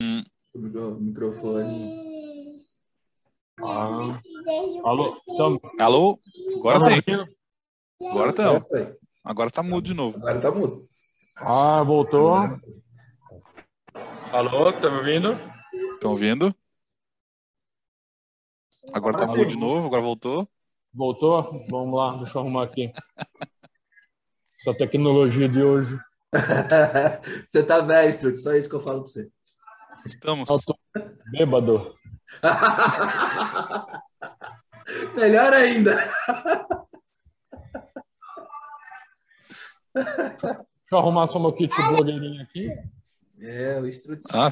Hum. 0.00 0.24
O 0.54 1.00
microfone. 1.00 2.64
Ah. 3.60 4.20
Alô? 4.84 5.16
Tamo, 5.36 5.60
Alô? 5.80 6.18
Agora 6.56 6.80
sim. 6.80 7.00
Agora 8.10 8.32
tá. 8.32 8.44
Agora 9.24 9.50
tá 9.50 9.62
mudo 9.62 9.82
de 9.84 9.94
novo. 9.94 10.16
Agora 10.18 10.40
tá 10.40 10.50
mudo. 10.52 10.84
Ah, 11.36 11.82
voltou. 11.82 12.36
Alô, 14.32 14.72
tá 14.72 14.88
me 14.88 14.98
ouvindo? 14.98 15.36
Estão 15.94 16.12
ouvindo? 16.12 16.54
Agora 18.92 19.16
tá 19.16 19.26
mudo 19.26 19.46
de 19.46 19.56
novo, 19.56 19.86
agora 19.88 20.02
voltou. 20.02 20.48
Voltou? 20.94 21.66
Vamos 21.68 21.98
lá, 21.98 22.16
deixa 22.18 22.38
eu 22.38 22.42
arrumar 22.42 22.64
aqui. 22.64 22.92
Essa 24.60 24.74
tecnologia 24.74 25.48
de 25.48 25.60
hoje. 25.60 25.98
você 27.46 27.64
tá 27.64 27.80
velho, 27.80 28.10
Strut, 28.10 28.36
só 28.36 28.52
isso 28.54 28.68
que 28.68 28.76
eu 28.76 28.80
falo 28.80 29.02
pra 29.02 29.08
você. 29.08 29.30
Estamos. 30.08 30.48
Bêbado. 31.30 31.94
Melhor 35.14 35.52
ainda. 35.52 35.96
Deixa 39.94 40.66
eu 40.92 40.98
arrumar 40.98 41.26
só 41.26 41.38
meu 41.38 41.52
kit 41.52 41.74
blogueirinho 41.88 42.42
aqui. 42.42 42.70
É, 43.40 43.78
o 43.80 43.86
Strut. 43.86 44.20
Ah, 44.34 44.50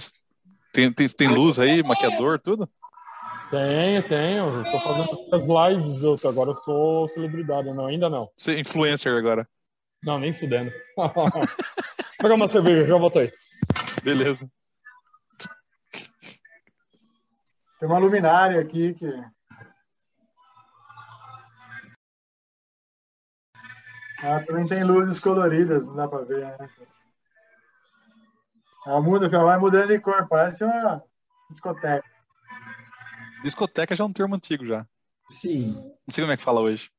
tem, 0.72 0.92
tem, 0.92 1.08
tem 1.08 1.28
luz 1.28 1.58
aí, 1.58 1.82
maquiador, 1.82 2.38
tudo? 2.38 2.68
Tenho, 3.50 4.08
tenho. 4.08 4.64
Tô 4.64 4.80
fazendo 4.80 5.28
as 5.32 5.46
lives, 5.46 6.02
eu, 6.02 6.16
agora 6.28 6.50
eu 6.50 6.54
sou 6.54 7.08
celebridade. 7.08 7.70
Não, 7.70 7.86
ainda 7.86 8.10
não. 8.10 8.28
Você 8.36 8.54
é 8.54 8.60
influencer 8.60 9.16
agora. 9.16 9.48
Não, 10.02 10.18
nem 10.18 10.32
fudendo. 10.32 10.72
Vou 10.96 11.22
pegar 12.18 12.34
uma 12.34 12.48
cerveja, 12.48 12.84
já 12.84 12.96
voltei. 12.96 13.32
Beleza. 14.02 14.50
Tem 17.78 17.88
uma 17.88 17.98
luminária 17.98 18.60
aqui 18.60 18.94
que. 18.94 19.06
Ah, 24.22 24.42
também 24.44 24.66
tem 24.66 24.82
luzes 24.82 25.20
coloridas, 25.20 25.86
não 25.88 25.96
dá 25.96 26.08
pra 26.08 26.22
ver, 26.22 26.40
né? 26.40 26.56
Ela 28.86 29.02
muda, 29.02 29.26
ela 29.26 29.44
vai 29.44 29.58
mudando 29.58 29.88
de 29.88 30.00
cor, 30.00 30.26
parece 30.26 30.64
uma 30.64 31.02
discoteca. 31.50 32.08
Discoteca 33.42 33.94
já 33.94 34.04
é 34.04 34.06
um 34.06 34.12
termo 34.12 34.34
antigo 34.34 34.64
já. 34.64 34.86
Sim, 35.28 35.74
Não 36.06 36.12
sei 36.12 36.22
como 36.22 36.32
é 36.32 36.36
que 36.36 36.42
fala 36.42 36.60
hoje. 36.60 36.90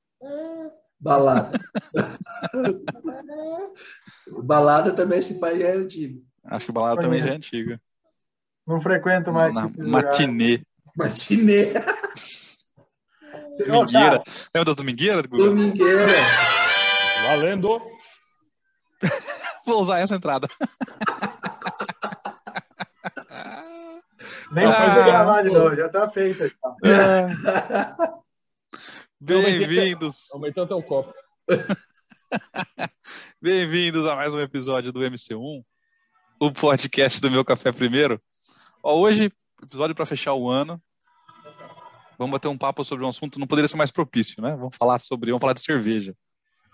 balada. 1.00 1.58
balada 4.44 4.94
também, 4.94 5.20
esse 5.20 5.40
pai 5.40 5.60
já 5.60 5.70
é 5.70 5.78
antigo. 5.78 6.24
Acho 6.44 6.68
que 6.68 6.72
balada 6.72 7.02
também 7.02 7.22
já 7.22 7.30
é 7.30 7.36
antiga. 7.36 7.82
Não 8.68 8.82
frequento 8.82 9.32
mais. 9.32 9.54
Na 9.54 9.70
matinê. 9.78 10.62
Matinê, 10.96 11.74
Domingueira. 13.68 14.22
Lembra 14.54 14.66
da 14.66 14.74
domingueira? 14.74 15.22
Domingueira. 15.24 16.14
Valendo. 17.24 17.80
Vou 19.66 19.82
usar 19.82 20.00
essa 20.00 20.16
entrada. 20.16 20.48
nem 24.52 24.66
Ah. 24.66 24.74
precisa 24.74 25.04
gravar 25.06 25.42
de 25.44 25.50
novo, 25.50 25.76
já 25.76 25.90
tá 25.90 26.10
feita. 26.10 26.50
já. 26.84 27.28
Bem-vindos. 29.20 30.32
Aumentando 30.34 30.66
até 30.66 30.76
o 30.76 30.84
copo. 30.84 31.14
Bem-vindos 33.42 34.06
a 34.06 34.16
mais 34.16 34.34
um 34.34 34.40
episódio 34.40 34.92
do 34.92 35.00
MC1, 35.02 35.64
o 36.40 36.52
podcast 36.52 37.20
do 37.22 37.30
Meu 37.32 37.44
Café 37.46 37.72
Primeiro. 37.72 38.22
Ó, 38.90 39.02
hoje, 39.02 39.30
episódio 39.62 39.94
para 39.94 40.06
fechar 40.06 40.34
o 40.34 40.50
ano. 40.50 40.82
Vamos 42.18 42.32
bater 42.32 42.48
um 42.48 42.58
papo 42.58 42.86
sobre 42.86 43.04
um 43.04 43.10
assunto 43.10 43.34
que 43.34 43.40
não 43.40 43.46
poderia 43.46 43.68
ser 43.68 43.76
mais 43.76 43.92
propício, 43.92 44.42
né? 44.42 44.56
Vamos 44.56 44.78
falar 44.78 44.98
sobre, 44.98 45.30
vamos 45.30 45.42
falar 45.42 45.52
de 45.52 45.60
cerveja. 45.60 46.16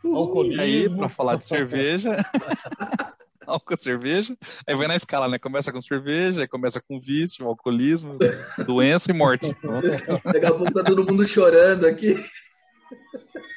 E 0.06 0.07
Alcoolismo. 0.09 0.62
aí, 0.62 0.88
para 0.96 1.09
falar 1.09 1.38
de 1.38 1.46
cerveja, 1.47 2.12
álcool, 3.47 3.75
cerveja, 3.78 4.38
aí 4.68 4.75
vai 4.75 4.88
na 4.88 4.96
escala, 4.96 5.28
né? 5.28 5.40
Começa 5.40 5.73
com 5.73 5.81
cerveja, 5.81 6.41
aí 6.41 6.47
começa 6.47 6.79
com 6.88 7.00
vício, 7.00 7.47
alcoolismo, 7.47 8.19
doença 8.63 9.09
e 9.09 9.13
morte. 9.16 9.47
Daqui 10.23 10.46
a 10.46 10.53
pouco 10.53 10.72
tá 10.72 10.84
todo 10.84 11.03
mundo 11.03 11.28
chorando 11.28 11.88
aqui. 11.88 12.13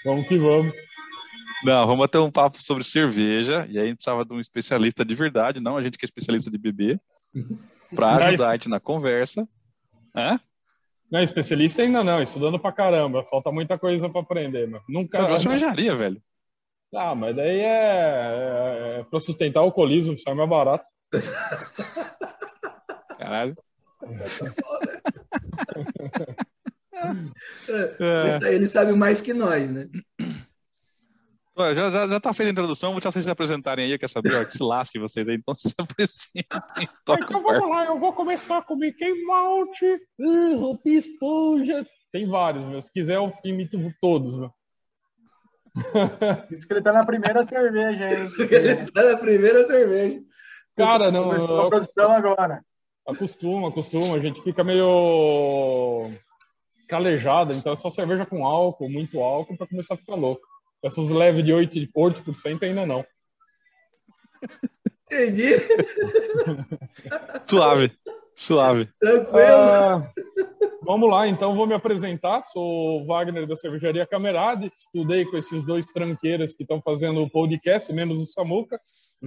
Vamos 0.03 0.27
que 0.27 0.39
vamos. 0.39 0.73
Não, 1.63 1.87
vamos 1.87 1.99
bater 1.99 2.21
um 2.21 2.31
papo 2.31 2.63
sobre 2.63 2.85
cerveja, 2.85 3.67
e 3.69 3.79
aí 3.79 3.85
a 3.85 3.87
gente 3.89 3.97
precisava 3.97 4.25
de 4.25 4.33
um 4.33 4.41
especialista 4.41 5.05
de 5.05 5.15
verdade, 5.15 5.61
não 5.61 5.77
a 5.77 5.83
gente 5.83 5.99
que 5.99 6.07
é 6.07 6.09
especialista 6.09 6.51
de 6.51 6.57
beber, 6.57 6.99
para 7.95 8.15
Mas- 8.15 8.27
ajudar 8.29 8.49
a 8.49 8.53
gente 8.53 8.69
na 8.69 8.81
conversa. 8.81 9.47
Hã? 10.15 10.41
Não, 11.11 11.23
especialista 11.23 11.83
ainda 11.83 12.03
não, 12.03 12.21
estudando 12.21 12.59
pra 12.59 12.73
caramba. 12.73 13.23
Falta 13.25 13.53
muita 13.53 13.79
coisa 13.79 14.09
pra 14.09 14.23
aprender, 14.23 14.67
meu. 14.67 14.81
Nunca. 14.89 15.19
Você 15.23 15.33
é 15.33 15.37
cervejaria, 15.39 15.95
velho. 15.95 16.21
Ah, 16.95 17.15
mas 17.15 17.37
daí 17.37 17.61
é, 17.61 17.65
é, 17.65 19.01
é 19.01 19.05
pra 19.05 19.21
sustentar 19.21 19.61
o 19.61 19.65
alcoolismo, 19.65 20.19
sai 20.19 20.35
mais 20.35 20.49
barato. 20.49 20.85
Caralho. 23.19 23.55
Ele- 28.09 28.55
Ele 28.57 28.67
sabe 28.67 28.93
mais 28.93 29.21
que 29.21 29.33
nós, 29.35 29.71
né? 29.71 29.89
Já, 31.59 31.91
já, 31.91 32.09
já 32.09 32.21
tá 32.21 32.35
feita 32.35 32.51
a 32.51 32.53
introdução, 32.53 32.91
vou 32.91 33.01
deixar 33.01 33.11
vocês 33.11 33.25
se 33.25 33.31
apresentarem 33.31 33.87
aí, 33.87 33.99
quer 33.99 34.11
saber? 34.11 34.35
Ó, 34.35 34.45
que 34.45 34.53
se 34.53 34.63
lasque 34.63 34.99
vocês 34.99 35.27
aí, 35.27 35.37
então 35.37 35.55
se 35.55 35.75
apresentem. 35.79 36.45
Então 37.03 37.43
vamos 37.43 37.71
lá, 37.71 37.87
eu 37.87 37.99
vou 37.99 38.13
começar 38.13 38.61
com 38.63 38.77
Mickey 38.77 39.25
Mouse, 39.25 40.01
uh, 40.21 40.59
Roupa 40.59 40.89
Esponja. 40.91 41.87
Tem 42.13 42.29
vários, 42.29 42.67
meu. 42.67 42.83
Se 42.83 42.93
quiser, 42.93 43.17
eu 43.17 43.33
imito 43.43 43.79
todos, 44.01 44.37
meu. 44.37 44.51
Isso 46.51 46.67
que 46.67 46.75
ele 46.75 46.83
tá 46.83 46.93
na 46.93 47.05
primeira 47.05 47.43
cerveja 47.43 48.05
aí. 48.05 48.27
Ele 48.51 48.91
tá 48.91 49.03
na 49.03 49.17
primeira 49.19 49.67
cerveja. 49.67 50.23
Cara, 50.77 51.11
não. 51.11 51.25
Começou 51.25 51.61
a 51.61 51.69
produção 51.71 52.13
agora. 52.13 52.63
Acostuma, 53.07 53.69
acostuma. 53.69 54.17
A 54.17 54.21
gente 54.21 54.43
fica 54.43 54.63
meio 54.63 56.11
calejado, 56.89 57.53
então 57.53 57.73
é 57.73 57.77
só 57.77 57.91
cerveja 57.91 58.27
com 58.27 58.47
álcool, 58.47 58.89
muito 58.89 59.21
álcool, 59.21 59.57
pra 59.57 59.67
começar 59.67 59.95
a 59.95 59.99
ficar 59.99 60.15
louco. 60.15 60.47
Essas 60.87 61.11
leves 61.11 61.45
de 61.45 61.53
8%, 61.53 61.91
8% 61.95 62.63
ainda 62.63 62.87
não. 62.87 63.05
Entendi. 65.11 65.51
Suave, 67.47 67.93
suave. 68.35 68.89
Tranquilo. 68.99 69.41
Ah, 69.41 70.13
vamos 70.83 71.11
lá, 71.11 71.29
então 71.29 71.55
vou 71.55 71.67
me 71.67 71.75
apresentar. 71.75 72.43
Sou 72.45 73.03
o 73.03 73.07
Wagner 73.07 73.47
da 73.47 73.57
Cervejaria 73.57 74.07
Camerade. 74.07 74.71
Estudei 74.77 75.25
com 75.25 75.37
esses 75.37 75.63
dois 75.65 75.87
tranqueiras 75.89 76.55
que 76.55 76.63
estão 76.63 76.81
fazendo 76.83 77.23
o 77.23 77.31
podcast, 77.31 77.93
menos 77.93 78.19
o 78.19 78.27
Samuca. 78.27 78.81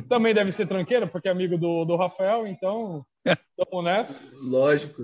Também 0.07 0.33
deve 0.33 0.51
ser 0.51 0.67
tranqueira, 0.67 1.07
porque 1.07 1.27
é 1.27 1.31
amigo 1.31 1.57
do, 1.57 1.85
do 1.85 1.95
Rafael, 1.95 2.45
então 2.45 3.05
estamos 3.25 3.83
nessa. 3.83 4.21
Lógico. 4.43 5.03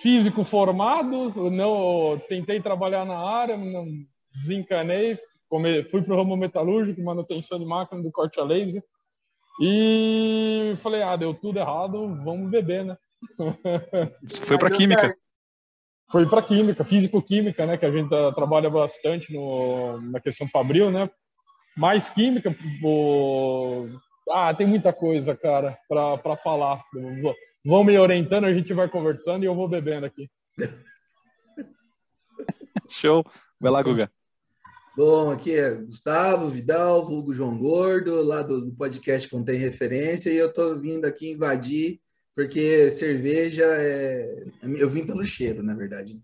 Físico 0.00 0.42
formado, 0.42 1.50
não 1.50 2.20
tentei 2.28 2.60
trabalhar 2.60 3.04
na 3.04 3.18
área, 3.18 3.56
não 3.56 3.86
desencanei, 4.34 5.18
fui 5.90 6.02
para 6.02 6.14
o 6.14 6.16
ramo 6.16 6.36
metalúrgico, 6.36 7.02
manutenção 7.02 7.58
de 7.58 7.64
máquina 7.64 8.02
do 8.02 8.10
corte 8.10 8.40
a 8.40 8.44
laser. 8.44 8.82
E 9.60 10.74
falei, 10.78 11.02
ah, 11.02 11.16
deu 11.16 11.34
tudo 11.34 11.58
errado, 11.58 12.14
vamos 12.24 12.50
beber, 12.50 12.84
né? 12.84 12.96
Você 14.22 14.44
foi 14.44 14.58
deu 14.58 14.70
química. 14.70 15.14
foi 16.10 16.26
para 16.26 16.42
química, 16.42 16.84
físico-química, 16.84 17.66
né, 17.66 17.76
que 17.76 17.86
a 17.86 17.90
gente 17.90 18.12
ah, 18.14 18.32
trabalha 18.32 18.70
bastante 18.70 19.32
no, 19.32 20.00
na 20.10 20.20
questão 20.20 20.48
fabril, 20.48 20.90
né? 20.90 21.10
Mais 21.76 22.10
química, 22.10 22.54
pô, 22.80 23.88
ah, 24.30 24.52
tem 24.54 24.66
muita 24.66 24.92
coisa, 24.92 25.36
cara, 25.36 25.78
para 25.88 26.36
falar. 26.36 26.82
Vão 27.64 27.84
me 27.84 27.96
orientando, 27.98 28.44
a 28.44 28.52
gente 28.52 28.72
vai 28.72 28.88
conversando 28.88 29.42
e 29.42 29.46
eu 29.46 29.54
vou 29.54 29.68
bebendo 29.68 30.06
aqui. 30.06 30.30
Show. 32.88 33.24
Vai 33.60 33.72
lá, 33.72 33.82
Guga. 33.82 34.10
Bom, 34.96 35.30
aqui 35.30 35.54
é 35.54 35.74
Gustavo 35.74 36.48
Vidal, 36.48 37.06
vulgo 37.06 37.32
João 37.32 37.58
Gordo, 37.58 38.22
lá 38.22 38.42
do, 38.42 38.60
do 38.60 38.74
podcast 38.76 39.28
Contém 39.28 39.58
Referência, 39.58 40.30
e 40.30 40.36
eu 40.36 40.52
tô 40.52 40.78
vindo 40.78 41.06
aqui 41.06 41.32
invadir, 41.32 41.98
porque 42.36 42.90
cerveja 42.90 43.64
é. 43.64 44.44
Eu 44.78 44.90
vim 44.90 45.06
pelo 45.06 45.24
cheiro, 45.24 45.62
na 45.62 45.74
verdade. 45.74 46.20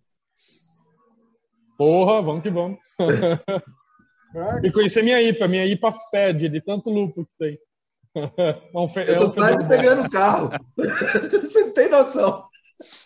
Porra, 1.79 2.21
vamos 2.21 2.43
que 2.43 2.51
vamos. 2.51 2.79
Ah, 3.01 4.61
E 4.63 4.71
conhecer 4.71 5.03
minha 5.03 5.23
IPA, 5.23 5.49
minha 5.49 5.65
IPA 5.65 5.91
fede 6.11 6.51
de 6.51 6.61
tanto 6.61 6.91
lucro 6.91 7.25
que 7.25 7.33
tem. 7.39 7.59
É 8.75 8.79
um 8.79 8.89
fe- 8.89 9.01
é 9.01 9.17
Eu 9.17 9.23
um 9.23 9.31
tô 9.31 9.35
quase 9.35 9.63
fedor 9.63 9.69
bom. 9.69 9.69
pegando 9.69 10.03
o 10.07 10.11
carro. 10.11 10.51
Você 10.77 11.61
não 11.65 11.73
tem 11.75 11.89
noção. 11.89 12.45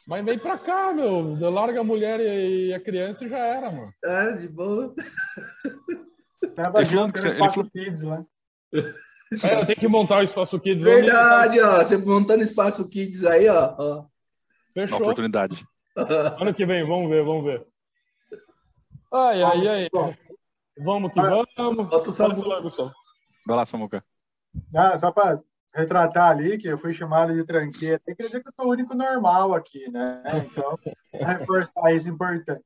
Mas 0.07 0.25
vem 0.25 0.39
pra 0.39 0.59
cá, 0.59 0.93
meu. 0.93 1.35
Larga 1.51 1.81
a 1.81 1.85
mulher 1.85 2.19
e 2.21 2.73
a 2.75 2.81
criança 2.81 3.25
e 3.25 3.29
já 3.29 3.39
era, 3.39 3.71
mano. 3.71 3.93
Tá 4.03 4.31
de 4.33 4.49
boa. 4.49 4.95
Tava 6.55 6.85
junto 6.85 7.19
você- 7.19 7.29
ele 7.29 7.35
Espaço 7.35 7.55
falou- 7.57 7.71
Kids 7.71 8.03
lá. 8.03 8.25
É, 9.45 9.65
tem 9.65 9.77
que 9.77 9.89
montar 9.89 10.19
o 10.19 10.23
Espaço 10.23 10.61
Kids. 10.61 10.83
Verdade, 10.85 11.61
ó. 11.61 11.79
Você 11.79 11.97
montando 11.97 12.43
Espaço 12.43 12.89
Kids 12.89 13.25
aí, 13.25 13.49
ó. 13.49 13.75
ó. 13.79 14.07
Fechou. 14.75 14.97
Uma 14.97 15.03
oportunidade. 15.03 15.65
Ano 16.41 16.55
que 16.55 16.65
vem, 16.65 16.87
vamos 16.87 17.11
ver, 17.11 17.23
vamos 17.23 17.45
ver. 17.45 17.67
Ai, 19.13 19.43
ai, 19.43 19.69
ai. 19.69 19.89
Vamos 20.79 21.13
que 21.13 21.21
vamos. 21.21 21.89
Pode 21.91 22.17
falar, 22.17 22.61
Gustavo. 22.63 22.93
Vai 23.47 23.57
lá, 23.59 23.67
Samuca. 23.67 24.03
Ah, 24.75 24.97
só 24.97 25.13
para 25.13 25.39
retratar 25.75 26.31
ali, 26.31 26.57
que 26.57 26.69
eu 26.69 26.79
fui 26.79 26.95
chamado 26.95 27.35
de 27.35 27.45
tranqueira, 27.45 27.99
tem 27.99 28.15
que 28.17 28.23
dizer 28.23 28.43
que 28.43 28.49
eu 28.49 28.53
sou 28.59 28.69
o 28.69 28.73
único 28.73 28.95
normal 28.95 29.55
aqui, 29.55 29.87
né? 29.91 30.23
Então, 30.47 30.79
reforçar 31.13 31.93
isso 31.95 32.09
é 32.09 32.13
importante. 32.13 32.65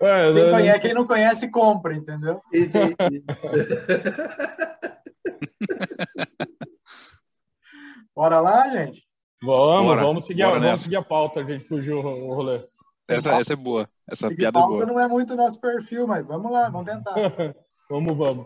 É, 0.00 0.32
quem, 0.32 0.50
conhece, 0.50 0.80
quem 0.80 0.94
não 0.94 1.06
conhece, 1.06 1.50
compra, 1.50 1.94
entendeu? 1.94 2.40
Bora 8.14 8.40
lá, 8.40 8.68
gente? 8.70 9.02
Vamos, 9.42 9.86
Bora. 9.86 10.02
vamos, 10.02 10.24
seguir, 10.26 10.44
Bora 10.44 10.56
a, 10.56 10.60
vamos 10.60 10.80
seguir 10.80 10.96
a 10.96 11.02
pauta, 11.02 11.40
a 11.40 11.44
gente 11.44 11.64
fugiu 11.64 11.98
o 11.98 12.34
rolê. 12.34 12.64
Essa, 13.08 13.32
essa 13.32 13.54
é 13.54 13.56
boa. 13.56 13.88
Essa 14.08 14.28
seguir 14.28 14.42
piada 14.42 14.58
é 14.58 14.62
pauta 14.62 14.76
boa. 14.76 14.86
não 14.86 15.00
é 15.00 15.08
muito 15.08 15.34
nosso 15.34 15.60
perfil, 15.60 16.06
mas 16.06 16.24
vamos 16.26 16.52
lá, 16.52 16.68
vamos 16.68 16.90
tentar. 16.90 17.14
vamos, 17.90 18.16
vamos. 18.16 18.44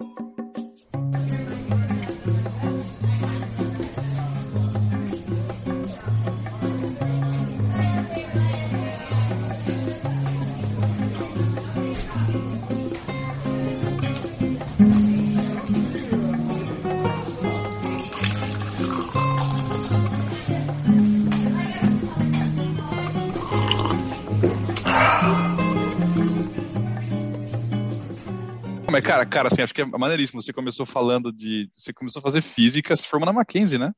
Mas, 28.92 29.02
cara, 29.02 29.24
cara, 29.24 29.48
assim, 29.48 29.62
acho 29.62 29.74
que 29.74 29.80
é 29.80 29.86
maneiríssimo. 29.86 30.42
Você 30.42 30.52
começou 30.52 30.84
falando 30.84 31.32
de. 31.32 31.70
Você 31.72 31.92
começou 31.92 32.20
a 32.20 32.22
fazer 32.22 32.42
física, 32.42 32.94
se 32.94 33.08
formou 33.08 33.26
na 33.26 33.32
Mackenzie, 33.32 33.78
né? 33.78 33.92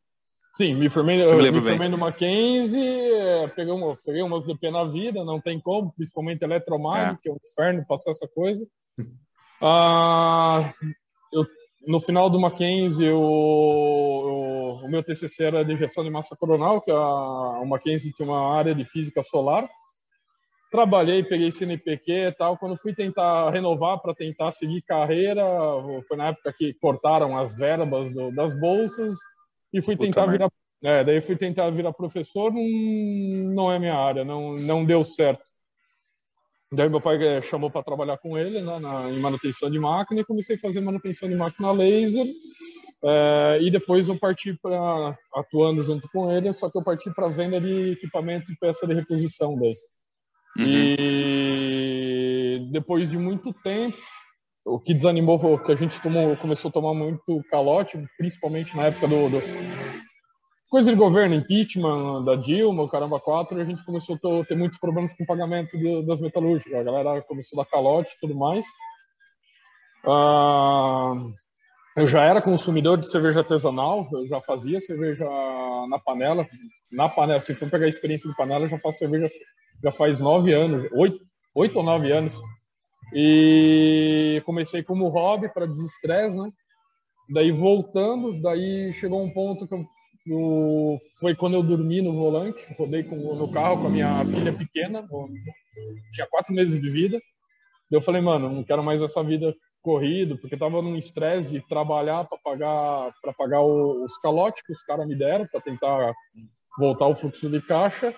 Sim, 0.52 0.74
me 0.74 0.88
formei, 0.88 1.20
eu, 1.20 1.52
me 1.52 1.60
formei 1.60 1.88
no 1.88 1.98
Mackenzie, 1.98 2.80
é, 2.80 3.48
peguei, 3.48 3.72
uma, 3.72 3.96
peguei 3.96 4.22
umas 4.22 4.46
DP 4.46 4.70
na 4.70 4.84
vida, 4.84 5.24
não 5.24 5.40
tem 5.40 5.58
como, 5.58 5.92
principalmente 5.92 6.44
eletromag, 6.44 7.14
é. 7.14 7.18
que 7.20 7.28
é 7.28 7.32
um 7.32 7.38
inferno 7.44 7.84
passar 7.86 8.12
essa 8.12 8.28
coisa. 8.28 8.64
Ah, 9.66 10.74
eu, 11.32 11.46
no 11.86 11.98
final 11.98 12.28
do 12.28 12.38
Mackenzie, 12.38 13.06
eu, 13.06 13.12
eu, 13.14 14.84
o 14.84 14.88
meu 14.90 15.02
TCC 15.02 15.44
era 15.44 15.64
de 15.64 15.74
gestão 15.76 16.04
de 16.04 16.10
massa 16.10 16.36
coronal, 16.36 16.82
que 16.82 16.90
a, 16.90 16.98
o 16.98 17.64
Mackenzie 17.64 18.12
tinha 18.12 18.28
uma 18.28 18.54
área 18.54 18.74
de 18.74 18.84
física 18.84 19.22
solar 19.22 19.66
trabalhei, 20.74 21.22
peguei 21.22 21.52
CNPq 21.52 22.12
e 22.12 22.32
tal. 22.32 22.58
Quando 22.58 22.76
fui 22.76 22.92
tentar 22.92 23.48
renovar 23.50 24.00
para 24.00 24.12
tentar 24.12 24.50
seguir 24.50 24.82
carreira, 24.82 25.44
foi 26.08 26.16
na 26.16 26.28
época 26.28 26.52
que 26.52 26.74
cortaram 26.74 27.38
as 27.38 27.54
verbas 27.54 28.12
do, 28.12 28.34
das 28.34 28.58
bolsas 28.58 29.14
e 29.72 29.80
fui 29.80 29.94
Puta 29.94 30.06
tentar 30.06 30.26
virar. 30.26 30.50
É, 30.82 31.04
daí 31.04 31.20
fui 31.20 31.36
tentar 31.36 31.70
virar 31.70 31.92
professor, 31.92 32.52
não, 32.52 32.60
não 33.54 33.72
é 33.72 33.78
minha 33.78 33.94
área, 33.94 34.24
não, 34.24 34.56
não 34.56 34.84
deu 34.84 35.04
certo. 35.04 35.44
Daí 36.72 36.88
meu 36.88 37.00
pai 37.00 37.24
eh, 37.24 37.40
chamou 37.40 37.70
para 37.70 37.84
trabalhar 37.84 38.18
com 38.18 38.36
ele 38.36 38.60
né, 38.60 38.78
na, 38.80 39.08
em 39.08 39.20
manutenção 39.20 39.70
de 39.70 39.78
máquina 39.78 40.20
e 40.22 40.24
comecei 40.24 40.56
a 40.56 40.58
fazer 40.58 40.80
manutenção 40.80 41.28
de 41.28 41.36
máquina 41.36 41.70
laser. 41.70 42.26
É, 43.04 43.58
e 43.60 43.70
depois 43.70 44.08
eu 44.08 44.18
parti 44.18 44.58
para 44.60 45.16
atuando 45.32 45.84
junto 45.84 46.08
com 46.08 46.32
ele, 46.32 46.52
só 46.52 46.68
que 46.68 46.76
eu 46.76 46.82
parti 46.82 47.14
para 47.14 47.28
venda 47.28 47.60
de 47.60 47.92
equipamento 47.92 48.50
e 48.50 48.56
peça 48.56 48.86
de 48.88 48.94
reposição 48.94 49.56
daí. 49.56 49.76
Uhum. 50.56 50.66
E 50.66 52.68
depois 52.70 53.10
de 53.10 53.18
muito 53.18 53.52
tempo, 53.52 53.96
o 54.64 54.78
que 54.78 54.94
desanimou 54.94 55.58
que 55.58 55.72
a 55.72 55.76
gente 55.76 56.00
tomou, 56.00 56.36
começou 56.36 56.68
a 56.68 56.72
tomar 56.72 56.94
muito 56.94 57.42
calote, 57.50 58.02
principalmente 58.16 58.76
na 58.76 58.84
época 58.84 59.06
do, 59.06 59.28
do 59.28 59.40
coisa 60.74 60.90
de 60.90 60.96
governo, 60.96 61.36
impeachment 61.36 62.24
da 62.24 62.34
Dilma, 62.34 62.82
o 62.82 62.88
caramba 62.88 63.20
4, 63.20 63.60
a 63.60 63.64
gente 63.64 63.84
começou 63.84 64.16
a 64.16 64.44
ter 64.44 64.56
muitos 64.56 64.76
problemas 64.78 65.12
com 65.12 65.22
o 65.22 65.26
pagamento 65.26 65.70
das 66.04 66.20
metalúrgicas. 66.20 66.74
A 66.74 66.82
galera 66.82 67.22
começou 67.22 67.60
a 67.60 67.62
dar 67.62 67.70
calote 67.70 68.10
e 68.10 68.20
tudo 68.20 68.34
mais. 68.34 68.66
Ah, 70.04 71.14
eu 71.96 72.08
já 72.08 72.24
era 72.24 72.42
consumidor 72.42 72.98
de 72.98 73.08
cerveja 73.08 73.40
artesanal, 73.40 74.08
eu 74.12 74.26
já 74.26 74.40
fazia 74.40 74.80
cerveja 74.80 75.24
na 75.88 75.98
panela. 75.98 76.46
Na 76.90 77.08
panela, 77.08 77.40
se 77.40 77.54
for 77.54 77.70
pegar 77.70 77.86
a 77.86 77.88
experiência 77.88 78.28
de 78.28 78.36
panela, 78.36 78.64
eu 78.64 78.68
já 78.68 78.78
faço 78.78 78.98
cerveja 78.98 79.30
já 79.82 79.92
faz 79.92 80.18
nove 80.18 80.52
anos, 80.52 80.88
oito, 80.92 81.20
oito 81.54 81.76
ou 81.76 81.84
nove 81.84 82.10
anos. 82.10 82.34
E 83.12 84.42
comecei 84.44 84.82
como 84.82 85.08
hobby 85.08 85.48
para 85.48 85.66
desestresse, 85.66 86.36
né? 86.36 86.50
Daí 87.28 87.52
voltando, 87.52 88.40
daí 88.42 88.92
chegou 88.92 89.22
um 89.22 89.30
ponto 89.30 89.66
que 89.66 89.74
eu, 89.74 89.86
eu, 90.26 90.98
foi 91.20 91.34
quando 91.34 91.54
eu 91.54 91.62
dormi 91.62 92.02
no 92.02 92.12
volante, 92.12 92.60
rodei 92.76 93.04
com, 93.04 93.16
no 93.16 93.50
carro 93.50 93.80
com 93.80 93.86
a 93.86 93.90
minha 93.90 94.24
filha 94.24 94.52
pequena, 94.52 95.06
tinha 96.12 96.26
quatro 96.26 96.52
meses 96.52 96.80
de 96.80 96.90
vida. 96.90 97.18
Daí 97.90 97.98
eu 97.98 98.02
falei, 98.02 98.20
mano, 98.20 98.50
não 98.50 98.64
quero 98.64 98.82
mais 98.82 99.00
essa 99.00 99.22
vida 99.22 99.54
corrido, 99.84 100.36
porque 100.38 100.56
tava 100.56 100.82
num 100.82 100.96
estresse 100.96 101.50
de 101.50 101.60
trabalhar 101.68 102.24
para 102.24 102.38
pagar 102.38 103.12
para 103.22 103.32
pagar 103.32 103.62
os 103.62 104.18
calotes 104.18 104.62
que 104.62 104.72
os 104.72 104.82
caras 104.82 105.06
me 105.06 105.14
deram 105.14 105.46
para 105.46 105.60
tentar 105.60 106.12
voltar 106.78 107.06
o 107.06 107.14
fluxo 107.14 107.48
de 107.48 107.60
caixa 107.60 108.12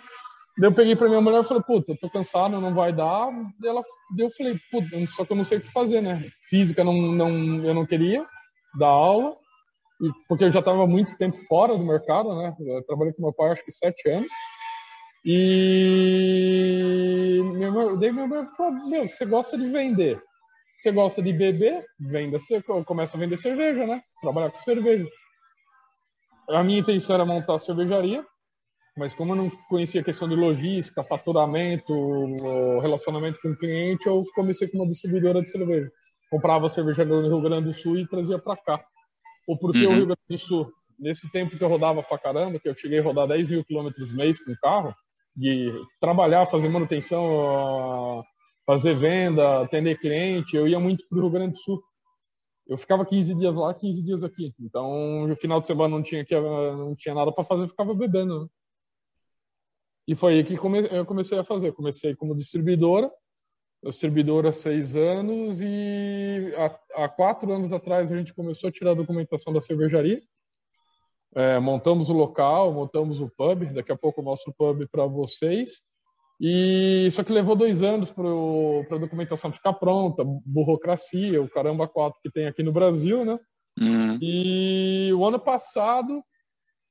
Daí 0.58 0.70
eu 0.70 0.74
peguei 0.74 0.96
pra 0.96 1.06
minha 1.06 1.20
mulher 1.20 1.42
e 1.42 1.44
falei, 1.44 1.62
puta, 1.62 1.92
eu 1.92 1.98
tô 1.98 2.08
cansado, 2.08 2.58
não 2.58 2.72
vai 2.72 2.90
dar. 2.90 3.30
Daí 3.60 3.68
ela, 3.68 3.82
daí 4.16 4.26
eu 4.26 4.30
falei, 4.30 4.58
puta, 4.70 4.88
só 5.08 5.22
que 5.24 5.32
eu 5.32 5.36
não 5.36 5.44
sei 5.44 5.58
o 5.58 5.60
que 5.60 5.70
fazer, 5.70 6.00
né? 6.00 6.30
Física 6.40 6.82
não, 6.82 6.94
não, 6.94 7.62
eu 7.62 7.74
não 7.74 7.84
queria 7.84 8.24
dar 8.78 8.86
aula, 8.86 9.36
porque 10.26 10.44
eu 10.44 10.50
já 10.50 10.60
estava 10.60 10.86
muito 10.86 11.14
tempo 11.18 11.36
fora 11.46 11.76
do 11.76 11.84
mercado, 11.84 12.34
né? 12.34 12.56
Eu 12.58 12.82
trabalhei 12.84 13.12
com 13.12 13.20
meu 13.22 13.34
pai 13.34 13.50
acho 13.50 13.62
que 13.66 13.70
sete 13.70 14.08
anos. 14.08 14.32
E 15.22 16.00
minha 17.52 17.70
daí 17.96 18.10
minha 18.10 18.26
mãe 18.26 18.46
falou, 18.56 18.72
meu, 18.88 19.06
você 19.06 19.26
gosta 19.26 19.58
de 19.58 19.66
vender, 19.66 20.22
você 20.76 20.92
gosta 20.92 21.22
de 21.22 21.32
beber, 21.32 21.84
venda, 21.98 22.38
começa 22.84 23.16
a 23.16 23.20
vender 23.20 23.38
cerveja, 23.38 23.86
né? 23.86 24.02
Trabalhar 24.20 24.50
com 24.50 24.58
cerveja. 24.58 25.08
A 26.48 26.62
minha 26.62 26.80
intenção 26.80 27.14
era 27.14 27.24
montar 27.24 27.54
a 27.54 27.58
cervejaria, 27.58 28.24
mas 28.96 29.14
como 29.14 29.32
eu 29.32 29.36
não 29.36 29.50
conhecia 29.68 30.00
a 30.00 30.04
questão 30.04 30.28
de 30.28 30.34
logística, 30.34 31.02
faturamento, 31.02 31.92
relacionamento 32.80 33.40
com 33.40 33.48
o 33.48 33.56
cliente, 33.56 34.06
eu 34.06 34.24
comecei 34.34 34.68
com 34.68 34.78
uma 34.78 34.86
distribuidora 34.86 35.42
de 35.42 35.50
cerveja. 35.50 35.90
Comprava 36.30 36.68
cerveja 36.68 37.04
no 37.04 37.26
Rio 37.26 37.40
Grande 37.40 37.66
do 37.66 37.72
Sul 37.72 37.98
e 37.98 38.06
trazia 38.06 38.38
para 38.38 38.56
cá. 38.56 38.84
O 39.46 39.56
porquê 39.56 39.86
uhum. 39.86 39.92
o 39.92 39.94
Rio 39.94 40.06
Grande 40.06 40.22
do 40.28 40.38
Sul? 40.38 40.72
Nesse 40.98 41.30
tempo 41.30 41.56
que 41.56 41.62
eu 41.62 41.68
rodava 41.68 42.02
para 42.02 42.18
caramba, 42.18 42.58
que 42.58 42.68
eu 42.68 42.74
cheguei 42.74 42.98
a 42.98 43.02
rodar 43.02 43.28
10 43.28 43.48
mil 43.48 43.64
quilômetros 43.64 44.12
mês 44.12 44.42
com 44.42 44.54
carro, 44.60 44.94
de 45.36 45.70
trabalhar, 46.00 46.46
fazer 46.46 46.68
manutenção, 46.68 48.24
fazer 48.66 48.94
venda, 48.94 49.62
atender 49.62 49.98
cliente, 49.98 50.56
eu 50.56 50.66
ia 50.66 50.80
muito 50.80 51.06
para 51.08 51.18
o 51.18 51.20
Rio 51.22 51.30
Grande 51.30 51.52
do 51.52 51.58
Sul. 51.58 51.82
Eu 52.66 52.76
ficava 52.76 53.06
15 53.06 53.34
dias 53.36 53.54
lá, 53.54 53.72
15 53.72 54.02
dias 54.02 54.24
aqui. 54.24 54.52
Então, 54.58 55.28
no 55.28 55.36
final 55.36 55.60
de 55.60 55.68
semana 55.68 55.94
não 55.94 56.02
tinha, 56.02 56.26
não 56.76 56.96
tinha 56.96 57.14
nada 57.14 57.30
para 57.30 57.44
fazer, 57.44 57.62
eu 57.62 57.68
ficava 57.68 57.94
bebendo. 57.94 58.42
Né? 58.42 58.48
E 60.08 60.14
foi 60.16 60.34
aí 60.34 60.44
que 60.44 60.54
eu 60.54 61.06
comecei 61.06 61.38
a 61.38 61.44
fazer. 61.44 61.72
Comecei 61.72 62.16
como 62.16 62.34
distribuidora, 62.34 63.10
distribuidora 63.84 64.48
há 64.48 64.52
seis 64.52 64.96
anos 64.96 65.60
e 65.60 66.52
há, 66.56 67.04
há, 67.04 67.08
quatro 67.08 67.52
anos 67.52 67.72
atrás 67.72 68.10
a 68.10 68.16
gente 68.16 68.34
começou 68.34 68.68
a 68.68 68.72
tirar 68.72 68.92
a 68.92 68.94
documentação 68.94 69.52
da 69.52 69.60
cervejaria. 69.60 70.20
É, 71.36 71.58
montamos 71.60 72.08
o 72.08 72.12
local, 72.12 72.72
montamos 72.72 73.20
o 73.20 73.28
pub. 73.28 73.72
Daqui 73.74 73.92
a 73.92 73.96
pouco 73.96 74.22
mostro 74.22 74.50
o 74.50 74.54
pub 74.54 74.88
para 74.90 75.06
vocês. 75.06 75.82
E 76.40 77.08
só 77.12 77.24
que 77.24 77.32
levou 77.32 77.56
dois 77.56 77.82
anos 77.82 78.10
para 78.10 78.28
a 78.28 78.98
documentação 78.98 79.50
ficar 79.50 79.72
pronta, 79.72 80.22
burocracia, 80.44 81.40
o 81.40 81.48
caramba 81.48 81.88
quatro 81.88 82.20
que 82.22 82.30
tem 82.30 82.46
aqui 82.46 82.62
no 82.62 82.72
Brasil, 82.72 83.24
né? 83.24 83.38
Uhum. 83.78 84.18
E 84.20 85.10
o 85.14 85.24
ano 85.24 85.38
passado 85.38 86.22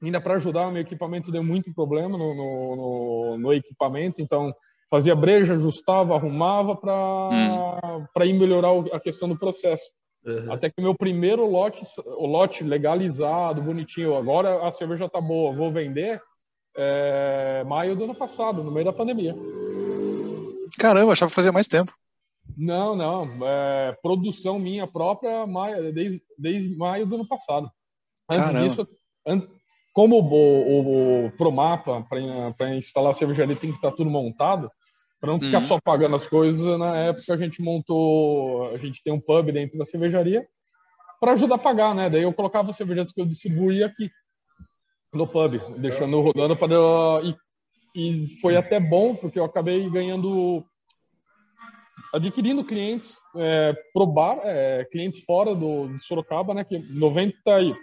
ainda 0.01 0.21
para 0.21 0.35
ajudar, 0.35 0.67
o 0.67 0.71
meu 0.71 0.81
equipamento 0.81 1.31
deu 1.31 1.43
muito 1.43 1.73
problema 1.73 2.17
no, 2.17 2.35
no, 2.35 2.75
no, 2.75 3.37
no 3.37 3.53
equipamento, 3.53 4.21
então 4.21 4.53
fazia 4.89 5.15
breja, 5.15 5.53
ajustava, 5.53 6.15
arrumava 6.15 6.75
para 6.75 7.29
hum. 7.31 8.25
ir 8.25 8.33
melhorar 8.33 8.69
a 8.93 8.99
questão 8.99 9.27
do 9.27 9.37
processo. 9.37 9.83
Uhum. 10.25 10.53
Até 10.53 10.69
que 10.69 10.79
o 10.79 10.83
meu 10.83 10.95
primeiro 10.95 11.45
lote, 11.45 11.83
o 12.05 12.25
lote 12.25 12.63
legalizado, 12.63 13.61
bonitinho, 13.61 14.15
agora 14.15 14.67
a 14.67 14.71
cerveja 14.71 15.09
tá 15.09 15.21
boa, 15.21 15.53
vou 15.53 15.71
vender, 15.71 16.21
é, 16.77 17.63
maio 17.65 17.95
do 17.95 18.03
ano 18.03 18.15
passado, 18.15 18.63
no 18.63 18.71
meio 18.71 18.85
da 18.85 18.93
pandemia. 18.93 19.35
Caramba, 20.77 21.13
achava 21.13 21.29
que 21.29 21.35
fazia 21.35 21.51
mais 21.51 21.67
tempo. 21.67 21.93
Não, 22.57 22.95
não, 22.95 23.29
é, 23.47 23.97
produção 24.01 24.59
minha 24.59 24.85
própria, 24.85 25.47
maio, 25.47 25.91
desde, 25.93 26.21
desde 26.37 26.77
maio 26.77 27.05
do 27.05 27.15
ano 27.15 27.27
passado. 27.27 27.69
Antes 28.29 28.51
Caramba. 28.51 28.69
disso, 28.69 28.87
como 29.93 30.19
o, 30.19 30.23
o, 30.23 31.25
o 31.25 31.31
Promapa, 31.31 32.05
para 32.57 32.75
instalar 32.75 33.11
a 33.11 33.13
cervejaria, 33.13 33.55
tem 33.55 33.71
que 33.71 33.77
estar 33.77 33.91
tá 33.91 33.97
tudo 33.97 34.09
montado, 34.09 34.69
para 35.19 35.31
não 35.31 35.39
ficar 35.39 35.61
uhum. 35.61 35.67
só 35.67 35.79
pagando 35.83 36.15
as 36.15 36.27
coisas, 36.27 36.77
na 36.77 36.95
época 36.97 37.33
a 37.33 37.37
gente 37.37 37.61
montou, 37.61 38.67
a 38.67 38.77
gente 38.77 39.01
tem 39.03 39.11
um 39.11 39.19
pub 39.19 39.51
dentro 39.51 39.77
da 39.77 39.85
cervejaria 39.85 40.45
para 41.19 41.31
ajudar 41.31 41.55
a 41.55 41.59
pagar, 41.59 41.95
né? 41.95 42.09
Daí 42.09 42.23
eu 42.23 42.33
colocava 42.33 42.69
as 42.69 42.75
cervejas 42.75 43.11
que 43.11 43.19
eu 43.19 43.25
distribuía 43.25 43.87
aqui 43.87 44.09
no 45.15 45.27
pub, 45.27 45.59
deixando 45.77 46.21
rodando 46.21 46.55
para 46.55 46.73
e, 47.23 47.35
e 47.95 48.39
foi 48.41 48.55
até 48.55 48.79
bom 48.79 49.15
porque 49.15 49.39
eu 49.39 49.45
acabei 49.45 49.89
ganhando 49.89 50.63
adquirindo 52.13 52.63
clientes 52.63 53.17
é, 53.35 53.73
pro 53.93 54.05
bar, 54.05 54.39
é, 54.43 54.85
clientes 54.91 55.23
fora 55.23 55.55
do 55.55 55.87
de 55.87 56.03
Sorocaba, 56.03 56.53
né? 56.53 56.63
Que 56.63 56.77
99% 56.77 57.75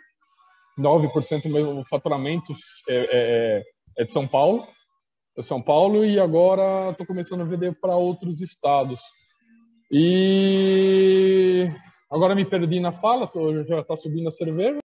do 1.43 1.49
meu 1.49 1.85
faturamento 1.89 2.53
é, 2.89 2.95
é, 2.95 3.07
é, 3.13 3.63
é 3.99 4.05
de 4.05 4.13
São 4.13 4.27
Paulo 4.27 4.67
é 5.37 5.41
São 5.41 5.63
Paulo 5.63 6.05
e 6.05 6.21
agora 6.21 6.91
estou 6.91 7.07
começando 7.07 7.41
a 7.41 7.45
vender 7.45 7.75
para 7.81 7.97
outros 7.97 8.43
estados. 8.43 9.01
E 9.91 11.71
agora 12.11 12.35
me 12.35 12.45
perdi 12.45 12.81
na 12.81 12.93
fala, 12.93 13.27
tô, 13.27 13.65
já 13.65 13.81
está 13.81 13.97
subindo 13.97 14.29
a 14.29 14.31
cerveja. 14.31 14.82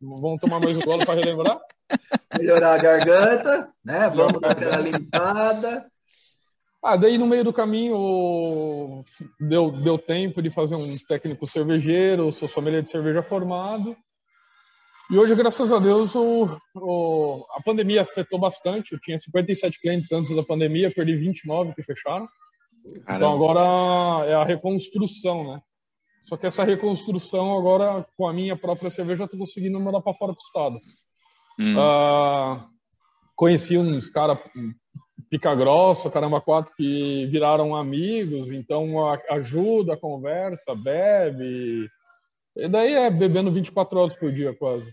Vamos 0.00 0.40
tomar 0.40 0.60
mais 0.60 0.76
um 0.76 0.80
golo 0.80 1.04
para 1.04 1.20
relembrar? 1.20 1.60
Melhorar 2.38 2.74
a 2.74 2.78
garganta, 2.78 3.72
né? 3.84 4.08
Vamos 4.10 4.40
dar 4.40 4.52
aquela 4.52 4.78
limpada. 4.78 5.86
Ah, 6.82 6.96
daí 6.96 7.16
no 7.16 7.26
meio 7.26 7.44
do 7.44 7.52
caminho 7.52 9.02
deu, 9.38 9.70
deu 9.70 9.96
tempo 9.96 10.42
de 10.42 10.50
fazer 10.50 10.74
um 10.74 10.98
técnico 11.06 11.46
cervejeiro, 11.46 12.32
sou 12.32 12.48
sommelier 12.48 12.82
de 12.82 12.90
cerveja 12.90 13.22
formado. 13.22 13.96
E 15.10 15.16
hoje, 15.18 15.34
graças 15.34 15.70
a 15.70 15.78
Deus, 15.78 16.14
o, 16.14 16.48
o, 16.74 17.46
a 17.54 17.62
pandemia 17.62 18.02
afetou 18.02 18.38
bastante. 18.38 18.92
Eu 18.92 19.00
tinha 19.00 19.18
57 19.18 19.80
clientes 19.80 20.10
antes 20.10 20.34
da 20.34 20.42
pandemia, 20.42 20.92
perdi 20.92 21.14
29 21.14 21.74
que 21.74 21.82
fecharam. 21.82 22.26
Caramba. 23.04 23.16
Então 23.16 23.32
agora 23.32 24.26
é 24.26 24.34
a 24.34 24.44
reconstrução, 24.44 25.52
né? 25.52 25.60
Só 26.24 26.36
que 26.36 26.46
essa 26.46 26.64
reconstrução 26.64 27.56
agora, 27.56 28.06
com 28.16 28.26
a 28.26 28.32
minha 28.32 28.56
própria 28.56 28.90
cerveja, 28.90 29.24
eu 29.24 29.28
tô 29.28 29.36
conseguindo 29.36 29.78
mandar 29.80 30.00
para 30.00 30.14
fora 30.14 30.32
pro 30.32 30.42
estado. 30.42 30.78
Hum. 31.58 31.76
Uh, 31.76 32.64
conheci 33.34 33.76
uns 33.76 34.08
caras 34.08 34.38
pica 35.28 35.54
grossa, 35.54 36.10
caramba 36.10 36.40
quatro, 36.40 36.74
que 36.76 37.26
viraram 37.26 37.74
amigos, 37.74 38.52
então 38.52 38.94
ajuda, 39.30 39.96
conversa, 39.96 40.74
bebe, 40.74 41.88
e 42.56 42.68
daí 42.68 42.92
é 42.92 43.10
bebendo 43.10 43.50
24 43.50 43.98
horas 43.98 44.14
por 44.14 44.30
dia, 44.30 44.54
quase. 44.54 44.86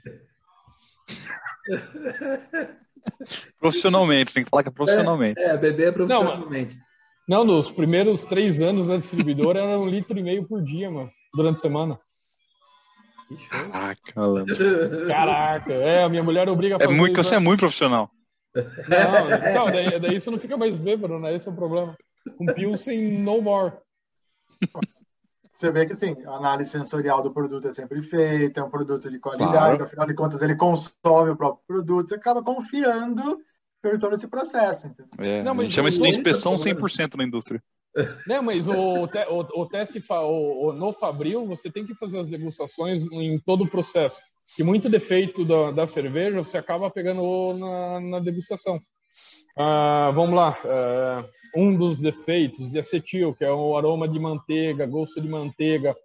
profissionalmente, 3.59 4.33
tem 4.33 4.43
que 4.43 4.49
falar 4.49 4.63
que 4.63 4.69
é 4.69 4.71
profissionalmente. 4.71 5.41
É, 5.41 5.49
é 5.49 5.57
beber 5.57 5.93
profissionalmente. 5.93 6.77
Não, 7.27 7.43
não, 7.43 7.55
nos 7.55 7.69
primeiros 7.69 8.23
três 8.23 8.61
anos 8.61 8.87
da 8.87 8.95
distribuidora 8.97 9.59
era 9.59 9.77
um 9.77 9.87
litro 9.87 10.17
e 10.17 10.23
meio 10.23 10.47
por 10.47 10.63
dia, 10.63 10.89
mano, 10.89 11.11
durante 11.33 11.57
a 11.57 11.61
semana. 11.61 11.99
Caraca, 13.49 14.13
Caraca, 15.07 15.73
é, 15.73 16.03
a 16.03 16.09
minha 16.09 16.23
mulher 16.23 16.49
obriga 16.49 16.75
a 16.75 16.77
é 16.77 16.79
fazer. 16.79 16.93
É 16.93 16.97
muito, 16.97 17.15
você 17.15 17.35
é 17.35 17.39
muito 17.39 17.59
profissional. 17.59 18.09
Não, 18.55 19.49
então, 19.49 19.65
daí, 19.71 19.99
daí 19.99 20.19
você 20.19 20.31
não 20.31 20.39
fica 20.39 20.57
mais 20.57 20.75
bêbado, 20.75 21.19
né? 21.19 21.35
Esse 21.35 21.47
é 21.47 21.51
o 21.51 21.55
problema. 21.55 21.95
Com 22.37 22.45
Pilsen, 22.47 23.19
no 23.19 23.41
more. 23.41 23.73
você 25.53 25.71
vê 25.71 25.85
que 25.85 25.93
assim, 25.93 26.15
a 26.25 26.31
análise 26.31 26.71
sensorial 26.71 27.21
do 27.21 27.31
produto 27.31 27.67
é 27.67 27.71
sempre 27.71 28.01
feita, 28.01 28.61
é 28.61 28.63
um 28.63 28.69
produto 28.69 29.09
de 29.09 29.19
qualidade, 29.19 29.51
claro. 29.51 29.83
afinal 29.83 30.07
de 30.07 30.13
contas 30.15 30.41
ele 30.41 30.55
consome 30.55 31.31
o 31.31 31.35
próprio 31.35 31.63
produto, 31.67 32.09
você 32.09 32.15
acaba 32.15 32.41
confiando 32.41 33.39
por 33.81 33.97
todo 33.99 34.15
esse 34.15 34.27
processo. 34.27 34.91
É, 35.17 35.43
não, 35.43 35.53
mas 35.53 35.71
chama 35.71 35.89
isso 35.89 36.01
de 36.01 36.09
inspeção 36.09 36.55
100% 36.55 37.15
na 37.15 37.23
indústria. 37.23 37.63
Não, 38.27 38.43
mas 38.43 38.67
o, 38.67 39.05
o, 39.05 39.61
o 39.61 39.65
teste 39.65 40.01
o, 40.09 40.67
o, 40.67 40.73
no 40.73 40.93
Fabril, 40.93 41.45
você 41.45 41.71
tem 41.71 41.85
que 41.85 41.95
fazer 41.95 42.19
as 42.19 42.27
degustações 42.27 43.01
em 43.11 43.39
todo 43.39 43.63
o 43.63 43.69
processo. 43.69 44.19
E 44.57 44.63
muito 44.63 44.89
defeito 44.89 45.45
da, 45.45 45.71
da 45.71 45.87
cerveja 45.87 46.43
você 46.43 46.57
acaba 46.57 46.89
pegando 46.89 47.53
na, 47.57 47.99
na 47.99 48.19
degustação. 48.19 48.79
Ah, 49.57 50.11
vamos 50.13 50.35
lá. 50.35 50.57
Ah, 50.65 51.25
um 51.55 51.75
dos 51.75 51.99
defeitos 51.99 52.69
de 52.71 52.79
acetil, 52.79 53.33
que 53.33 53.43
é 53.43 53.51
o 53.51 53.75
aroma 53.75 54.07
de 54.07 54.19
manteiga, 54.19 54.85
gosto 54.85 55.19
de 55.19 55.27
manteiga 55.27 55.95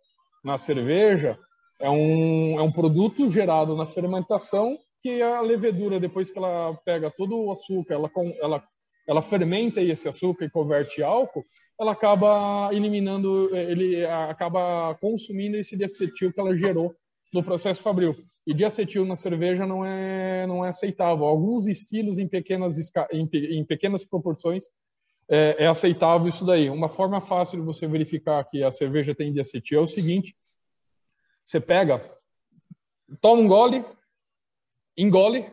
na 0.43 0.59
cerveja, 0.59 1.39
é 1.81 1.89
um, 1.91 2.59
é 2.59 2.63
um 2.63 2.73
produto 2.73 3.31
gerado 3.31 3.77
na 3.77 3.87
fermentação 3.87 4.79
que 5.03 5.21
a 5.21 5.41
levedura, 5.41 6.01
depois 6.01 6.31
que 6.31 6.39
ela 6.39 6.75
pega 6.85 7.11
todo 7.11 7.37
o 7.37 7.53
açúcar, 7.53 7.95
ela, 7.95 8.11
ela, 8.41 8.65
ela 9.07 9.23
fermenta 9.23 9.83
esse 9.83 10.09
açúcar 10.09 10.47
e 10.47 10.51
converte 10.51 11.03
álcool, 11.03 11.45
ela 11.81 11.93
acaba 11.93 12.71
eliminando, 12.73 13.55
ele 13.55 14.05
acaba 14.07 14.95
consumindo 15.01 15.57
esse 15.57 15.77
diacetil 15.77 16.33
que 16.33 16.41
ela 16.41 16.57
gerou 16.57 16.95
no 17.33 17.43
processo 17.43 17.83
fabril. 17.83 18.15
E 18.47 18.53
diacetil 18.53 19.05
na 19.05 19.17
cerveja 19.17 19.67
não 19.67 19.85
é, 19.85 20.47
não 20.47 20.65
é 20.65 20.69
aceitável. 20.69 21.25
Alguns 21.25 21.67
estilos 21.67 22.19
em 22.19 22.29
pequenas, 22.29 22.77
em, 23.11 23.29
em 23.33 23.65
pequenas 23.65 24.05
proporções 24.05 24.67
é, 25.29 25.65
é, 25.65 25.67
aceitável 25.67 26.29
isso 26.29 26.45
daí. 26.45 26.69
Uma 26.69 26.89
forma 26.89 27.21
fácil 27.21 27.59
de 27.59 27.65
você 27.65 27.87
verificar 27.87 28.45
que 28.45 28.63
a 28.63 28.71
cerveja 28.71 29.15
tem 29.15 29.33
diacetil 29.33 29.81
é 29.81 29.83
o 29.83 29.87
seguinte: 29.87 30.37
você 31.45 31.59
pega, 31.59 32.05
toma 33.21 33.41
um 33.41 33.49
gole, 33.49 33.85
engole, 34.97 35.51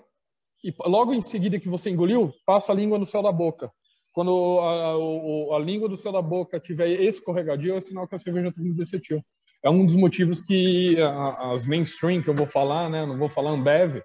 e 0.64 0.74
logo 0.86 1.14
em 1.14 1.22
seguida 1.22 1.60
que 1.60 1.70
você 1.70 1.90
engoliu, 1.90 2.34
passa 2.46 2.72
a 2.72 2.76
língua 2.76 3.00
no 3.00 3.06
céu 3.06 3.24
da 3.24 3.32
boca. 3.32 3.72
Quando 4.14 4.60
a, 4.60 5.54
a, 5.54 5.58
a 5.58 5.60
língua 5.60 5.88
do 5.88 5.96
céu 5.96 6.12
da 6.12 6.22
boca 6.22 6.60
tiver 6.60 6.90
escorregadio, 6.90 7.76
é 7.76 7.82
sinal 7.82 8.08
que 8.08 8.16
a 8.16 8.20
cerveja 8.20 8.52
tem 8.52 8.74
diacetil. 8.74 9.24
É 9.64 9.70
um 9.70 9.86
dos 9.86 9.96
motivos 9.96 10.42
que 10.42 10.98
as 11.40 11.66
mainstream 11.66 12.22
que 12.22 12.30
eu 12.30 12.36
vou 12.36 12.48
falar, 12.48 12.90
né, 12.90 13.06
não 13.06 13.18
vou 13.18 13.30
falar 13.30 13.52
Ambev, 13.52 14.02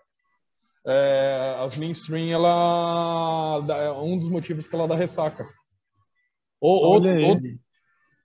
é, 0.86 1.56
as 1.58 1.76
mainstream, 1.76 2.28
ela 2.28 3.64
é 3.68 3.92
um 3.92 4.18
dos 4.18 4.28
motivos 4.28 4.68
que 4.68 4.74
ela 4.74 4.86
dá 4.86 4.94
ressaca. 4.94 5.44
Ou, 6.60 6.94
outro, 6.94 7.26
outro, 7.26 7.58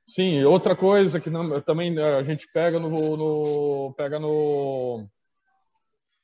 sim, 0.06 0.44
outra 0.44 0.76
coisa 0.76 1.20
que 1.20 1.30
não, 1.30 1.60
também 1.62 1.98
a 1.98 2.22
gente 2.22 2.48
pega 2.54 2.80
no, 2.80 2.90
no 3.18 3.94
pega 3.96 4.20
no, 4.20 5.08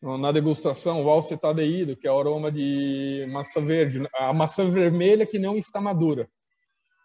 na 0.02 0.32
degustação 0.32 1.04
o 1.04 1.10
alcetadeído, 1.10 1.96
que 1.96 2.08
é 2.08 2.12
o 2.12 2.20
aroma 2.20 2.52
de 2.52 3.28
massa 3.32 3.60
verde, 3.60 4.08
a 4.16 4.32
maçã 4.32 4.70
vermelha 4.70 5.26
que 5.26 5.40
não 5.40 5.58
está 5.58 5.82
madura. 5.82 6.30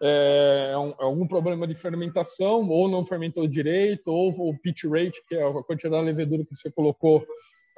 É, 0.04 0.70
é, 0.72 0.78
um, 0.78 0.90
é 0.90 1.04
algum 1.04 1.26
problema 1.26 1.66
de 1.66 1.74
fermentação, 1.74 2.68
ou 2.68 2.88
não 2.88 3.06
fermentou 3.06 3.46
direito, 3.46 4.08
ou 4.08 4.30
o 4.30 4.58
pitch 4.58 4.84
rate, 4.84 5.22
que 5.28 5.36
é 5.36 5.46
a 5.46 5.62
quantidade 5.62 6.02
de 6.02 6.10
levedura 6.10 6.44
que 6.44 6.56
você 6.56 6.70
colocou, 6.70 7.24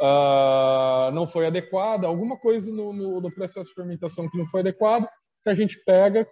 uh, 0.01 1.13
não 1.13 1.27
foi 1.27 1.47
adequada, 1.47 2.07
alguma 2.07 2.39
coisa 2.39 2.73
no, 2.73 2.93
no, 2.93 3.21
no, 3.21 3.31
processo 3.31 3.69
de 3.69 3.75
fermentação 3.75 4.29
que 4.29 4.39
não 4.39 4.47
foi 4.47 4.61
adequado, 4.61 5.07
que 5.43 5.51
a 5.51 5.55
gente 5.55 5.79
pega, 5.85 6.27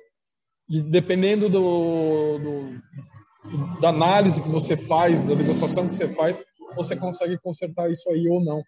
e 0.67 0.81
dependendo 0.81 1.51
do, 1.51 2.39
do, 2.39 3.81
da 3.81 3.91
análise 3.91 4.41
que 4.41 4.49
você 4.49 4.77
faz, 4.77 5.21
da 5.21 5.35
degustação 5.35 5.89
que 5.89 5.95
você 5.95 6.09
faz, 6.09 6.41
você 6.75 6.97
consegue 6.97 7.39
consertar 7.39 7.91
isso 7.91 8.09
aí 8.11 8.29
ou 8.29 8.43
não. 8.43 8.63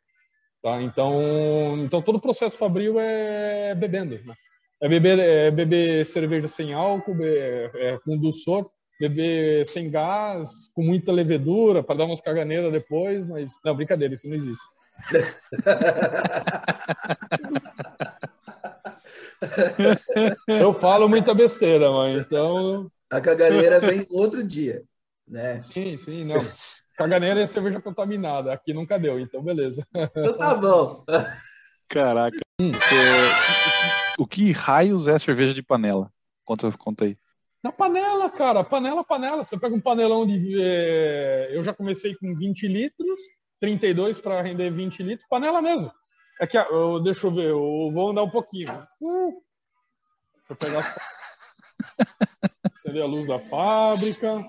Tá? 0.63 0.81
Então, 0.81 1.77
então 1.79 2.01
todo 2.01 2.17
o 2.17 2.21
processo 2.21 2.57
fabril 2.57 2.99
é 2.99 3.75
bebendo. 3.75 4.19
Né? 4.25 4.35
É 4.81 4.89
beber, 4.89 5.19
é 5.19 5.51
beber 5.51 6.07
cerveja 6.07 6.49
sem 6.49 6.73
álcool, 6.73 7.23
é, 7.23 7.71
é, 7.75 7.99
com 7.99 8.19
dulçor, 8.19 8.71
beber 8.99 9.67
sem 9.67 9.91
gás, 9.91 10.71
com 10.75 10.83
muita 10.83 11.13
levedura, 11.13 11.83
para 11.83 11.97
dar 11.97 12.05
umas 12.05 12.21
caganeiras 12.21 12.73
depois, 12.73 13.27
mas. 13.27 13.53
Não, 13.65 13.75
brincadeira, 13.75 14.15
isso 14.15 14.29
não 14.29 14.37
existe. 14.37 14.65
Eu 20.49 20.73
falo 20.73 21.09
muita 21.09 21.35
besteira, 21.35 21.91
mãe, 21.91 22.19
então. 22.19 22.91
A 23.11 23.21
caganeira 23.21 23.81
vem 23.81 24.07
outro 24.11 24.43
dia, 24.43 24.83
né? 25.29 25.63
Sim, 25.73 25.97
sim, 25.99 26.25
não. 26.25 26.43
Caganeira 26.97 27.41
é 27.41 27.47
cerveja 27.47 27.81
contaminada. 27.81 28.53
Aqui 28.53 28.73
nunca 28.73 28.99
deu, 28.99 29.19
então 29.19 29.43
beleza. 29.43 29.87
Então 29.95 30.39
tá 30.39 30.55
bom. 30.55 31.05
Caraca. 31.89 32.39
Hum. 32.61 32.73
O 34.19 34.27
que 34.27 34.53
raios 34.53 35.09
é 35.09 35.19
cerveja 35.19 35.53
de 35.53 35.63
panela? 35.63 36.11
Conta, 36.45 36.71
conta 36.73 37.05
aí. 37.05 37.19
Na 37.63 37.73
panela, 37.73 38.31
cara. 38.31 38.63
Panela, 38.63 39.03
panela. 39.03 39.45
Você 39.45 39.59
pega 39.59 39.75
um 39.75 39.81
panelão 39.81 40.27
de. 40.27 40.61
Eh, 40.61 41.49
eu 41.53 41.63
já 41.65 41.73
comecei 41.73 42.15
com 42.15 42.35
20 42.35 42.69
litros, 42.69 43.19
32 43.59 44.19
para 44.19 44.43
render 44.43 44.71
20 44.71 45.03
litros, 45.03 45.29
panela 45.29 45.63
mesmo. 45.63 45.91
É 46.41 46.47
que, 46.47 46.59
eu, 46.59 47.01
deixa 47.01 47.27
eu 47.27 47.35
ver, 47.35 47.51
eu 47.51 47.91
vou 47.93 48.11
andar 48.11 48.23
um 48.23 48.31
pouquinho. 48.31 48.71
Uh, 49.01 49.43
deixa 50.37 50.51
eu 50.51 50.57
pegar. 50.57 50.83
Seria 52.83 53.05
a 53.05 53.07
luz 53.07 53.27
da 53.27 53.39
fábrica. 53.39 54.45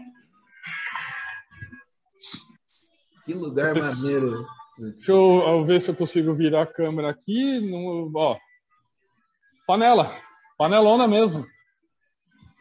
Que 3.26 3.34
lugar 3.34 3.76
maneiro. 3.76 4.46
Deixa 4.78 5.12
eu, 5.12 5.44
eu, 5.48 5.66
ver 5.66 5.82
se 5.82 5.90
eu 5.90 5.96
consigo 5.96 6.34
virar 6.34 6.62
a 6.62 6.68
câmera 6.68 7.10
aqui. 7.10 7.60
No, 7.60 8.10
ó, 8.16 8.38
panela, 9.66 10.16
panelona 10.58 11.08
mesmo. 11.08 11.46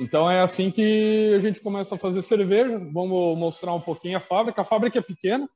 Então 0.00 0.28
é 0.30 0.40
assim 0.40 0.70
que 0.70 1.34
a 1.36 1.40
gente 1.40 1.60
começa 1.60 1.94
a 1.94 1.98
fazer 1.98 2.22
cerveja. 2.22 2.78
Vamos 2.92 3.38
mostrar 3.38 3.74
um 3.74 3.80
pouquinho 3.80 4.16
a 4.16 4.20
fábrica. 4.20 4.62
A 4.62 4.64
fábrica 4.64 4.98
é 4.98 5.02
pequena. 5.02 5.46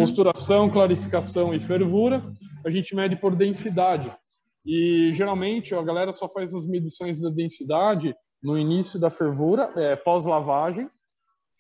Clarificação 0.72 1.54
e 1.54 1.60
fervura. 1.60 2.24
A 2.66 2.70
gente 2.70 2.96
mede 2.96 3.16
por 3.16 3.36
densidade. 3.36 4.12
E 4.66 5.12
geralmente 5.14 5.76
a 5.76 5.82
galera 5.84 6.12
só 6.12 6.28
faz 6.28 6.54
as 6.54 6.66
medições 6.66 7.22
da 7.22 7.30
densidade 7.30 8.16
no 8.42 8.58
início 8.58 9.00
da 9.00 9.10
fervura, 9.10 9.72
é, 9.76 9.96
pós-lavagem, 9.96 10.90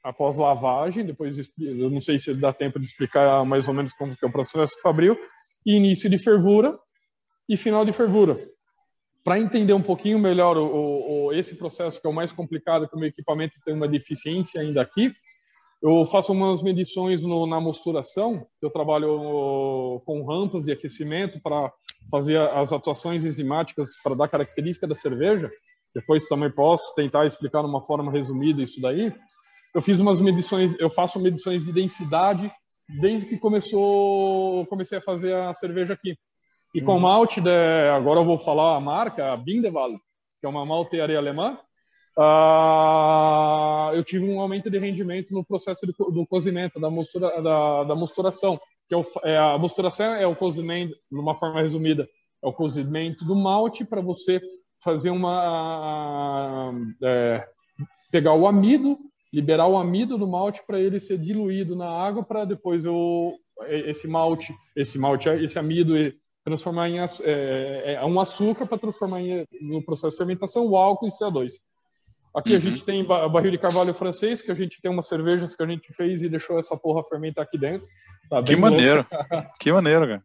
após 0.05 0.37
lavagem, 0.37 1.03
depois 1.03 1.35
eu 1.57 1.89
não 1.89 1.99
sei 1.99 2.19
se 2.19 2.31
dá 2.35 2.53
tempo 2.53 2.79
de 2.79 2.85
explicar 2.85 3.43
mais 3.43 3.67
ou 3.67 3.73
menos 3.73 3.91
como 3.93 4.15
que 4.15 4.23
é 4.23 4.27
o 4.27 4.31
processo 4.31 4.79
fabril, 4.81 5.17
e 5.65 5.75
início 5.75 6.07
de 6.07 6.19
fervura 6.19 6.77
e 7.49 7.57
final 7.57 7.83
de 7.83 7.91
fervura. 7.91 8.37
Para 9.25 9.39
entender 9.39 9.73
um 9.73 9.81
pouquinho 9.81 10.19
melhor 10.19 10.55
o, 10.55 10.67
o, 11.25 11.33
esse 11.33 11.55
processo, 11.55 11.99
que 11.99 12.05
é 12.05 12.09
o 12.09 12.13
mais 12.13 12.31
complicado, 12.31 12.87
que 12.87 12.95
o 12.95 12.99
meu 12.99 13.09
equipamento 13.09 13.59
tem 13.65 13.73
uma 13.73 13.87
deficiência 13.87 14.61
ainda 14.61 14.83
aqui, 14.83 15.11
eu 15.81 16.05
faço 16.05 16.31
umas 16.31 16.61
medições 16.61 17.23
no, 17.23 17.47
na 17.47 17.59
mosturação, 17.59 18.45
eu 18.61 18.69
trabalho 18.69 19.99
com 20.05 20.23
rampas 20.23 20.65
de 20.65 20.71
aquecimento 20.71 21.41
para 21.41 21.73
fazer 22.09 22.37
as 22.37 22.71
atuações 22.71 23.23
enzimáticas 23.23 23.89
para 24.03 24.13
dar 24.13 24.27
característica 24.27 24.85
da 24.85 24.93
cerveja. 24.93 25.51
Depois 25.93 26.27
também 26.27 26.51
posso 26.51 26.93
tentar 26.93 27.25
explicar 27.25 27.61
de 27.61 27.67
uma 27.67 27.81
forma 27.81 28.11
resumida 28.11 28.61
isso 28.61 28.79
daí. 28.79 29.11
Eu 29.73 29.81
fiz 29.81 29.99
umas 29.99 30.21
medições, 30.21 30.79
eu 30.79 30.89
faço 30.89 31.19
medições 31.19 31.65
de 31.65 31.73
densidade 31.73 32.51
desde 33.01 33.25
que 33.25 33.39
começou, 33.39 34.67
comecei 34.67 34.99
a 34.99 35.01
fazer 35.01 35.33
a 35.33 35.51
cerveja 35.55 35.93
aqui. 35.93 36.15
E 36.75 36.81
com 36.81 36.93
uhum. 36.93 36.99
malte, 36.99 37.41
de, 37.41 37.49
agora 37.95 38.19
eu 38.19 38.25
vou 38.25 38.37
falar 38.37 38.75
a 38.75 38.79
marca, 38.79 39.31
a 39.31 39.37
Bindeval, 39.37 39.91
que 40.39 40.45
é 40.45 40.47
uma 40.47 40.65
maltearia 40.65 41.17
alemã, 41.17 41.57
uh, 42.17 43.95
eu 43.95 44.03
tive 44.03 44.25
um 44.25 44.39
aumento 44.39 44.69
de 44.69 44.77
rendimento 44.77 45.33
no 45.33 45.43
processo 45.43 45.87
de, 45.87 45.93
do 45.93 46.27
cozimento, 46.27 46.79
da, 46.79 46.89
mostura, 46.89 47.41
da, 47.41 47.85
da 47.85 47.95
mosturação 47.95 48.59
que 48.87 48.93
é, 48.93 48.97
o, 48.97 49.05
é 49.23 49.37
a 49.37 49.57
mosturação 49.57 50.13
é 50.13 50.27
o 50.27 50.35
cozimento, 50.35 50.95
numa 51.11 51.35
forma 51.35 51.61
resumida, 51.61 52.07
é 52.43 52.47
o 52.47 52.53
cozimento 52.53 53.25
do 53.25 53.35
malte 53.35 53.83
para 53.83 54.01
você 54.01 54.41
fazer 54.79 55.09
uma 55.09 56.71
é, 57.03 57.47
pegar 58.11 58.33
o 58.35 58.47
amido, 58.47 58.97
liberar 59.33 59.67
o 59.67 59.77
amido 59.77 60.17
do 60.17 60.27
malte 60.27 60.61
para 60.65 60.79
ele 60.79 60.99
ser 60.99 61.17
diluído 61.17 61.75
na 61.75 61.89
água 61.89 62.23
para 62.23 62.45
depois 62.45 62.85
o 62.85 63.33
esse 63.67 64.07
malte, 64.07 64.53
esse 64.75 64.97
malte, 64.97 65.29
esse 65.29 65.57
amido 65.57 65.95
transformar 66.45 66.87
em 66.87 66.99
é, 66.99 67.93
é 67.95 68.05
um 68.05 68.19
açúcar 68.19 68.67
para 68.67 68.77
transformar 68.77 69.19
em, 69.19 69.45
no 69.59 69.83
processo 69.83 70.11
de 70.11 70.17
fermentação 70.17 70.65
o 70.65 70.77
álcool 70.77 71.07
em 71.07 71.09
CO2. 71.09 71.53
Aqui 72.35 72.51
uhum. 72.51 72.55
a 72.55 72.59
gente 72.59 72.83
tem 72.83 73.03
barril 73.03 73.51
de 73.51 73.57
carvalho 73.57 73.93
francês, 73.93 74.41
que 74.41 74.51
a 74.51 74.55
gente 74.55 74.79
tem 74.79 74.91
umas 74.91 75.07
cervejas 75.07 75.55
que 75.55 75.63
a 75.63 75.67
gente 75.67 75.91
fez 75.93 76.21
e 76.21 76.29
deixou 76.29 76.59
essa 76.59 76.77
porra 76.77 77.03
fermentar 77.03 77.43
aqui 77.43 77.57
dentro. 77.57 77.87
Tá 78.29 78.43
que 78.43 78.55
maneiro. 78.55 79.05
que 79.59 79.71
maneiro, 79.71 80.07
cara. 80.07 80.23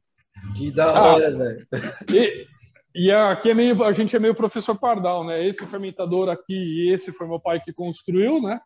Que 0.57 0.71
da 0.71 1.03
hora, 1.03 1.29
ah, 1.29 1.31
velho. 1.31 1.67
E, 2.13 2.47
e 2.95 3.11
aqui 3.11 3.51
é 3.51 3.55
meio, 3.55 3.83
a 3.83 3.93
gente 3.93 4.15
é 4.15 4.19
meio 4.19 4.35
professor 4.35 4.79
Pardal, 4.79 5.25
né? 5.25 5.47
Esse 5.47 5.65
fermentador 5.67 6.29
aqui 6.29 6.55
e 6.55 6.93
esse 6.93 7.13
foi 7.13 7.27
meu 7.27 7.41
pai 7.41 7.61
que 7.61 7.73
construiu, 7.73 8.43
né? 8.43 8.61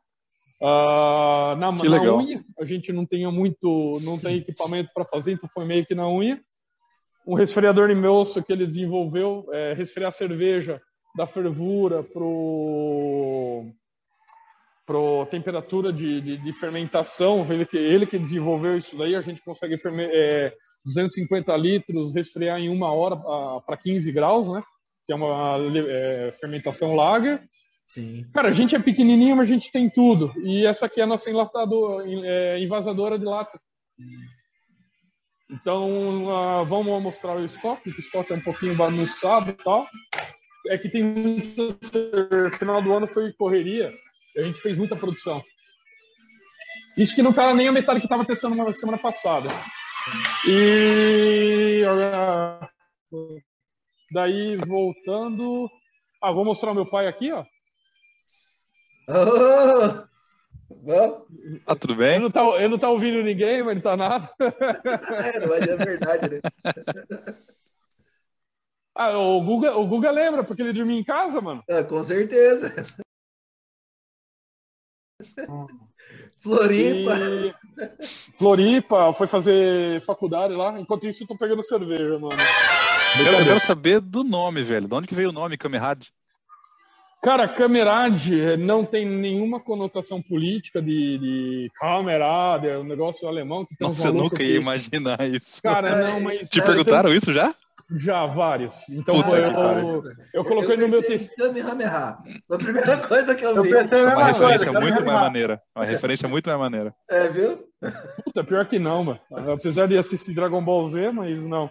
Uh, 0.61 1.55
na, 1.57 1.75
que 1.77 1.89
na 1.89 1.99
legal. 1.99 2.19
unha, 2.19 2.43
a 2.59 2.65
gente 2.65 2.93
não 2.93 3.05
tinha 3.05 3.31
muito, 3.31 3.99
não 4.03 4.19
tem 4.19 4.39
equipamento 4.39 4.91
para 4.95 5.05
fazer, 5.05 5.33
então 5.33 5.49
foi 5.53 5.65
meio 5.65 5.85
que 5.85 5.95
na 5.95 6.09
unha. 6.09 6.41
Um 7.27 7.35
resfriador 7.35 7.91
em 7.91 8.07
osso 8.07 8.43
que 8.43 8.53
ele 8.53 8.67
desenvolveu, 8.67 9.47
é, 9.53 9.73
resfriar 9.73 10.13
cerveja 10.13 10.81
da 11.17 11.27
fervura 11.27 12.03
pro 12.03 13.67
para 14.87 15.27
temperatura 15.31 15.91
de, 15.91 16.21
de, 16.21 16.37
de, 16.37 16.53
fermentação, 16.53 17.47
ele 17.51 17.65
que, 17.65 17.77
ele 17.77 18.05
que 18.05 18.19
desenvolveu 18.19 18.77
isso 18.77 18.95
daí, 18.99 19.17
a 19.17 19.23
gente 19.23 19.43
consegue 19.43 19.79
ferme, 19.79 20.05
é, 20.05 20.53
250 20.85 21.57
litros 21.57 22.15
resfriar 22.15 22.61
em 22.61 22.69
uma 22.69 22.93
hora 22.93 23.17
para 23.61 23.77
15 23.79 24.13
graus, 24.13 24.47
né? 24.49 24.63
Que 25.07 25.13
é 25.13 25.17
uma 25.17 25.57
é, 25.59 26.33
fermentação 26.39 26.95
lager. 26.95 27.43
Sim. 27.87 28.27
Cara, 28.33 28.49
a 28.49 28.53
gente 28.53 28.75
é 28.75 28.79
pequenininho, 28.79 29.37
mas 29.37 29.49
a 29.49 29.53
gente 29.53 29.73
tem 29.73 29.89
tudo. 29.89 30.33
E 30.43 30.67
essa 30.67 30.87
aqui 30.87 31.01
é 31.01 31.05
a 31.05 31.07
nossa 31.07 31.31
enlatadora, 31.31 32.05
é, 32.07 32.61
invasadora 32.61 33.19
de 33.19 33.25
lata. 33.25 33.59
Então, 35.51 36.25
uh, 36.25 36.65
vamos 36.65 37.03
mostrar 37.03 37.37
o 37.37 37.45
estoque, 37.45 37.93
que 37.93 37.99
o 37.99 38.01
estoque 38.01 38.33
é 38.33 38.37
um 38.37 38.41
pouquinho 38.41 38.77
bagunçado 38.77 39.51
e 39.51 39.55
tal. 39.55 39.87
É 40.69 40.79
que 40.79 40.89
tem 40.89 41.05
muito... 41.05 41.79
Final 42.59 42.83
do 42.83 42.93
ano 42.93 43.07
foi 43.07 43.33
correria 43.35 43.93
a 44.37 44.43
gente 44.43 44.61
fez 44.61 44.77
muita 44.77 44.97
produção. 44.97 45.43
Isso 46.97 47.15
que 47.15 47.23
não 47.23 47.31
estava 47.31 47.55
nem 47.55 47.69
a 47.69 47.73
metade 47.73 48.01
que 48.01 48.07
estava 48.07 48.25
testando 48.25 48.55
na 48.55 48.73
semana 48.73 48.99
passada. 48.99 49.49
E 50.47 51.83
daí 54.13 54.57
voltando. 54.57 55.71
Ah, 56.23 56.33
vou 56.33 56.45
mostrar 56.45 56.73
o 56.73 56.75
meu 56.75 56.87
pai 56.87 57.07
aqui, 57.07 57.33
ó. 57.33 57.45
Oh! 59.09 60.14
Ah, 61.67 61.75
tudo 61.75 61.95
bem? 61.95 62.15
Ele 62.15 62.25
não, 62.25 62.31
tá, 62.31 62.43
ele 62.57 62.69
não 62.69 62.79
tá 62.79 62.91
ouvindo 62.91 63.23
ninguém, 63.23 63.63
mas 63.63 63.75
não 63.75 63.83
tá 63.83 63.97
nada. 63.97 64.31
É, 64.41 65.47
mas 65.47 65.63
é 65.63 65.77
verdade, 65.77 66.31
né? 66.31 66.41
Ah, 68.97 69.19
o 69.19 69.41
Guga, 69.41 69.77
o 69.77 69.89
Guga 69.89 70.13
lembra, 70.13 70.45
porque 70.45 70.63
ele 70.63 70.73
dormia 70.73 71.01
em 71.01 71.03
casa, 71.03 71.41
mano. 71.41 71.65
É, 71.69 71.83
com 71.83 72.01
certeza. 72.05 72.73
Floripa. 76.37 77.13
Floripa, 78.39 79.13
foi 79.13 79.27
fazer 79.27 80.01
faculdade 80.03 80.55
lá. 80.55 80.79
Enquanto 80.79 81.09
isso, 81.09 81.25
eu 81.25 81.27
tô 81.27 81.37
pegando 81.37 81.65
cerveja, 81.65 82.19
mano. 82.21 82.37
Eu, 83.19 83.39
eu 83.39 83.45
quero 83.45 83.61
saber 83.61 84.01
do 84.01 84.23
nome, 84.23 84.63
velho. 84.63 84.87
De 84.87 84.95
onde 84.95 85.09
que 85.09 85.15
veio 85.15 85.31
o 85.31 85.33
nome 85.33 85.57
Camerad? 85.57 86.07
Cara, 87.25 87.49
camerade 87.49 88.55
não 88.59 88.85
tem 88.85 89.07
nenhuma 89.07 89.59
conotação 89.59 90.21
política 90.21 90.83
de, 90.83 91.17
de 91.17 91.71
camerade, 91.81 92.69
é 92.69 92.77
um 92.77 92.85
negócio 92.85 93.27
alemão 93.27 93.65
que 93.65 93.75
tem 93.75 93.89
Nossa, 93.89 94.09
eu 94.09 94.13
nunca 94.13 94.43
ia 94.43 94.57
imaginar 94.57 95.19
isso. 95.27 95.63
Cara, 95.63 96.05
não, 96.05 96.21
mas. 96.21 96.51
Te 96.51 96.61
perguntaram 96.61 97.09
tem... 97.09 97.17
isso 97.17 97.33
já? 97.33 97.55
Já, 97.97 98.27
vários. 98.27 98.75
Então 98.91 99.23
Puta 99.23 99.37
eu, 99.37 99.51
eu, 99.51 100.03
eu, 100.35 100.45
coloquei 100.45 100.75
eu 100.75 100.81
no 100.81 100.89
meu 100.89 101.03
texto. 101.03 101.35
Kamehameha. 101.35 102.19
A 102.51 102.59
primeira 102.59 102.97
coisa 103.09 103.35
que 103.35 103.45
eu, 103.45 103.57
eu 103.57 103.63
vi. 103.63 103.71
Pensei 103.71 104.01
é 104.01 104.15
uma 104.15 104.25
referência 104.25 104.73
muito 104.73 105.05
mais 105.05 105.21
maneira. 105.21 105.63
Uma 105.75 105.85
referência 105.87 106.29
muito 106.29 106.47
mais 106.47 106.61
maneira. 106.61 106.95
É, 107.09 107.29
viu? 107.29 107.65
Puta, 108.23 108.45
pior 108.45 108.67
que 108.67 108.79
não, 108.79 109.03
mano. 109.03 109.21
Apesar 109.51 109.89
de 109.89 109.97
assistir 109.97 110.35
Dragon 110.35 110.63
Ball 110.63 110.91
Z, 110.91 111.11
mas 111.11 111.43
não. 111.43 111.71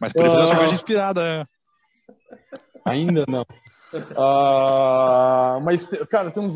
Mas 0.00 0.12
por 0.12 0.26
isso 0.26 0.40
uh... 0.40 0.46
cerveja 0.46 0.74
inspirada, 0.74 1.22
é. 1.24 1.44
Ainda 2.84 3.24
não. 3.26 3.44
Uh... 3.92 5.60
Mas, 5.62 5.86
cara, 6.08 6.30
tem, 6.30 6.42
uns... 6.42 6.54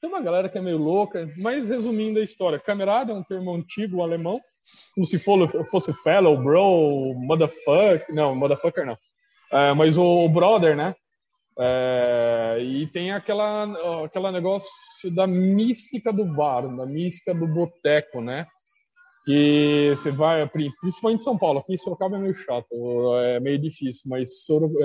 tem 0.00 0.10
uma 0.10 0.20
galera 0.20 0.48
que 0.48 0.58
é 0.58 0.60
meio 0.60 0.78
louca. 0.78 1.28
Mas 1.36 1.68
resumindo 1.68 2.18
a 2.18 2.22
história, 2.22 2.58
camerada 2.58 3.12
é 3.12 3.14
um 3.14 3.22
termo 3.22 3.54
antigo 3.54 4.02
alemão 4.02 4.40
como 4.94 5.06
se 5.06 5.18
fosse 5.18 5.92
fellow, 6.02 6.36
bro, 6.36 7.14
motherfucker. 7.14 8.06
Não, 8.10 8.34
motherfucker 8.34 8.84
não. 8.84 8.98
É, 9.52 9.72
mas 9.72 9.96
o 9.96 10.28
brother, 10.28 10.76
né? 10.76 10.94
É, 11.58 12.58
e 12.60 12.86
tem 12.86 13.12
aquela, 13.12 14.04
aquela 14.04 14.30
negócio 14.30 14.68
da 15.12 15.26
mística 15.26 16.12
do 16.12 16.24
bar, 16.24 16.62
da 16.76 16.86
mística 16.86 17.34
do 17.34 17.46
boteco, 17.46 18.20
né? 18.20 18.46
Que 19.28 19.90
você 19.90 20.10
vai, 20.10 20.48
principalmente 20.48 21.20
em 21.20 21.24
São 21.24 21.36
Paulo, 21.36 21.58
aqui 21.58 21.74
em 21.74 21.76
Sorocaba 21.76 22.16
é 22.16 22.20
meio 22.20 22.34
chato, 22.34 22.66
é 23.16 23.38
meio 23.40 23.58
difícil, 23.58 24.04
mas 24.06 24.30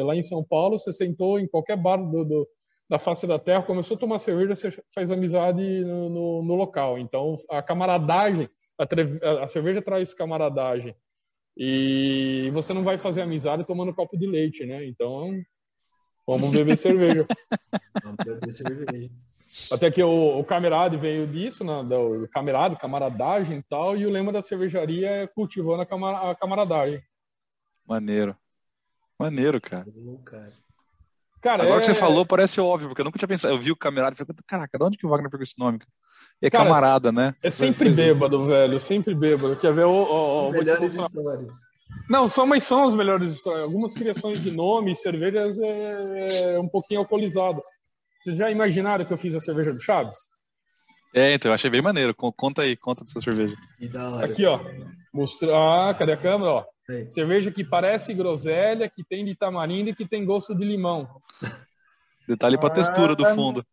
lá 0.03 0.15
em 0.15 0.21
São 0.21 0.43
Paulo 0.43 0.77
você 0.77 0.91
sentou 0.91 1.39
em 1.39 1.47
qualquer 1.47 1.77
bar 1.77 1.97
do, 1.97 2.25
do 2.25 2.47
da 2.89 2.99
face 2.99 3.25
da 3.25 3.39
terra, 3.39 3.63
começou 3.63 3.95
a 3.95 3.99
tomar 3.99 4.19
cerveja, 4.19 4.53
você 4.53 4.83
faz 4.93 5.09
amizade 5.09 5.63
no, 5.85 6.09
no, 6.09 6.43
no 6.43 6.55
local. 6.55 6.99
Então 6.99 7.37
a 7.49 7.61
camaradagem 7.61 8.49
a, 8.77 9.43
a 9.43 9.47
cerveja 9.47 9.81
traz 9.81 10.13
camaradagem. 10.13 10.95
E 11.55 12.49
você 12.51 12.73
não 12.73 12.83
vai 12.83 12.97
fazer 12.97 13.21
amizade 13.21 13.65
tomando 13.65 13.93
copo 13.93 14.17
de 14.17 14.25
leite, 14.25 14.65
né? 14.65 14.85
Então, 14.85 15.31
vamos 16.27 16.51
beber 16.51 16.77
cerveja. 16.77 17.27
Vamos 18.03 18.17
beber 18.25 18.51
cerveja. 18.51 19.11
Até 19.71 19.91
que 19.91 20.01
o, 20.01 20.39
o 20.39 20.43
camarade 20.43 20.97
veio 20.97 21.27
disso, 21.27 21.63
né, 21.63 21.83
do 21.83 22.27
camarada, 22.29 22.75
camaradagem 22.75 23.57
e 23.57 23.63
tal, 23.63 23.95
e 23.95 24.05
o 24.05 24.09
lema 24.09 24.31
da 24.31 24.41
cervejaria 24.41 25.09
é 25.09 25.27
cultivando 25.27 25.81
a, 25.81 25.85
camar, 25.85 26.29
a 26.29 26.35
camaradagem. 26.35 27.01
Maneiro. 27.87 28.35
Maneiro, 29.19 29.61
cara. 29.61 29.85
cara 31.41 31.63
Agora 31.63 31.77
é... 31.77 31.79
que 31.81 31.85
você 31.85 31.93
falou, 31.93 32.25
parece 32.25 32.59
óbvio, 32.59 32.89
porque 32.89 33.01
eu 33.01 33.05
nunca 33.05 33.19
tinha 33.19 33.27
pensado. 33.27 33.53
Eu 33.53 33.59
vi 33.59 33.71
o 33.71 33.75
camarada 33.75 34.15
e 34.15 34.17
falei, 34.17 34.35
caraca, 34.47 34.77
de 34.77 34.83
onde 34.83 34.97
que 34.97 35.05
o 35.05 35.09
Wagner 35.09 35.29
pegou 35.29 35.43
esse 35.43 35.57
nome? 35.59 35.79
Cara? 35.79 35.91
é 36.41 36.49
Cara, 36.49 36.63
camarada, 36.65 37.11
né? 37.11 37.35
É 37.41 37.49
sempre 37.49 37.89
bêbado, 37.89 38.43
velho. 38.43 38.79
Sempre 38.79 39.13
bêbado. 39.13 39.55
Quer 39.55 39.73
ver? 39.73 39.85
o 39.85 40.51
melhores 40.51 40.95
histórias. 40.95 41.53
Não, 42.09 42.27
são, 42.27 42.45
mas 42.45 42.63
são 42.63 42.85
as 42.85 42.93
melhores 42.93 43.33
histórias. 43.33 43.63
Algumas 43.63 43.93
criações 43.93 44.41
de 44.41 44.51
nome, 44.51 44.95
cervejas 44.95 45.57
é, 45.59 46.55
é 46.55 46.59
um 46.59 46.67
pouquinho 46.67 47.01
alcoolizado. 47.01 47.61
Vocês 48.23 48.37
já 48.37 48.49
imaginaram 48.49 49.03
que 49.03 49.11
eu 49.11 49.17
fiz 49.17 49.35
a 49.35 49.39
cerveja 49.41 49.73
do 49.73 49.81
Chaves? 49.81 50.15
É, 51.13 51.33
então, 51.33 51.51
eu 51.51 51.55
achei 51.55 51.69
bem 51.69 51.81
maneiro. 51.81 52.15
Conta 52.15 52.61
aí, 52.61 52.77
conta 52.77 53.03
dessa 53.03 53.19
cerveja. 53.19 53.53
Que 53.77 53.89
da 53.89 54.09
hora. 54.09 54.25
Aqui, 54.25 54.45
ó. 54.45 54.61
Mostra... 55.13 55.49
Ah, 55.53 55.93
cadê 55.93 56.13
a 56.13 56.17
câmera? 56.17 56.51
Ó. 56.51 56.63
Cerveja 57.09 57.51
que 57.51 57.65
parece 57.65 58.13
groselha, 58.13 58.89
que 58.89 59.03
tem 59.03 59.25
de 59.25 59.35
tamarindo 59.35 59.89
e 59.89 59.95
que 59.95 60.07
tem 60.07 60.23
gosto 60.23 60.55
de 60.55 60.63
limão. 60.63 61.21
Detalhe 62.25 62.57
para 62.57 62.67
a 62.67 62.71
textura 62.71 63.13
do 63.13 63.25
fundo. 63.35 63.65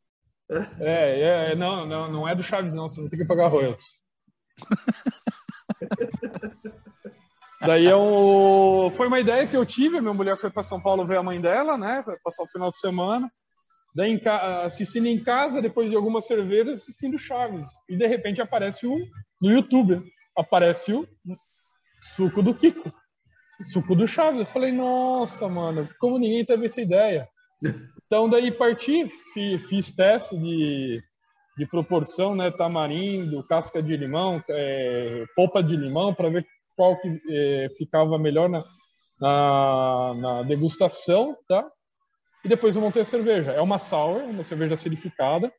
É, 0.80 1.52
é, 1.52 1.54
não, 1.54 1.86
não, 1.86 2.10
não 2.10 2.28
é 2.28 2.34
do 2.34 2.42
Chaves, 2.42 2.74
não, 2.74 2.88
você 2.88 3.00
não 3.00 3.08
tem 3.08 3.20
que 3.20 3.24
pagar 3.24 3.46
royalties. 3.46 3.86
Daí 7.62 7.84
eu... 7.84 8.90
foi 8.96 9.06
uma 9.06 9.20
ideia 9.20 9.46
que 9.46 9.56
eu 9.56 9.64
tive. 9.64 10.00
Minha 10.00 10.12
mulher 10.12 10.36
foi 10.36 10.50
para 10.50 10.64
São 10.64 10.80
Paulo 10.80 11.06
ver 11.06 11.18
a 11.18 11.22
mãe 11.22 11.40
dela, 11.40 11.78
né? 11.78 12.04
Passar 12.24 12.42
o 12.42 12.48
final 12.48 12.72
de 12.72 12.80
semana. 12.80 13.30
Daí 13.94 14.20
assistindo 14.62 15.06
em 15.06 15.22
casa, 15.22 15.60
depois 15.60 15.90
de 15.90 15.96
algumas 15.96 16.26
cervejas, 16.26 16.82
assistindo 16.82 17.18
Chaves. 17.18 17.64
E 17.88 17.96
de 17.96 18.06
repente 18.06 18.40
aparece 18.40 18.86
o 18.86 18.96
no 19.40 19.50
YouTube. 19.50 20.02
Aparece 20.36 20.92
o 20.92 21.06
suco 22.00 22.42
do 22.42 22.54
Kiko. 22.54 22.92
Suco 23.72 23.94
do 23.94 24.06
Chaves. 24.06 24.40
Eu 24.40 24.46
falei, 24.46 24.72
nossa, 24.72 25.48
mano, 25.48 25.88
como 25.98 26.18
ninguém 26.18 26.44
teve 26.44 26.66
essa 26.66 26.80
ideia? 26.80 27.28
Então, 28.06 28.28
daí 28.28 28.50
parti, 28.50 29.08
fiz, 29.32 29.68
fiz 29.68 29.92
teste 29.92 30.36
de, 30.36 31.02
de 31.56 31.66
proporção, 31.66 32.34
né? 32.34 32.50
Tamarindo, 32.50 33.46
casca 33.46 33.82
de 33.82 33.96
limão, 33.96 34.42
é, 34.48 35.24
polpa 35.36 35.62
de 35.62 35.76
limão, 35.76 36.14
para 36.14 36.30
ver 36.30 36.46
qual 36.76 36.96
que 36.96 37.20
é, 37.30 37.68
ficava 37.76 38.18
melhor 38.18 38.48
na, 38.48 38.64
na, 39.20 40.14
na, 40.14 40.42
degustação, 40.42 41.36
tá? 41.46 41.70
E 42.44 42.48
depois 42.48 42.74
eu 42.74 42.82
montei 42.82 43.02
a 43.02 43.04
cerveja. 43.04 43.52
É 43.52 43.60
uma 43.60 43.78
sour, 43.78 44.22
uma 44.22 44.42
cerveja 44.42 44.74
acidificada, 44.74 45.52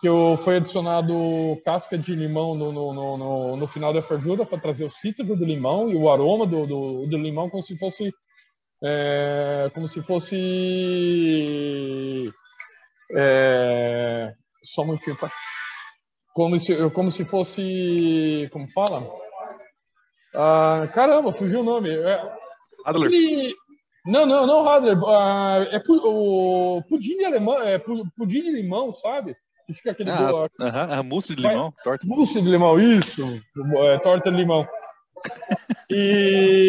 que 0.00 0.08
eu, 0.08 0.38
foi 0.42 0.56
adicionado 0.56 1.60
casca 1.64 1.98
de 1.98 2.14
limão 2.14 2.54
no, 2.54 2.72
no, 2.72 2.92
no, 2.92 3.56
no 3.56 3.66
final 3.66 3.92
da 3.92 4.02
fervura 4.02 4.46
para 4.46 4.58
trazer 4.58 4.84
o 4.84 4.90
cítrico 4.90 5.34
do 5.34 5.44
limão 5.44 5.90
e 5.90 5.96
o 5.96 6.08
aroma 6.08 6.46
do, 6.46 6.66
do, 6.66 7.06
do 7.06 7.18
limão 7.18 7.50
como 7.50 7.62
se 7.62 7.76
fosse 7.76 8.14
é, 8.82 9.70
como 9.74 9.88
se 9.88 10.00
fosse 10.02 10.36
é, 13.12 14.32
só 14.62 14.82
um 14.82 14.86
minutinho, 14.86 15.18
como 16.32 16.58
se 16.60 16.90
como 16.90 17.10
se 17.10 17.24
fosse 17.24 18.48
como 18.52 18.68
fala 18.68 19.02
ah, 20.32 20.88
caramba 20.94 21.32
fugiu 21.32 21.58
o 21.60 21.64
nome 21.64 21.90
é, 21.90 22.22
Adler. 22.84 23.08
Aquele, 23.08 23.54
não 24.08 24.26
não 24.26 24.46
não 24.46 24.68
Adler 24.68 24.98
ah, 25.06 25.66
é 25.70 25.80
o 25.88 26.82
pudim 26.88 27.16
de 27.16 27.24
alemão 27.24 27.60
é 27.62 27.78
pudim 27.78 28.42
de 28.42 28.50
limão 28.50 28.90
sabe? 28.90 29.36
E 29.68 29.74
fica 29.74 29.90
aquele 29.90 30.10
ah, 30.10 30.16
do, 30.16 30.36
-huh, 30.36 31.02
mousse 31.04 31.36
de 31.36 31.42
limão 31.42 31.72
torta. 31.84 32.06
mousse 32.06 32.40
de 32.40 32.48
limão 32.48 32.80
isso 32.80 33.22
é, 33.84 33.98
torta 33.98 34.30
de 34.30 34.36
limão. 34.36 34.66
E 35.90 36.68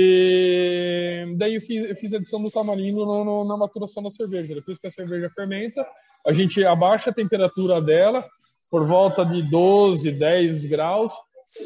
daí 1.38 1.56
eu 1.56 1.62
fiz, 1.62 1.84
eu 1.84 1.95
fiz 1.95 2.13
a 2.13 2.17
adição 2.17 2.41
do 2.41 2.49
tamarindo 2.49 3.06
no, 3.06 3.25
no, 3.25 3.43
na 3.45 3.58
maturação 3.58 4.02
da 4.02 4.10
cerveja. 4.10 4.56
Depois 4.56 4.78
que 4.78 4.88
a 4.88 4.91
cerveja 4.91 5.30
fermenta, 5.30 5.86
a 6.25 6.32
gente 6.32 6.63
abaixa 6.63 7.10
a 7.10 7.13
temperatura 7.13 7.82
dela 7.82 8.25
por 8.71 8.86
volta 8.86 9.25
de 9.25 9.43
12, 9.43 10.10
10 10.12 10.65
graus 10.65 11.12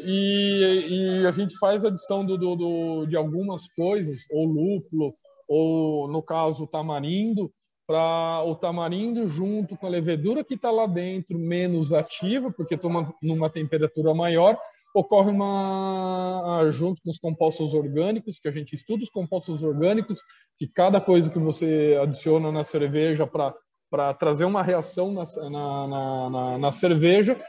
e, 0.04 1.20
e 1.22 1.26
a 1.26 1.32
gente 1.32 1.56
faz 1.58 1.84
a 1.84 1.88
adição 1.88 2.24
do, 2.24 2.38
do, 2.38 2.56
do, 2.56 3.06
de 3.06 3.16
algumas 3.16 3.68
coisas, 3.74 4.18
ou 4.30 4.46
lúpulo, 4.46 5.14
ou 5.54 6.08
no 6.08 6.20
caso 6.20 6.64
o 6.64 6.66
tamarindo, 6.66 7.48
para 7.86 8.42
o 8.44 8.56
tamarindo 8.56 9.26
junto 9.26 9.76
com 9.76 9.86
a 9.86 9.90
levedura 9.90 10.42
que 10.42 10.54
está 10.54 10.70
lá 10.70 10.86
dentro 10.86 11.38
menos 11.38 11.92
ativa, 11.92 12.50
porque 12.50 12.76
toma 12.76 13.14
numa 13.22 13.48
temperatura 13.48 14.12
maior, 14.12 14.58
ocorre 14.92 15.30
uma 15.30 16.60
junto 16.72 17.00
com 17.02 17.10
os 17.10 17.18
compostos 17.18 17.72
orgânicos, 17.72 18.40
que 18.40 18.48
a 18.48 18.50
gente 18.50 18.74
estuda 18.74 19.04
os 19.04 19.10
compostos 19.10 19.62
orgânicos, 19.62 20.18
que 20.58 20.66
cada 20.66 21.00
coisa 21.00 21.30
que 21.30 21.38
você 21.38 21.96
adiciona 22.02 22.50
na 22.50 22.64
cerveja 22.64 23.26
para 23.26 24.14
trazer 24.14 24.44
uma 24.44 24.62
reação 24.62 25.12
na, 25.12 25.24
na, 25.50 26.30
na, 26.30 26.58
na, 26.58 26.72
cerveja, 26.72 27.40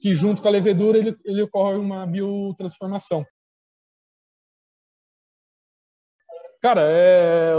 que 0.00 0.14
junto 0.14 0.40
com 0.40 0.48
a 0.48 0.52
levedura 0.52 0.96
ele, 0.96 1.14
ele 1.26 1.42
ocorre 1.42 1.76
uma 1.76 2.06
biotransformação. 2.06 3.26
Cara, 6.60 6.82
é, 6.82 7.54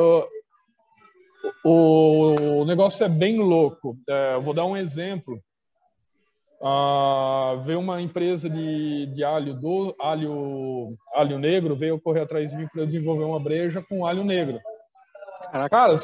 o, 1.63 2.35
o 2.61 2.65
negócio 2.65 3.03
é 3.03 3.09
bem 3.09 3.39
louco. 3.39 3.97
É, 4.07 4.39
vou 4.39 4.53
dar 4.53 4.65
um 4.65 4.77
exemplo. 4.77 5.41
Ah, 6.63 7.59
veio 7.65 7.79
uma 7.79 7.99
empresa 7.99 8.47
de, 8.47 9.07
de 9.07 9.23
alho 9.23 9.55
do 9.55 9.95
alho 9.99 10.95
alho 11.15 11.39
negro 11.39 11.75
veio 11.75 11.99
correr 11.99 12.21
atrás 12.21 12.51
de 12.51 12.57
mim 12.57 12.67
para 12.71 12.85
desenvolver 12.85 13.23
uma 13.23 13.39
breja 13.39 13.81
com 13.81 14.05
alho 14.05 14.23
negro. 14.23 14.59
Caraca. 15.51 15.69
Cara, 15.69 15.95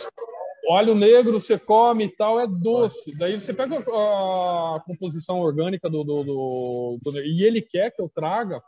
o 0.68 0.74
alho 0.74 0.96
negro 0.96 1.40
você 1.40 1.60
come 1.60 2.06
e 2.06 2.10
tal 2.10 2.40
é 2.40 2.48
doce. 2.48 3.16
Daí 3.16 3.40
você 3.40 3.54
pega 3.54 3.76
a, 3.76 4.78
a 4.78 4.80
composição 4.84 5.40
orgânica 5.40 5.88
do, 5.88 6.04
do, 6.04 6.24
do, 6.24 7.00
do, 7.04 7.22
e 7.22 7.44
ele 7.44 7.62
quer 7.62 7.92
que 7.92 8.02
eu 8.02 8.10
traga 8.10 8.60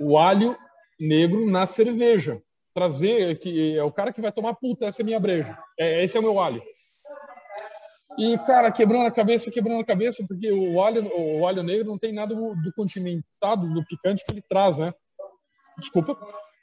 o 0.00 0.16
alho 0.16 0.56
negro 0.98 1.44
na 1.44 1.66
cerveja. 1.66 2.40
Trazer 2.74 3.38
que 3.38 3.78
é 3.78 3.84
o 3.84 3.92
cara 3.92 4.12
que 4.12 4.20
vai 4.20 4.32
tomar 4.32 4.54
puta 4.54 4.86
essa 4.86 5.02
é 5.02 5.04
minha 5.04 5.20
breja. 5.20 5.56
É, 5.78 6.02
esse 6.04 6.16
é 6.16 6.20
o 6.20 6.22
meu 6.22 6.40
alho. 6.40 6.62
E, 8.18 8.38
cara, 8.38 8.70
quebrando 8.70 9.06
a 9.06 9.10
cabeça, 9.10 9.50
quebrando 9.50 9.80
a 9.80 9.84
cabeça, 9.84 10.24
porque 10.26 10.50
o 10.50 10.80
alho, 10.80 11.10
o 11.16 11.46
alho 11.46 11.62
negro 11.62 11.86
não 11.86 11.98
tem 11.98 12.12
nada 12.12 12.34
do 12.34 12.72
condimentado, 12.76 13.72
do 13.72 13.84
picante 13.84 14.22
que 14.24 14.32
ele 14.32 14.42
traz, 14.48 14.78
né? 14.78 14.92
Desculpa. 15.78 16.16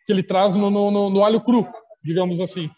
Que 0.06 0.14
ele 0.14 0.24
traz 0.24 0.56
no, 0.56 0.70
no, 0.70 1.10
no 1.10 1.24
alho 1.26 1.42
cru, 1.42 1.68
digamos 2.04 2.40
assim. 2.40 2.70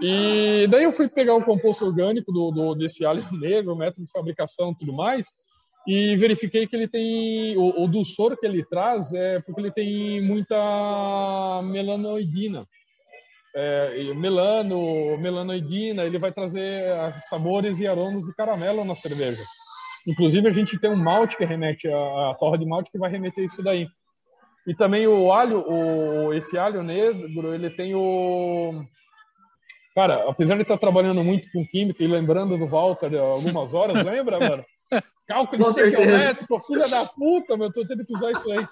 E 0.00 0.66
daí 0.68 0.84
eu 0.84 0.92
fui 0.92 1.08
pegar 1.08 1.34
o 1.34 1.44
composto 1.44 1.84
orgânico 1.84 2.30
do, 2.32 2.50
do 2.50 2.74
desse 2.74 3.04
alho 3.04 3.24
negro, 3.32 3.76
método 3.76 4.04
de 4.04 4.10
fabricação 4.10 4.74
tudo 4.74 4.92
mais, 4.92 5.28
e 5.86 6.16
verifiquei 6.16 6.66
que 6.66 6.74
ele 6.74 6.88
tem 6.88 7.56
o, 7.56 7.84
o 7.84 7.86
dulçor 7.86 8.36
que 8.36 8.44
ele 8.44 8.64
traz 8.64 9.12
é 9.12 9.40
porque 9.40 9.60
ele 9.60 9.70
tem 9.70 10.20
muita 10.20 11.62
melanoidina. 11.62 12.66
É, 13.54 14.12
melano, 14.14 15.16
melanoidina, 15.16 16.04
ele 16.04 16.18
vai 16.18 16.30
trazer 16.30 16.84
sabores 17.28 17.78
e 17.78 17.86
aromas 17.86 18.24
de 18.24 18.34
caramelo 18.34 18.84
na 18.84 18.94
cerveja. 18.94 19.42
Inclusive, 20.06 20.48
a 20.48 20.52
gente 20.52 20.78
tem 20.78 20.90
um 20.90 20.96
malte 20.96 21.36
que 21.36 21.44
remete, 21.44 21.88
a, 21.88 22.30
a 22.30 22.36
torre 22.38 22.58
de 22.58 22.66
malte 22.66 22.90
que 22.90 22.98
vai 22.98 23.10
remeter 23.10 23.44
isso 23.44 23.62
daí. 23.62 23.88
E 24.66 24.74
também 24.74 25.06
o 25.06 25.32
alho, 25.32 25.64
o, 25.66 26.34
esse 26.34 26.58
alho 26.58 26.82
negro, 26.82 27.54
ele 27.54 27.70
tem 27.70 27.94
o... 27.94 28.84
Cara, 29.94 30.28
apesar 30.28 30.56
de 30.56 30.62
estar 30.62 30.76
trabalhando 30.76 31.24
muito 31.24 31.50
com 31.50 31.66
química 31.66 32.04
e 32.04 32.06
lembrando 32.06 32.58
do 32.58 32.66
Walter 32.66 33.16
algumas 33.18 33.72
horas, 33.72 34.04
lembra, 34.04 34.38
mano? 34.38 34.64
Cálculo 35.26 35.70
estequiométrico, 35.70 36.60
filha 36.60 36.88
da 36.88 37.04
puta, 37.04 37.56
meu, 37.56 37.72
tô 37.72 37.86
tendo 37.86 38.04
que 38.04 38.14
usar 38.14 38.30
isso 38.30 38.50
aí. 38.52 38.66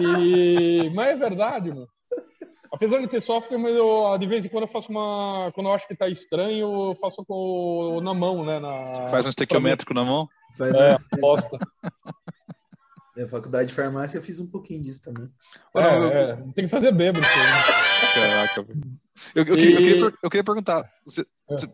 E... 0.00 0.90
Mas 0.90 1.08
é 1.08 1.16
verdade, 1.16 1.70
mano. 1.70 1.88
Apesar 2.72 3.00
de 3.00 3.08
ter 3.08 3.20
software, 3.20 3.58
mas 3.58 3.74
eu, 3.74 4.16
de 4.16 4.26
vez 4.26 4.44
em 4.44 4.48
quando 4.48 4.62
eu 4.62 4.68
faço 4.68 4.90
uma. 4.90 5.50
Quando 5.54 5.66
eu 5.66 5.72
acho 5.72 5.88
que 5.88 5.96
tá 5.96 6.08
estranho, 6.08 6.90
eu 6.90 6.94
faço 6.94 7.24
com, 7.24 8.00
na 8.00 8.14
mão, 8.14 8.44
né? 8.44 8.60
Na... 8.60 9.08
Faz 9.08 9.26
um 9.26 9.30
estequiométrico 9.30 9.92
na 9.92 10.04
mão? 10.04 10.28
Faz, 10.56 10.72
é, 10.72 10.96
aposta. 11.12 11.58
Na 13.16 13.26
faculdade 13.26 13.68
de 13.68 13.74
farmácia 13.74 14.18
eu 14.18 14.22
fiz 14.22 14.38
um 14.38 14.48
pouquinho 14.48 14.82
disso 14.82 15.02
também. 15.02 15.28
É, 15.74 15.80
é, 15.82 16.36
tem 16.54 16.64
que 16.64 16.68
fazer 16.68 16.92
bêbado. 16.92 17.26
Caraca, 18.14 18.64
eu, 19.34 19.44
eu, 19.44 19.56
e... 19.56 19.58
queria, 19.58 19.74
eu, 19.74 19.82
queria, 19.82 20.12
eu, 20.22 20.30
queria, 20.30 20.44
perguntar: 20.44 20.88
você, 21.04 21.22
é. 21.22 21.26
você 21.48 21.66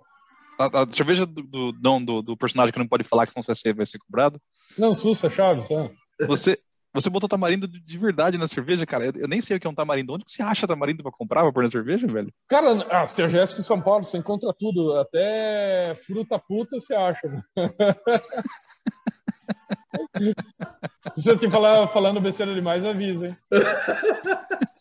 a, 0.59 0.83
a 0.83 0.87
cerveja 0.91 1.27
do, 1.27 1.43
do, 1.43 1.73
do, 1.73 2.23
do, 2.23 2.37
personagem 2.37 2.73
que 2.73 2.79
não 2.79 2.89
pode 2.89 3.05
falar, 3.05 3.27
que 3.27 3.33
senão 3.33 3.45
ser, 3.55 3.75
vai 3.75 3.87
ser 3.87 3.99
cobrado. 3.99 4.41
Não, 4.79 4.97
Sussa, 4.97 5.31
Chaves, 5.31 5.71
é. 5.71 5.91
Você, 6.27 6.59
você 6.93 7.11
botou 7.11 7.29
tamarindo 7.29 7.69
de 7.69 7.99
verdade 7.99 8.39
na 8.39 8.49
cerveja, 8.49 8.87
cara? 8.87 9.07
Eu, 9.07 9.13
eu, 9.17 9.29
nem 9.29 9.41
sei 9.41 9.57
o 9.57 9.61
que 9.61 9.67
é 9.67 9.71
um 9.71 9.75
tamarindo. 9.75 10.15
Onde 10.15 10.25
você 10.27 10.43
acha 10.43 10.67
tamarindo 10.67 11.03
pra 11.03 11.13
comprar, 11.13 11.43
pra 11.43 11.53
pôr 11.53 11.65
na 11.65 11.71
cerveja, 11.71 12.07
velho? 12.07 12.33
Cara, 12.49 13.03
a 13.03 13.07
CGS 13.07 13.59
em 13.59 13.63
São 13.63 13.81
Paulo, 13.81 14.05
você 14.05 14.17
encontra 14.17 14.53
tudo. 14.59 14.99
Até 14.99 15.95
fruta 16.07 16.39
puta 16.39 16.81
você 16.81 16.95
acha. 16.95 17.45
Se 21.17 21.31
eu 21.31 21.39
te 21.39 21.51
falar 21.51 21.87
falando 21.89 22.21
besteira 22.21 22.55
demais, 22.55 22.85
avisa, 22.85 23.29
hein? 23.29 23.37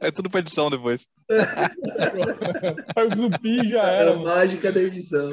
É 0.00 0.10
tudo 0.10 0.28
pra 0.28 0.40
edição 0.40 0.70
depois. 0.70 1.06
o 2.96 3.16
Zupi 3.16 3.68
já 3.68 3.82
era. 3.82 4.10
É 4.10 4.14
a 4.14 4.16
mágica 4.16 4.70
da 4.70 4.80
edição. 4.80 5.32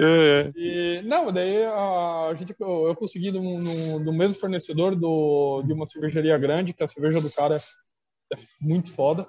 É. 0.00 0.52
E, 0.56 1.02
não, 1.04 1.32
daí 1.32 1.64
a, 1.64 2.34
gente, 2.36 2.54
eu 2.58 2.94
consegui 2.96 3.30
no, 3.30 3.58
no, 3.58 3.98
no, 4.00 4.12
mesmo 4.12 4.38
fornecedor 4.38 4.94
do, 4.94 5.62
de 5.62 5.72
uma 5.72 5.86
cervejaria 5.86 6.36
grande, 6.38 6.74
que 6.74 6.82
a 6.82 6.88
cerveja 6.88 7.20
do 7.20 7.30
cara 7.30 7.56
é 7.56 8.36
muito 8.60 8.92
foda. 8.92 9.26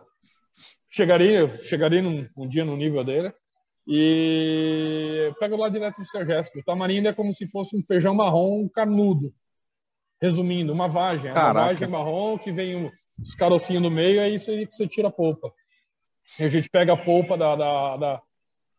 Chegarei, 0.89 1.47
chegarei 1.61 2.01
num, 2.01 2.27
um 2.35 2.47
dia 2.47 2.65
no 2.65 2.75
nível 2.75 3.03
dele. 3.03 3.33
E 3.88 5.31
pego 5.39 5.55
lá 5.55 5.69
direto 5.69 6.01
do 6.01 6.07
Sergésco. 6.07 6.59
O 6.59 6.63
tamarindo 6.63 7.07
é 7.07 7.13
como 7.13 7.33
se 7.33 7.47
fosse 7.47 7.77
um 7.77 7.83
feijão 7.83 8.13
marrom 8.15 8.67
carnudo. 8.67 9.33
Resumindo, 10.21 10.73
uma 10.73 10.88
vagem. 10.88 11.29
É 11.29 11.33
uma 11.33 11.53
vagem 11.53 11.88
marrom 11.88 12.38
que 12.38 12.51
vem 12.51 12.75
um, 12.75 12.91
os 13.21 13.36
carocinhos 13.36 13.84
no 13.84 13.91
meio, 13.91 14.19
é 14.19 14.30
isso 14.30 14.51
aí 14.51 14.67
que 14.67 14.75
você 14.75 14.88
tira 14.88 15.08
a 15.08 15.12
polpa. 15.12 15.51
E 16.39 16.43
a 16.43 16.49
gente 16.49 16.69
pega 16.69 16.93
a 16.93 16.97
polpa 16.97 17.38
da, 17.38 17.56
da, 17.56 17.97
da, 17.97 18.21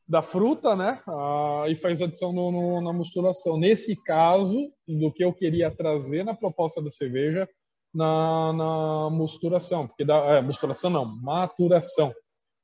da 0.08 0.22
fruta, 0.22 0.74
né? 0.74 1.00
Ah, 1.06 1.64
e 1.68 1.74
faz 1.74 2.02
adição 2.02 2.32
no, 2.32 2.50
no, 2.50 2.80
na 2.80 2.92
misturação. 2.92 3.58
Nesse 3.58 3.96
caso, 4.02 4.72
do 4.86 5.12
que 5.12 5.24
eu 5.24 5.32
queria 5.32 5.70
trazer 5.70 6.24
na 6.24 6.34
proposta 6.34 6.82
da 6.82 6.90
cerveja, 6.90 7.48
na, 7.94 8.52
na 8.52 9.10
misturação, 9.10 9.86
porque 9.86 10.04
dá, 10.04 10.16
é, 10.36 10.42
misturação 10.42 10.90
não, 10.90 11.04
maturação. 11.04 12.12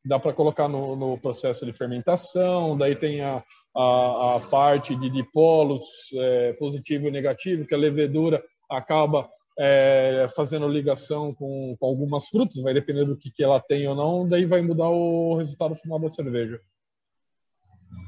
Dá 0.04 0.18
para 0.18 0.32
colocar 0.32 0.68
no, 0.68 0.96
no, 0.96 1.16
processo 1.16 1.64
de 1.64 1.72
fermentação, 1.72 2.76
daí 2.76 2.94
tem 2.94 3.22
a, 3.22 3.42
a, 3.74 4.36
a 4.36 4.40
parte 4.50 4.96
de 4.96 5.08
dipolos 5.08 5.82
é, 6.14 6.52
positivo 6.54 7.06
e 7.06 7.10
negativo, 7.10 7.64
que 7.64 7.74
a 7.74 7.78
levedura 7.78 8.44
acaba 8.68 9.30
é, 9.58 10.28
fazendo 10.34 10.68
ligação 10.68 11.34
com, 11.34 11.76
com, 11.78 11.86
algumas 11.86 12.26
frutas, 12.28 12.62
vai 12.62 12.72
depender 12.72 13.04
do 13.04 13.16
que, 13.16 13.30
que 13.30 13.44
ela 13.44 13.60
tem 13.60 13.86
ou 13.86 13.94
não, 13.94 14.28
daí 14.28 14.46
vai 14.46 14.62
mudar 14.62 14.88
o 14.88 15.36
resultado 15.36 15.74
final 15.74 15.98
da 15.98 16.08
cerveja. 16.08 16.60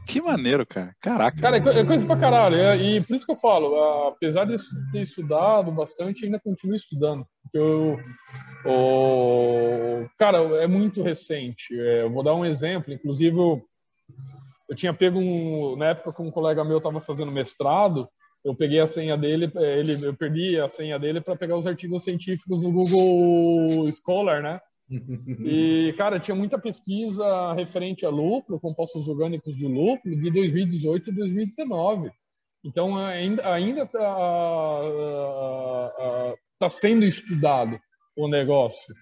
Que 0.06 0.20
maneiro, 0.20 0.66
cara. 0.66 0.94
Caraca. 1.00 1.40
Cara, 1.40 1.56
é, 1.56 1.80
é 1.80 1.84
coisa 1.84 2.04
pra 2.06 2.16
caralho. 2.16 2.56
É, 2.56 2.76
e 2.76 3.00
por 3.00 3.16
isso 3.16 3.24
que 3.24 3.32
eu 3.32 3.36
falo, 3.36 4.08
apesar 4.08 4.44
de 4.44 4.56
ter 4.92 5.00
estudado 5.00 5.72
bastante, 5.72 6.24
ainda 6.24 6.38
continuo 6.38 6.76
estudando. 6.76 7.26
Eu, 7.52 7.98
o, 8.66 10.06
cara, 10.18 10.38
é 10.62 10.66
muito 10.66 11.02
recente. 11.02 11.78
É, 11.78 12.02
eu 12.02 12.10
vou 12.10 12.22
dar 12.22 12.34
um 12.34 12.44
exemplo. 12.44 12.92
Inclusive, 12.92 13.36
eu, 13.36 13.62
eu 14.68 14.76
tinha 14.76 14.92
pego 14.92 15.18
um, 15.18 15.76
na 15.76 15.86
época 15.86 16.12
que 16.12 16.22
um 16.22 16.30
colega 16.30 16.64
meu 16.64 16.78
estava 16.78 17.00
fazendo 17.00 17.32
mestrado, 17.32 18.08
eu 18.44 18.54
peguei 18.54 18.78
a 18.78 18.86
senha 18.86 19.16
dele, 19.16 19.50
é, 19.56 19.78
ele, 19.78 20.04
eu 20.04 20.14
perdi 20.14 20.60
a 20.60 20.68
senha 20.68 20.98
dele 20.98 21.20
para 21.20 21.34
pegar 21.34 21.56
os 21.56 21.66
artigos 21.66 22.04
científicos 22.04 22.60
no 22.60 22.70
Google 22.70 23.90
Scholar, 23.92 24.42
né? 24.42 24.60
E, 25.40 25.94
cara, 25.96 26.20
tinha 26.20 26.34
muita 26.34 26.58
pesquisa 26.58 27.54
referente 27.54 28.04
a 28.04 28.10
lúpulo, 28.10 28.60
compostos 28.60 29.08
orgânicos 29.08 29.56
de 29.56 29.66
lúpulo, 29.66 30.14
de 30.14 30.30
2018 30.30 31.08
e 31.08 31.14
2019. 31.14 32.10
Então, 32.62 32.96
ainda 32.96 33.50
ainda 33.50 33.82
está 33.82 34.02
tá 36.58 36.68
sendo 36.68 37.04
estudado 37.06 37.80
o 38.14 38.28
negócio. 38.28 38.94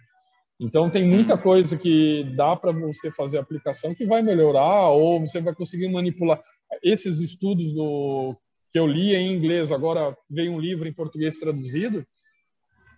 Então, 0.60 0.88
tem 0.88 1.04
muita 1.04 1.36
coisa 1.36 1.76
que 1.76 2.24
dá 2.36 2.54
para 2.54 2.70
você 2.70 3.10
fazer 3.10 3.38
aplicação 3.38 3.92
que 3.92 4.06
vai 4.06 4.22
melhorar, 4.22 4.90
ou 4.90 5.20
você 5.20 5.40
vai 5.40 5.52
conseguir 5.52 5.88
manipular. 5.88 6.40
Esses 6.82 7.18
estudos 7.18 7.72
do 7.72 8.36
que 8.72 8.78
eu 8.78 8.86
li 8.86 9.14
em 9.14 9.32
inglês, 9.32 9.70
agora 9.70 10.16
veio 10.30 10.52
um 10.52 10.58
livro 10.58 10.88
em 10.88 10.92
português 10.92 11.38
traduzido, 11.38 12.06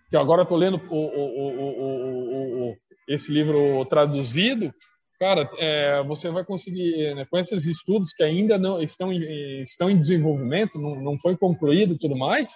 que 0.09 0.15
agora 0.15 0.43
estou 0.43 0.57
lendo 0.57 0.81
o, 0.89 0.95
o, 0.95 2.69
o, 2.69 2.75
esse 3.07 3.31
livro 3.31 3.83
traduzido. 3.85 4.73
Cara, 5.19 5.49
é, 5.57 6.01
você 6.03 6.29
vai 6.29 6.45
conseguir, 6.45 7.13
né, 7.15 7.25
com 7.29 7.37
esses 7.37 7.65
estudos 7.65 8.13
que 8.13 8.23
ainda 8.23 8.57
não 8.57 8.81
estão 8.81 9.11
em, 9.11 9.61
estão 9.63 9.89
em 9.89 9.97
desenvolvimento, 9.97 10.79
não, 10.79 10.95
não 10.95 11.19
foi 11.19 11.35
concluído 11.37 11.93
e 11.93 11.97
tudo 11.97 12.17
mais, 12.17 12.55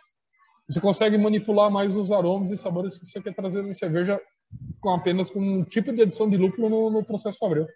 você 0.67 0.79
consegue 0.79 1.17
manipular 1.17 1.69
mais 1.69 1.93
os 1.95 2.11
aromas 2.11 2.51
e 2.51 2.57
sabores 2.57 2.97
que 2.97 3.05
você 3.05 3.21
quer 3.21 3.33
trazer 3.33 3.63
na 3.63 3.73
cerveja 3.73 4.21
com 4.79 4.89
apenas 4.91 5.29
com 5.29 5.39
um 5.39 5.63
tipo 5.63 5.91
de 5.91 6.01
adição 6.01 6.29
de 6.29 6.37
lúpulo 6.37 6.69
no, 6.69 6.89
no 6.89 7.03
processo 7.03 7.37
fabril. 7.37 7.67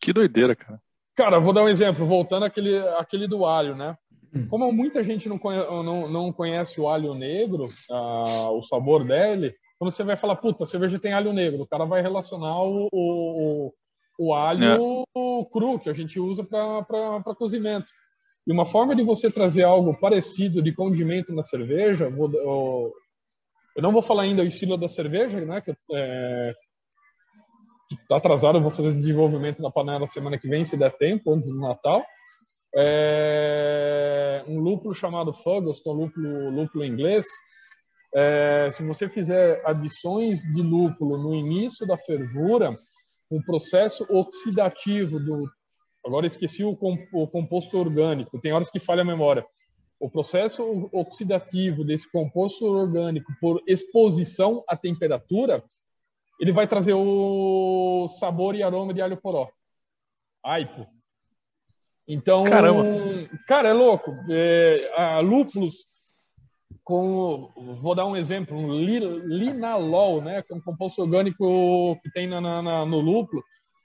Que 0.00 0.12
doideira, 0.12 0.54
cara. 0.54 0.80
Cara, 1.14 1.38
vou 1.38 1.52
dar 1.52 1.64
um 1.64 1.68
exemplo, 1.68 2.06
voltando 2.06 2.44
àquele, 2.44 2.78
àquele 2.78 3.28
do 3.28 3.44
alho, 3.44 3.76
né? 3.76 3.96
Como 4.48 4.72
muita 4.72 5.04
gente 5.04 5.28
não 5.28 5.38
conhece, 5.38 5.68
não, 5.70 6.08
não 6.08 6.32
conhece 6.32 6.80
o 6.80 6.88
alho 6.88 7.14
negro, 7.14 7.66
uh, 7.90 8.50
o 8.56 8.62
sabor 8.62 9.04
dele, 9.04 9.54
quando 9.78 9.90
você 9.90 10.02
vai 10.02 10.16
falar, 10.16 10.36
puta, 10.36 10.62
a 10.62 10.66
cerveja 10.66 10.98
tem 10.98 11.12
alho 11.12 11.32
negro, 11.32 11.62
o 11.62 11.66
cara 11.66 11.84
vai 11.84 12.00
relacionar 12.00 12.62
o, 12.62 12.88
o, 12.90 13.74
o 14.18 14.32
alho 14.32 14.64
é. 14.64 15.44
cru, 15.52 15.78
que 15.78 15.90
a 15.90 15.92
gente 15.92 16.18
usa 16.18 16.42
para 16.42 17.34
cozimento. 17.36 17.88
E 18.46 18.52
uma 18.52 18.64
forma 18.64 18.96
de 18.96 19.02
você 19.02 19.30
trazer 19.30 19.64
algo 19.64 19.94
parecido 19.98 20.62
de 20.62 20.72
condimento 20.72 21.32
na 21.34 21.42
cerveja, 21.42 22.08
vou, 22.08 22.32
eu, 22.32 22.92
eu 23.76 23.82
não 23.82 23.92
vou 23.92 24.00
falar 24.02 24.22
ainda 24.22 24.42
o 24.42 24.46
estilo 24.46 24.78
da 24.78 24.88
cerveja, 24.88 25.40
né? 25.40 25.60
Que 25.60 25.74
é, 25.92 26.54
está 27.94 28.16
atrasado, 28.16 28.58
eu 28.58 28.62
vou 28.62 28.70
fazer 28.70 28.92
desenvolvimento 28.92 29.60
na 29.60 29.70
panela 29.70 30.06
semana 30.06 30.38
que 30.38 30.48
vem, 30.48 30.64
se 30.64 30.76
der 30.76 30.92
tempo, 30.96 31.32
antes 31.32 31.48
do 31.48 31.58
Natal. 31.58 32.04
É, 32.74 34.44
um 34.48 34.58
lúpulo 34.58 34.94
chamado 34.94 35.32
Fuggles, 35.32 35.80
que 35.80 35.88
é 35.88 35.92
lúpulo, 35.92 36.50
lúpulo 36.50 36.84
inglês. 36.84 37.26
É, 38.14 38.68
se 38.72 38.82
você 38.84 39.08
fizer 39.08 39.62
adições 39.64 40.40
de 40.40 40.62
lúpulo 40.62 41.18
no 41.18 41.34
início 41.34 41.86
da 41.86 41.96
fervura, 41.96 42.76
um 43.30 43.42
processo 43.42 44.06
oxidativo 44.10 45.18
do. 45.18 45.50
Agora 46.04 46.26
esqueci 46.26 46.64
o, 46.64 46.76
o 47.12 47.28
composto 47.28 47.78
orgânico, 47.78 48.40
tem 48.40 48.52
horas 48.52 48.70
que 48.70 48.80
falha 48.80 49.02
a 49.02 49.04
memória. 49.04 49.44
O 50.00 50.10
processo 50.10 50.90
oxidativo 50.92 51.84
desse 51.84 52.10
composto 52.10 52.64
orgânico 52.66 53.32
por 53.40 53.62
exposição 53.68 54.64
à 54.68 54.76
temperatura 54.76 55.62
ele 56.40 56.52
vai 56.52 56.66
trazer 56.66 56.94
o 56.94 58.06
sabor 58.18 58.54
e 58.54 58.62
aroma 58.62 58.92
de 58.92 59.00
alho 59.00 59.16
poró. 59.16 59.48
Aipo. 60.44 60.86
Então, 62.06 62.44
Caramba. 62.44 62.84
cara, 63.46 63.68
é 63.68 63.72
louco. 63.72 64.12
É, 64.28 64.92
a 64.96 65.20
lúpulos 65.20 65.86
com, 66.84 67.50
vou 67.80 67.94
dar 67.94 68.06
um 68.06 68.16
exemplo, 68.16 68.56
um 68.56 68.74
linalol, 68.74 70.20
né, 70.20 70.42
que 70.42 70.52
é 70.52 70.56
um 70.56 70.60
composto 70.60 71.00
orgânico 71.02 71.96
que 72.02 72.10
tem 72.10 72.26
na, 72.26 72.40
na, 72.40 72.84
no 72.84 73.00
lúpulo, 73.00 73.42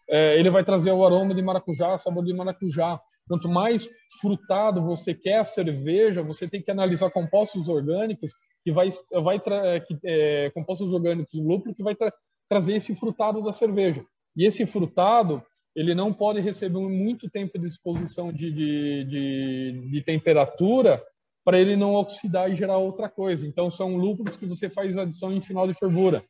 é, 0.10 0.40
ele 0.40 0.50
vai 0.50 0.64
trazer 0.64 0.92
o 0.92 1.06
aroma 1.06 1.36
de 1.36 1.42
maracujá, 1.42 1.98
sabor 1.98 2.24
de 2.24 2.34
maracujá. 2.34 3.00
Quanto 3.28 3.50
mais 3.50 3.88
frutado 4.22 4.82
você 4.82 5.14
quer 5.14 5.40
a 5.40 5.44
cerveja, 5.44 6.24
você 6.24 6.48
tem 6.48 6.62
que 6.62 6.72
analisar 6.72 7.12
compostos 7.12 7.68
orgânicos 7.68 8.32
que 8.64 8.72
vai, 8.72 8.90
vai 9.22 9.40
que, 9.40 9.98
é, 10.06 10.50
compostos 10.52 10.94
orgânicos 10.94 11.34
do 11.34 11.46
lúpulo 11.46 11.76
que 11.76 11.84
vai 11.84 11.96
trazer 12.50 12.76
esse 12.76 12.96
frutado 12.96 13.42
da 13.44 13.52
cerveja. 13.52 14.06
E 14.36 14.46
esse 14.46 14.66
frutado 14.66 15.44
ele 15.76 15.94
não 15.94 16.12
pode 16.12 16.40
receber 16.40 16.80
muito 16.80 17.30
tempo 17.30 17.60
de 17.60 17.68
exposição 17.68 18.34
de, 18.34 18.52
de, 18.52 19.06
de, 19.06 19.90
de 19.92 20.04
temperatura 20.04 21.04
para 21.46 21.60
ele 21.60 21.76
não 21.76 21.94
oxidar 21.94 22.52
e 22.52 22.56
gerar 22.56 22.78
outra 22.78 23.08
coisa. 23.08 23.46
Então 23.46 23.70
são 23.70 23.96
lúpulos 23.96 24.36
que 24.36 24.46
você 24.46 24.70
faz 24.70 24.98
adição 24.98 25.32
em 25.32 25.40
final 25.40 25.68
de 25.68 25.74
fervura. 25.74 26.24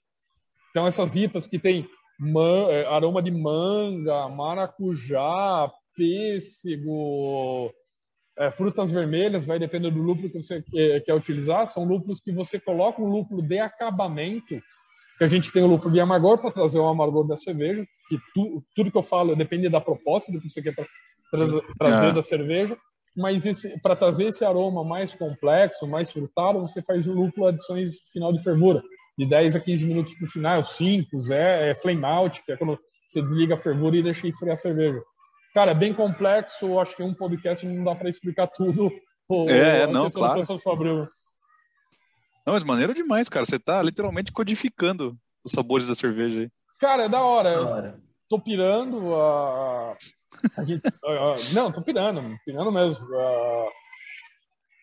Então 0.70 0.86
essas 0.86 1.16
IPAs 1.16 1.48
que 1.48 1.58
tem 1.58 1.88
é, 2.70 2.86
aroma 2.88 3.22
de 3.22 3.32
manga, 3.32 4.28
maracujá, 4.28 5.72
pêssego, 5.96 7.74
é, 8.38 8.52
frutas 8.52 8.92
vermelhas, 8.92 9.46
vai 9.46 9.58
depender 9.58 9.92
do 9.92 10.02
lúpulo 10.02 10.30
que 10.30 10.42
você 10.42 10.62
quer, 10.62 11.02
quer, 11.04 11.14
utilizar. 11.14 11.68
São 11.68 11.84
lúpulos 11.84 12.20
que 12.20 12.32
você 12.32 12.60
coloca 12.60 13.02
um 13.02 13.08
lúpulo 13.08 13.42
de 13.42 13.60
acabamento, 13.60 14.62
que 15.18 15.24
a 15.24 15.28
gente 15.28 15.52
tem 15.52 15.64
o 15.64 15.68
lúpulo 15.68 15.92
de 15.92 16.00
amargor 16.00 16.38
para 16.38 16.52
trazer 16.52 16.78
o 16.80 16.88
amargor 16.88 17.26
da 17.26 17.36
cerveja, 17.36 17.86
que 18.08 18.18
tu, 18.34 18.64
tudo 18.76 18.92
que 18.92 18.98
eu 18.98 19.04
falo 19.04 19.36
depende 19.36 19.68
da 19.68 19.82
proposta 19.82 20.32
do 20.32 20.40
que 20.40 20.50
você 20.50 20.62
quer 20.62 20.76
tra 20.76 20.86
tra 21.32 21.62
trazer 21.78 22.08
é. 22.08 22.14
da 22.14 22.22
cerveja. 22.22 22.78
Mas 23.16 23.44
para 23.82 23.96
trazer 23.96 24.26
esse 24.26 24.46
aroma 24.46 24.84
mais 24.84 25.14
complexo, 25.16 25.88
mais 25.88 26.12
frutado, 26.12 26.60
você 26.60 26.84
faz 26.84 27.08
o 27.08 27.14
lúpulo 27.14 27.48
adições 27.48 27.96
final 28.14 28.32
de 28.32 28.44
fervura, 28.44 28.84
de 29.18 29.28
10 29.28 29.56
a 29.56 29.60
15 29.60 29.86
minutos 29.86 30.14
para 30.14 30.26
o 30.26 30.30
final, 30.30 30.64
5, 30.64 31.34
é, 31.34 31.72
é 31.72 31.76
flame 31.76 32.06
out, 32.06 32.44
que 32.46 32.52
é 32.52 32.58
quando 32.58 32.78
você 33.10 33.20
desliga 33.22 33.56
a 33.56 33.58
fervura 33.58 33.98
e 33.98 34.04
deixa 34.04 34.28
esfriar 34.28 34.54
a 34.54 34.56
cerveja. 34.56 35.02
Cara, 35.54 35.72
é 35.72 35.76
bem 35.76 35.94
complexo. 35.94 36.80
Acho 36.80 36.96
que 36.96 37.02
um 37.02 37.16
podcast 37.16 37.66
não 37.66 37.84
dá 37.84 37.96
para 37.96 38.10
explicar 38.10 38.46
tudo. 38.48 38.92
É, 39.50 39.88
não, 39.88 40.12
claro. 40.12 40.42
Não, 42.48 42.54
mas 42.54 42.64
maneiro 42.64 42.94
demais, 42.94 43.28
cara. 43.28 43.46
Você 43.46 43.60
tá 43.60 43.84
literalmente 43.84 44.32
codificando 44.32 45.18
os 45.44 45.52
sabores 45.52 45.86
da 45.86 45.94
cerveja 45.94 46.40
aí. 46.40 46.50
Cara, 46.80 47.04
é 47.04 47.10
da 47.10 47.22
hora. 47.22 47.56
Da 47.56 47.70
hora. 47.70 48.00
Tô 48.30 48.40
pirando. 48.40 49.14
A... 49.16 49.98
a 50.58 50.64
gente... 50.64 50.82
não, 51.54 51.74
tô 51.74 51.82
pirando, 51.82 52.38
pirando 52.46 52.72
mesmo. 52.72 53.06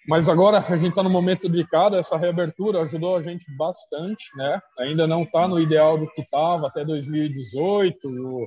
Mas 0.07 0.29
agora 0.29 0.59
a 0.59 0.77
gente 0.77 0.90
está 0.90 1.03
no 1.03 1.09
momento 1.09 1.48
delicado, 1.48 1.96
essa 1.96 2.18
reabertura 2.18 2.83
ajudou 2.83 3.16
a 3.16 3.22
gente 3.22 3.46
bastante, 3.57 4.24
né? 4.37 4.61
Ainda 4.81 5.07
não 5.07 5.22
está 5.22 5.48
no 5.48 5.59
ideal 5.59 5.96
do 5.96 6.07
que 6.11 6.20
estava 6.20 6.66
até 6.66 6.85
2018, 6.85 7.98
que 7.98 8.46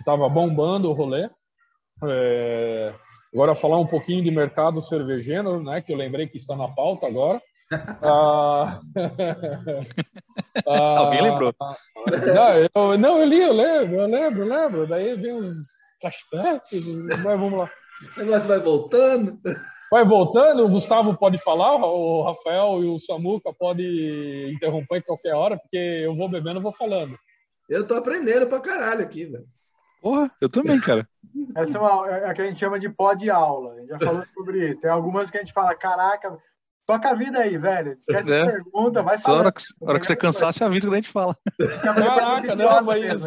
estava 0.00 0.26
bombando 0.26 0.88
o 0.88 0.94
rolê. 0.94 1.28
É, 2.02 2.94
agora 3.30 3.54
falar 3.54 3.78
um 3.78 3.86
pouquinho 3.86 4.24
de 4.24 4.30
mercado 4.30 4.80
cervejeiro, 4.80 5.62
né? 5.62 5.82
Que 5.82 5.92
eu 5.92 5.98
lembrei 5.98 6.26
que 6.26 6.38
está 6.38 6.56
na 6.56 6.68
pauta 6.68 7.06
agora. 7.06 7.42
ah, 10.66 10.98
Alguém 10.98 11.22
lembrou? 11.22 11.54
não, 12.34 12.92
eu, 12.92 12.98
não, 12.98 13.18
eu 13.18 13.26
li, 13.26 13.40
eu 13.40 13.52
lembro, 13.52 13.96
eu 14.00 14.06
lembro, 14.06 14.42
eu 14.42 14.48
lembro. 14.48 14.86
Daí 14.86 15.16
vem 15.16 15.34
uns 15.34 15.54
flashbacks, 16.00 16.86
mas 17.22 17.22
vamos 17.22 17.58
lá. 17.58 17.70
O 18.16 18.20
negócio 18.20 18.48
vai 18.48 18.58
voltando. 18.58 19.38
Vai 19.90 20.04
voltando, 20.04 20.64
o 20.64 20.68
Gustavo 20.68 21.16
pode 21.16 21.38
falar, 21.38 21.76
o 21.76 22.22
Rafael 22.22 22.82
e 22.82 22.86
o 22.86 22.98
Samuca 22.98 23.52
podem 23.52 24.52
interromper 24.52 24.96
em 24.98 25.02
qualquer 25.02 25.34
hora, 25.34 25.56
porque 25.56 25.76
eu 25.76 26.16
vou 26.16 26.28
bebendo 26.28 26.58
e 26.58 26.62
vou 26.62 26.72
falando. 26.72 27.16
Eu 27.68 27.86
tô 27.86 27.94
aprendendo 27.94 28.46
pra 28.46 28.60
caralho 28.60 29.02
aqui, 29.02 29.24
velho. 29.24 29.46
Porra, 30.02 30.30
eu 30.40 30.48
também, 30.48 30.78
cara. 30.80 31.08
Essa 31.56 31.78
é, 31.78 31.80
uma, 31.80 32.08
é 32.10 32.26
a 32.26 32.34
que 32.34 32.42
a 32.42 32.46
gente 32.46 32.58
chama 32.58 32.78
de 32.78 32.90
pod 32.90 33.30
aula. 33.30 33.72
A 33.72 33.76
gente 33.78 33.88
já 33.88 33.98
falou 33.98 34.24
sobre 34.34 34.70
isso. 34.70 34.80
Tem 34.80 34.90
algumas 34.90 35.30
que 35.30 35.38
a 35.38 35.40
gente 35.40 35.52
fala, 35.52 35.74
caraca, 35.74 36.36
toca 36.86 37.10
a 37.10 37.14
vida 37.14 37.40
aí, 37.40 37.56
velho. 37.56 37.96
Esquece 37.98 38.32
é. 38.32 38.42
a 38.42 38.46
pergunta, 38.46 39.02
vai 39.02 39.18
falar. 39.18 39.38
hora 39.38 39.52
que, 39.52 39.62
hora 39.80 40.00
que 40.00 40.06
você 40.06 40.16
cansar, 40.16 40.52
você 40.52 40.64
avisa 40.64 40.88
que 40.88 40.94
a 40.94 40.96
gente 40.96 41.08
fala. 41.08 41.36
Caraca, 41.82 42.54
não, 42.56 42.82
mas. 42.84 43.22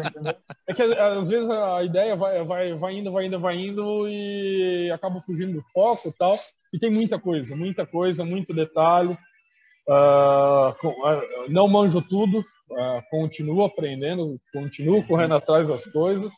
É 0.66 0.74
que 0.74 0.82
às 0.82 1.28
vezes 1.28 1.48
a 1.48 1.82
ideia 1.82 2.16
vai, 2.16 2.44
vai, 2.44 2.74
vai 2.74 2.94
indo, 2.94 3.12
vai 3.12 3.26
indo, 3.26 3.40
vai 3.40 3.56
indo 3.56 4.08
e 4.08 4.90
acaba 4.92 5.20
fugindo 5.22 5.54
do 5.54 5.64
foco 5.72 6.08
e 6.08 6.12
tal. 6.12 6.34
E 6.72 6.78
tem 6.78 6.90
muita 6.90 7.18
coisa, 7.18 7.56
muita 7.56 7.86
coisa, 7.86 8.24
muito 8.24 8.54
detalhe. 8.54 9.16
Uh, 9.88 10.68
uh, 10.86 11.48
não 11.48 11.66
manjo 11.66 12.02
tudo, 12.02 12.40
uh, 12.40 13.02
continuo 13.10 13.64
aprendendo, 13.64 14.38
continuo 14.52 15.06
correndo 15.06 15.34
atrás 15.34 15.68
das 15.68 15.84
coisas. 15.86 16.32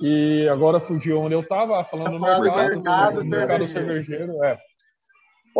E 0.00 0.48
agora 0.48 0.78
fugiu 0.78 1.20
onde 1.20 1.34
eu 1.34 1.40
estava, 1.40 1.82
falando 1.84 2.12
do 2.12 2.20
mercado, 2.20 2.52
mercado, 2.52 3.20
do 3.20 3.26
mercado 3.26 3.66
cervejeiro. 3.66 4.44
É. 4.44 4.56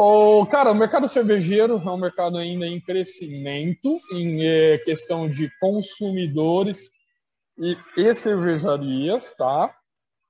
O, 0.00 0.46
cara, 0.46 0.70
o 0.70 0.76
mercado 0.76 1.08
cervejeiro 1.08 1.82
é 1.84 1.90
um 1.90 1.96
mercado 1.96 2.38
ainda 2.38 2.64
em 2.64 2.80
crescimento, 2.80 3.98
em 4.12 4.46
é, 4.46 4.78
questão 4.78 5.28
de 5.28 5.50
consumidores 5.58 6.92
e, 7.58 7.76
e 7.96 8.14
cervejarias, 8.14 9.34
tá? 9.36 9.74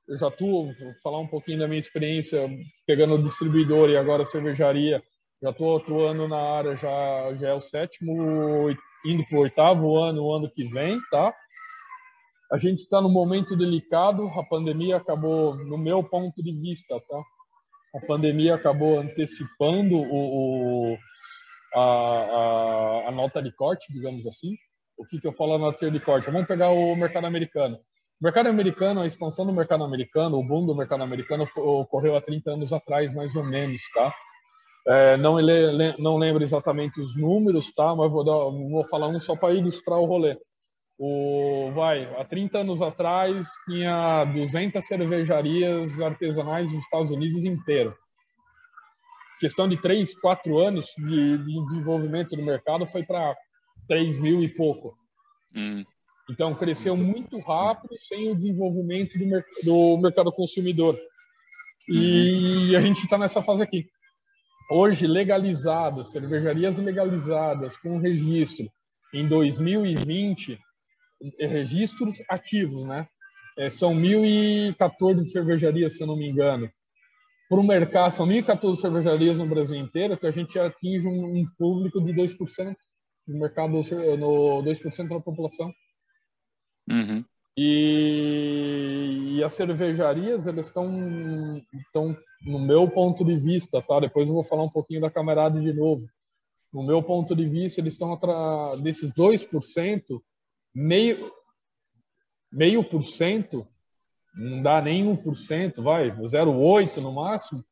Eu 0.09 0.17
já 0.17 0.29
estou, 0.29 0.71
falar 1.03 1.19
um 1.19 1.27
pouquinho 1.27 1.59
da 1.59 1.69
minha 1.69 1.79
experiência 1.79 2.49
pegando 2.87 3.23
distribuidor 3.23 3.91
e 3.91 3.99
agora 3.99 4.25
cervejaria. 4.25 5.03
Já 5.43 5.51
estou 5.51 5.77
atuando 5.77 6.27
na 6.27 6.41
área, 6.41 6.75
já, 6.75 7.35
já 7.35 7.49
é 7.49 7.55
o 7.55 7.61
sétimo, 7.61 8.71
indo 9.05 9.23
para 9.27 9.37
o 9.37 9.43
oitavo 9.43 9.99
ano, 9.99 10.25
o 10.25 10.33
ano 10.35 10.51
que 10.51 10.65
vem, 10.65 10.99
tá? 11.11 11.35
a 12.51 12.57
gente 12.57 12.79
está 12.79 13.03
num 13.03 13.13
momento 13.13 13.55
delicado. 13.55 14.29
A 14.29 14.43
pandemia 14.45 14.97
acabou, 14.97 15.55
no 15.57 15.77
meu 15.77 16.03
ponto 16.03 16.43
de 16.43 16.53
vista, 16.53 16.99
tá? 17.07 17.23
A 17.95 18.07
pandemia 18.07 18.55
acabou 18.55 18.99
antecipando 18.99 19.97
o, 19.97 20.93
o 20.93 20.99
a, 21.75 21.81
a, 21.81 23.09
a, 23.09 23.13
nota 23.13 23.43
de 23.43 23.53
corte, 23.53 23.93
digamos 23.93 24.27
assim. 24.27 24.55
O 24.97 25.07
que, 25.07 25.21
que 25.21 25.27
eu 25.27 25.33
falo 25.33 25.53
na 25.53 25.67
nota 25.67 25.91
de 25.91 26.01
corte? 26.01 26.31
Vamos 26.31 26.47
pegar 26.47 26.71
o 26.71 26.95
mercado 26.97 27.27
americano. 27.27 27.77
O 28.21 28.25
mercado 28.25 28.49
americano, 28.49 29.01
a 29.01 29.07
expansão 29.07 29.47
do 29.47 29.53
mercado 29.53 29.85
americano, 29.85 30.39
o 30.39 30.45
boom 30.45 30.67
do 30.67 30.75
mercado 30.75 31.03
americano 31.03 31.49
ocorreu 31.57 32.17
há 32.17 32.21
30 32.21 32.51
anos 32.51 32.73
atrás, 32.73 33.15
mais 33.15 33.35
ou 33.37 33.45
menos, 33.45 33.81
tá? 33.95 34.13
É, 34.87 35.17
não, 35.19 35.37
não 35.99 36.17
lembro 36.17 36.43
exatamente 36.43 37.01
os 37.01 37.15
números, 37.17 37.73
tá? 37.75 37.95
Mas 37.95 38.11
vou, 38.11 38.25
dar, 38.25 38.33
vou 38.33 38.85
falar 38.87 39.09
um 39.09 39.21
só 39.21 39.37
para 39.37 39.55
ilustrar 39.55 39.99
o 39.99 40.07
rolê. 40.07 40.37
O, 40.99 41.71
vai, 41.75 42.13
há 42.17 42.25
30 42.25 42.59
anos 42.59 42.83
atrás 42.83 43.47
tinha 43.65 44.25
200 44.25 44.85
cervejarias 44.85 46.01
artesanais 46.01 46.73
nos 46.73 46.83
Estados 46.83 47.11
Unidos 47.13 47.45
inteiro. 47.45 47.97
Questão 49.39 49.69
de 49.69 49.77
3, 49.77 50.19
4 50.19 50.59
anos 50.59 50.87
de, 50.99 51.39
de 51.39 51.65
desenvolvimento 51.67 52.35
do 52.35 52.43
mercado 52.43 52.85
foi 52.87 53.05
para 53.05 53.37
3 53.87 54.19
mil 54.19 54.43
e 54.43 54.49
pouco. 54.49 54.99
Hum. 55.55 55.85
Então, 56.29 56.55
cresceu 56.55 56.97
muito 56.97 57.39
rápido 57.39 57.97
sem 57.97 58.31
o 58.31 58.35
desenvolvimento 58.35 59.17
do, 59.17 59.27
mer 59.27 59.45
do 59.63 59.99
mercado 59.99 60.33
consumidor. 60.33 60.99
E 61.89 62.71
uhum. 62.71 62.77
a 62.77 62.81
gente 62.81 63.05
está 63.05 63.17
nessa 63.17 63.43
fase 63.43 63.63
aqui. 63.63 63.89
Hoje, 64.71 65.07
legalizadas, 65.07 66.11
cervejarias 66.11 66.77
legalizadas 66.79 67.77
com 67.79 67.99
registro 67.99 68.71
em 69.15 69.27
2020, 69.27 70.59
registros 71.39 72.23
ativos, 72.29 72.85
né? 72.85 73.07
É, 73.57 73.69
são 73.71 73.93
1.014 73.95 75.21
cervejarias, 75.21 75.97
se 75.97 76.03
eu 76.03 76.07
não 76.07 76.17
me 76.17 76.29
engano. 76.29 76.71
Para 77.49 77.59
o 77.59 77.67
mercado, 77.67 78.13
são 78.13 78.27
1.014 78.27 78.77
cervejarias 78.77 79.37
no 79.37 79.47
Brasil 79.47 79.75
inteiro, 79.75 80.17
que 80.17 80.27
a 80.27 80.31
gente 80.31 80.59
atinge 80.59 81.09
um, 81.09 81.39
um 81.39 81.45
público 81.59 82.01
de 82.01 82.13
2% 82.13 82.77
no 83.27 83.39
mercado, 83.39 83.73
no 83.73 84.63
2% 84.63 85.09
da 85.09 85.21
população. 85.21 85.73
Uhum. 86.89 87.25
E, 87.57 89.35
e, 89.37 89.45
as 89.45 89.53
cervejarias, 89.53 90.47
elas 90.47 90.67
estão, 90.67 91.61
estão, 91.87 92.17
no 92.47 92.61
meu 92.61 92.89
ponto 92.89 93.25
de 93.25 93.37
vista, 93.37 93.83
tá? 93.83 93.99
Depois 93.99 94.29
eu 94.29 94.35
vou 94.35 94.45
falar 94.45 94.63
um 94.63 94.71
pouquinho 94.71 95.01
da 95.01 95.11
camarada 95.11 95.61
de 95.61 95.73
novo. 95.73 96.09
No 96.73 96.85
meu 96.85 97.03
ponto 97.03 97.35
de 97.35 97.49
vista, 97.49 97.81
eles 97.81 97.95
estão 97.95 98.17
desses 98.81 99.13
2%, 99.13 100.23
meio 100.79 101.33
meio 102.51 102.83
por 102.83 103.03
cento, 103.03 103.67
não 104.35 104.63
dá 104.63 104.81
nem 104.81 105.05
1%, 105.05 105.83
vai, 105.83 106.11
0,8 106.11 106.97
no 106.99 107.13
máximo, 107.13 107.63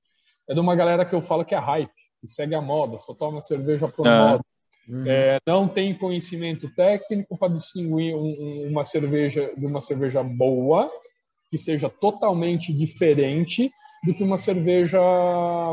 é 0.48 0.54
de 0.54 0.60
uma 0.60 0.76
galera 0.76 1.04
que 1.04 1.14
eu 1.14 1.22
falo 1.22 1.44
que 1.44 1.54
é 1.54 1.58
hype, 1.58 1.90
que 2.20 2.28
segue 2.28 2.54
a 2.54 2.60
moda, 2.60 2.98
só 2.98 3.14
toma 3.14 3.40
cerveja 3.40 3.88
por 3.88 4.06
é. 4.06 4.10
moda. 4.10 4.44
Uhum. 4.88 5.04
É, 5.06 5.38
não 5.46 5.66
tem 5.66 5.96
conhecimento 5.96 6.72
técnico 6.74 7.36
para 7.36 7.54
distinguir 7.54 8.14
um, 8.14 8.68
uma 8.68 8.84
cerveja 8.84 9.50
de 9.56 9.66
uma 9.66 9.80
cerveja 9.80 10.22
boa, 10.22 10.90
que 11.50 11.58
seja 11.58 11.88
totalmente 11.88 12.72
diferente 12.72 13.70
do 14.04 14.14
que 14.14 14.22
uma 14.22 14.38
cerveja 14.38 15.00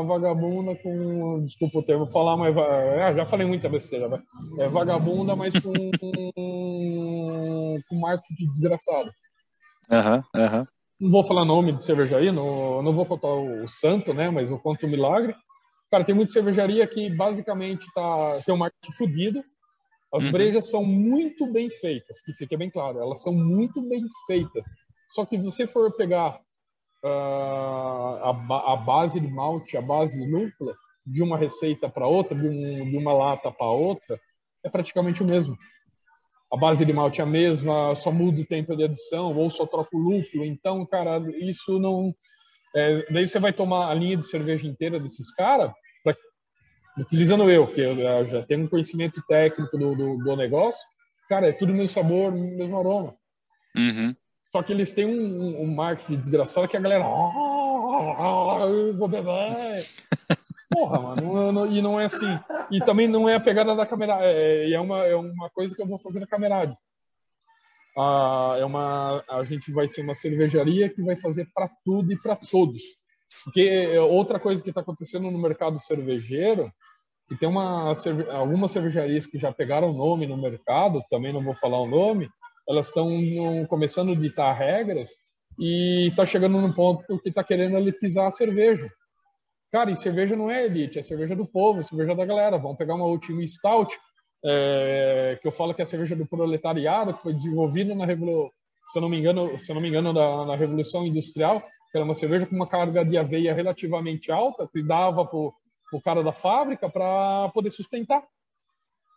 vagabunda 0.06 0.74
com, 0.76 1.44
desculpa 1.44 1.78
o 1.78 1.82
termo 1.82 2.06
falar, 2.06 2.36
mas 2.36 2.56
é, 2.56 3.14
já 3.14 3.26
falei 3.26 3.46
muita 3.46 3.68
besteira, 3.68 4.20
é 4.58 4.68
vagabunda, 4.68 5.36
mas 5.36 5.52
com, 5.60 5.72
com 7.88 7.96
marketing 7.96 8.50
desgraçado. 8.50 9.10
Aham, 9.90 10.24
uhum, 10.34 10.42
aham. 10.42 10.58
Uhum. 10.60 10.66
Não 11.00 11.10
vou 11.10 11.24
falar 11.24 11.44
nome 11.44 11.72
de 11.72 11.84
cervejaria, 11.84 12.32
não, 12.32 12.80
não 12.80 12.92
vou 12.92 13.04
contar 13.04 13.28
o 13.28 13.66
santo, 13.66 14.14
né, 14.14 14.30
mas 14.30 14.48
eu 14.48 14.58
conto 14.58 14.86
o 14.86 14.88
milagre. 14.88 15.34
Cara, 15.90 16.04
tem 16.04 16.14
muita 16.14 16.32
cervejaria 16.32 16.86
que 16.86 17.10
basicamente 17.10 17.84
tá, 17.92 18.40
tem 18.44 18.54
um 18.54 18.58
marketing 18.58 18.92
fodido, 18.92 19.44
as 20.14 20.24
uhum. 20.24 20.30
brejas 20.30 20.70
são 20.70 20.84
muito 20.84 21.44
bem 21.50 21.68
feitas, 21.68 22.20
que 22.20 22.32
fique 22.32 22.56
bem 22.56 22.70
claro, 22.70 23.00
elas 23.00 23.20
são 23.20 23.32
muito 23.32 23.82
bem 23.82 24.06
feitas. 24.26 24.64
Só 25.10 25.26
que 25.26 25.36
se 25.36 25.44
você 25.44 25.66
for 25.66 25.94
pegar 25.96 26.38
uh, 27.04 27.08
a, 27.08 28.72
a, 28.72 28.76
base 28.76 29.18
de 29.18 29.26
malte, 29.26 29.76
a 29.76 29.82
base 29.82 30.16
de 30.16 30.30
lúpula, 30.30 30.76
de 31.04 31.20
uma 31.20 31.36
receita 31.36 31.88
para 31.88 32.06
outra, 32.06 32.36
de, 32.36 32.46
um, 32.46 32.90
de, 32.90 32.96
uma 32.96 33.12
lata 33.12 33.50
para 33.50 33.66
outra, 33.66 34.20
é 34.64 34.70
praticamente 34.70 35.22
o 35.22 35.26
mesmo. 35.26 35.58
A 36.54 36.56
base 36.56 36.84
de 36.84 36.92
malte 36.92 37.20
é 37.20 37.24
a 37.24 37.26
mesma, 37.26 37.96
só 37.96 38.12
muda 38.12 38.40
o 38.40 38.46
tempo 38.46 38.76
de 38.76 38.84
adição, 38.84 39.36
ou 39.36 39.50
só 39.50 39.66
troca 39.66 39.90
o 39.92 39.98
lúpulo. 39.98 40.44
Então, 40.44 40.86
cara, 40.86 41.20
isso 41.40 41.80
não. 41.80 42.14
É, 42.76 43.12
daí 43.12 43.26
você 43.26 43.40
vai 43.40 43.52
tomar 43.52 43.90
a 43.90 43.94
linha 43.94 44.16
de 44.16 44.24
cerveja 44.24 44.64
inteira 44.64 45.00
desses 45.00 45.34
caras, 45.34 45.72
utilizando 46.96 47.50
eu, 47.50 47.66
que 47.66 47.80
eu 47.80 47.96
já 48.28 48.42
tenho 48.42 48.64
um 48.64 48.68
conhecimento 48.68 49.20
técnico 49.26 49.76
do, 49.76 49.96
do, 49.96 50.16
do 50.18 50.36
negócio, 50.36 50.80
cara, 51.28 51.48
é 51.48 51.52
tudo 51.52 51.72
o 51.72 51.74
mesmo 51.74 51.88
sabor, 51.88 52.32
o 52.32 52.38
mesmo 52.38 52.78
aroma. 52.78 53.16
Uhum. 53.76 54.14
Só 54.52 54.62
que 54.62 54.72
eles 54.72 54.92
têm 54.92 55.06
um, 55.06 55.60
um 55.60 55.74
marketing 55.74 56.20
desgraçado 56.20 56.68
que 56.68 56.76
a 56.76 56.80
galera. 56.80 57.04
Ah, 57.04 58.66
eu 58.68 58.96
vou 58.96 59.08
beber. 59.08 59.26
Porra, 60.74 60.98
mano, 60.98 61.52
não, 61.52 61.66
e 61.66 61.80
não 61.80 62.00
é 62.00 62.06
assim. 62.06 62.38
E 62.72 62.80
também 62.80 63.06
não 63.06 63.28
é 63.28 63.36
a 63.36 63.40
pegada 63.40 63.76
da 63.76 63.86
câmera. 63.86 64.18
É, 64.22 64.72
é, 64.72 64.80
uma, 64.80 65.04
é 65.04 65.14
uma 65.14 65.48
coisa 65.50 65.74
que 65.74 65.80
eu 65.80 65.86
vou 65.86 65.98
fazer 66.00 66.18
na 66.18 66.26
camerade. 66.26 66.76
Ah, 67.96 68.56
é 68.58 68.64
uma, 68.64 69.24
a 69.30 69.44
gente 69.44 69.70
vai 69.70 69.88
ser 69.88 70.02
uma 70.02 70.16
cervejaria 70.16 70.88
que 70.88 71.00
vai 71.00 71.14
fazer 71.14 71.48
para 71.54 71.70
tudo 71.84 72.12
e 72.12 72.20
para 72.20 72.34
todos. 72.34 72.82
Porque 73.44 73.60
é 73.60 74.00
outra 74.00 74.40
coisa 74.40 74.60
que 74.60 74.70
está 74.70 74.80
acontecendo 74.80 75.30
no 75.30 75.38
mercado 75.38 75.78
cervejeiro, 75.78 76.72
que 77.28 77.36
tem 77.36 77.48
uma, 77.48 77.92
algumas 78.32 78.72
cervejarias 78.72 79.28
que 79.28 79.38
já 79.38 79.52
pegaram 79.52 79.90
o 79.90 79.96
nome 79.96 80.26
no 80.26 80.36
mercado, 80.36 81.04
também 81.08 81.32
não 81.32 81.42
vou 81.42 81.54
falar 81.54 81.80
o 81.80 81.86
nome, 81.86 82.28
elas 82.68 82.88
estão 82.88 83.08
começando 83.68 84.12
a 84.12 84.16
ditar 84.16 84.52
regras 84.52 85.10
e 85.58 86.08
está 86.08 86.26
chegando 86.26 86.60
num 86.60 86.72
ponto 86.72 87.20
que 87.20 87.28
está 87.28 87.44
querendo 87.44 87.76
elitizar 87.76 88.26
a 88.26 88.32
cerveja. 88.32 88.88
Cara, 89.74 89.90
e 89.90 89.96
cerveja 89.96 90.36
não 90.36 90.48
é 90.48 90.66
elite, 90.66 91.00
é 91.00 91.02
cerveja 91.02 91.34
do 91.34 91.44
povo, 91.44 91.80
é 91.80 91.82
cerveja 91.82 92.14
da 92.14 92.24
galera. 92.24 92.56
Vamos 92.58 92.78
pegar 92.78 92.94
uma 92.94 93.06
Ultimate 93.06 93.48
Stout, 93.48 93.98
é, 94.44 95.36
que 95.42 95.48
eu 95.48 95.50
falo 95.50 95.74
que 95.74 95.82
é 95.82 95.84
a 95.84 95.86
cerveja 95.86 96.14
do 96.14 96.24
proletariado, 96.24 97.12
que 97.12 97.20
foi 97.20 97.32
desenvolvida 97.32 97.92
na 97.92 98.06
revolução, 98.06 98.52
se 98.92 98.98
eu 98.98 99.02
não 99.02 99.08
me 99.08 99.18
engano, 99.18 99.58
se 99.58 99.74
não 99.74 99.80
me 99.80 99.88
engano, 99.88 100.12
na, 100.12 100.46
na 100.46 100.54
Revolução 100.54 101.04
Industrial, 101.04 101.60
que 101.90 101.98
era 101.98 102.04
uma 102.04 102.14
cerveja 102.14 102.46
com 102.46 102.54
uma 102.54 102.68
carga 102.68 103.04
de 103.04 103.18
aveia 103.18 103.52
relativamente 103.52 104.30
alta, 104.30 104.68
que 104.72 104.80
dava 104.80 105.26
para 105.26 105.38
o 105.38 106.02
cara 106.04 106.22
da 106.22 106.32
fábrica 106.32 106.88
para 106.88 107.48
poder 107.48 107.70
sustentar. 107.70 108.22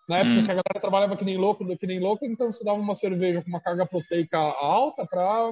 Na 0.10 0.18
época 0.18 0.40
hum. 0.40 0.44
que 0.44 0.52
a 0.52 0.56
galera 0.56 0.82
trabalhava 0.82 1.16
que 1.16 1.24
nem 1.24 1.38
louco, 1.38 1.78
que 1.78 1.86
nem 1.86 2.00
louco, 2.00 2.26
então 2.26 2.52
você 2.52 2.64
dava 2.64 2.80
uma 2.80 2.96
cerveja 2.96 3.44
com 3.44 3.50
uma 3.50 3.62
carga 3.62 3.86
proteica 3.86 4.40
alta 4.40 5.06
para 5.06 5.52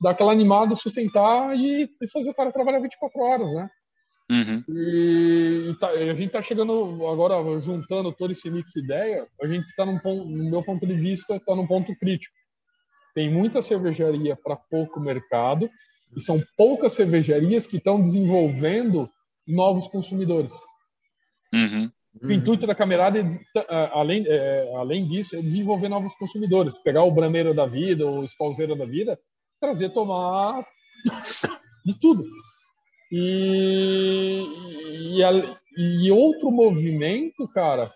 dar 0.00 0.10
aquela 0.10 0.30
animada, 0.30 0.76
sustentar 0.76 1.52
e, 1.56 1.90
e, 2.00 2.08
fazer 2.08 2.30
o 2.30 2.34
cara 2.34 2.52
trabalhar 2.52 2.78
24 2.78 3.20
horas, 3.20 3.52
né? 3.52 3.68
Uhum. 4.30 4.64
E, 4.68 5.70
e 5.70 5.74
tá, 5.78 5.88
a 5.88 6.14
gente 6.14 6.30
tá 6.30 6.42
chegando 6.42 7.06
agora, 7.06 7.60
juntando 7.60 8.12
todo 8.12 8.32
esse 8.32 8.50
mix 8.50 8.72
de 8.72 8.80
ideia, 8.80 9.26
a 9.40 9.46
gente 9.46 9.66
está 9.68 9.86
no 9.86 10.00
meu 10.50 10.62
ponto 10.62 10.84
de 10.86 10.94
vista, 10.94 11.36
está 11.36 11.54
num 11.54 11.66
ponto 11.66 11.94
crítico. 11.96 12.34
Tem 13.14 13.32
muita 13.32 13.62
cervejaria 13.62 14.36
para 14.36 14.56
pouco 14.56 15.00
mercado 15.00 15.70
e 16.14 16.20
são 16.20 16.42
poucas 16.56 16.92
cervejarias 16.92 17.66
que 17.66 17.76
estão 17.76 18.02
desenvolvendo 18.02 19.08
novos 19.46 19.86
consumidores. 19.88 20.52
Uhum. 21.52 21.90
O 22.22 22.32
intuito 22.32 22.66
da 22.66 22.74
camerada, 22.74 23.18
é, 23.18 23.90
além, 23.92 24.24
é, 24.26 24.72
além 24.76 25.06
disso, 25.06 25.36
é 25.36 25.42
desenvolver 25.42 25.88
novos 25.88 26.14
consumidores. 26.14 26.78
Pegar 26.78 27.04
o 27.04 27.10
brameiro 27.10 27.54
da 27.54 27.66
vida, 27.66 28.06
o 28.06 28.24
escolzeiro 28.24 28.74
da 28.74 28.86
vida, 28.86 29.18
trazer 29.60 29.90
tomar 29.90 30.66
de 31.84 31.94
tudo. 32.00 32.24
E, 33.10 34.44
e, 35.16 36.06
e 36.06 36.10
outro 36.10 36.50
movimento, 36.50 37.48
cara, 37.48 37.92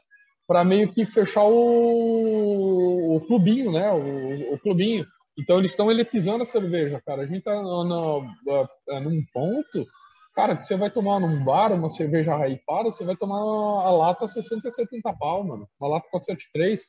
para 0.46 0.64
meio 0.64 0.92
que 0.92 1.06
fechar 1.06 1.44
o, 1.44 3.16
o 3.16 3.20
clubinho, 3.26 3.72
né? 3.72 3.90
O, 3.92 4.54
o, 4.54 4.58
clubinho. 4.58 5.06
Então 5.38 5.58
eles 5.58 5.72
estão 5.72 5.90
elitizando 5.90 6.42
a 6.42 6.46
cerveja, 6.46 7.02
cara. 7.04 7.22
A 7.22 7.26
gente 7.26 7.42
tá 7.42 7.54
no, 7.54 7.84
no, 7.84 9.00
num 9.00 9.24
ponto 9.32 9.86
Cara, 10.34 10.56
que 10.56 10.64
você 10.64 10.76
vai 10.76 10.90
tomar 10.90 11.18
num 11.20 11.44
bar 11.44 11.72
uma 11.72 11.90
cerveja 11.90 12.34
hypada, 12.48 12.90
você 12.90 13.04
vai 13.04 13.16
tomar 13.16 13.36
a 13.36 13.90
lata 13.90 14.28
60, 14.28 14.70
70 14.70 15.12
pau, 15.14 15.44
mano. 15.44 15.68
Uma 15.78 15.90
lata 15.90 16.08
473. 16.10 16.88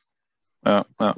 É, 0.64 1.04
é. 1.04 1.14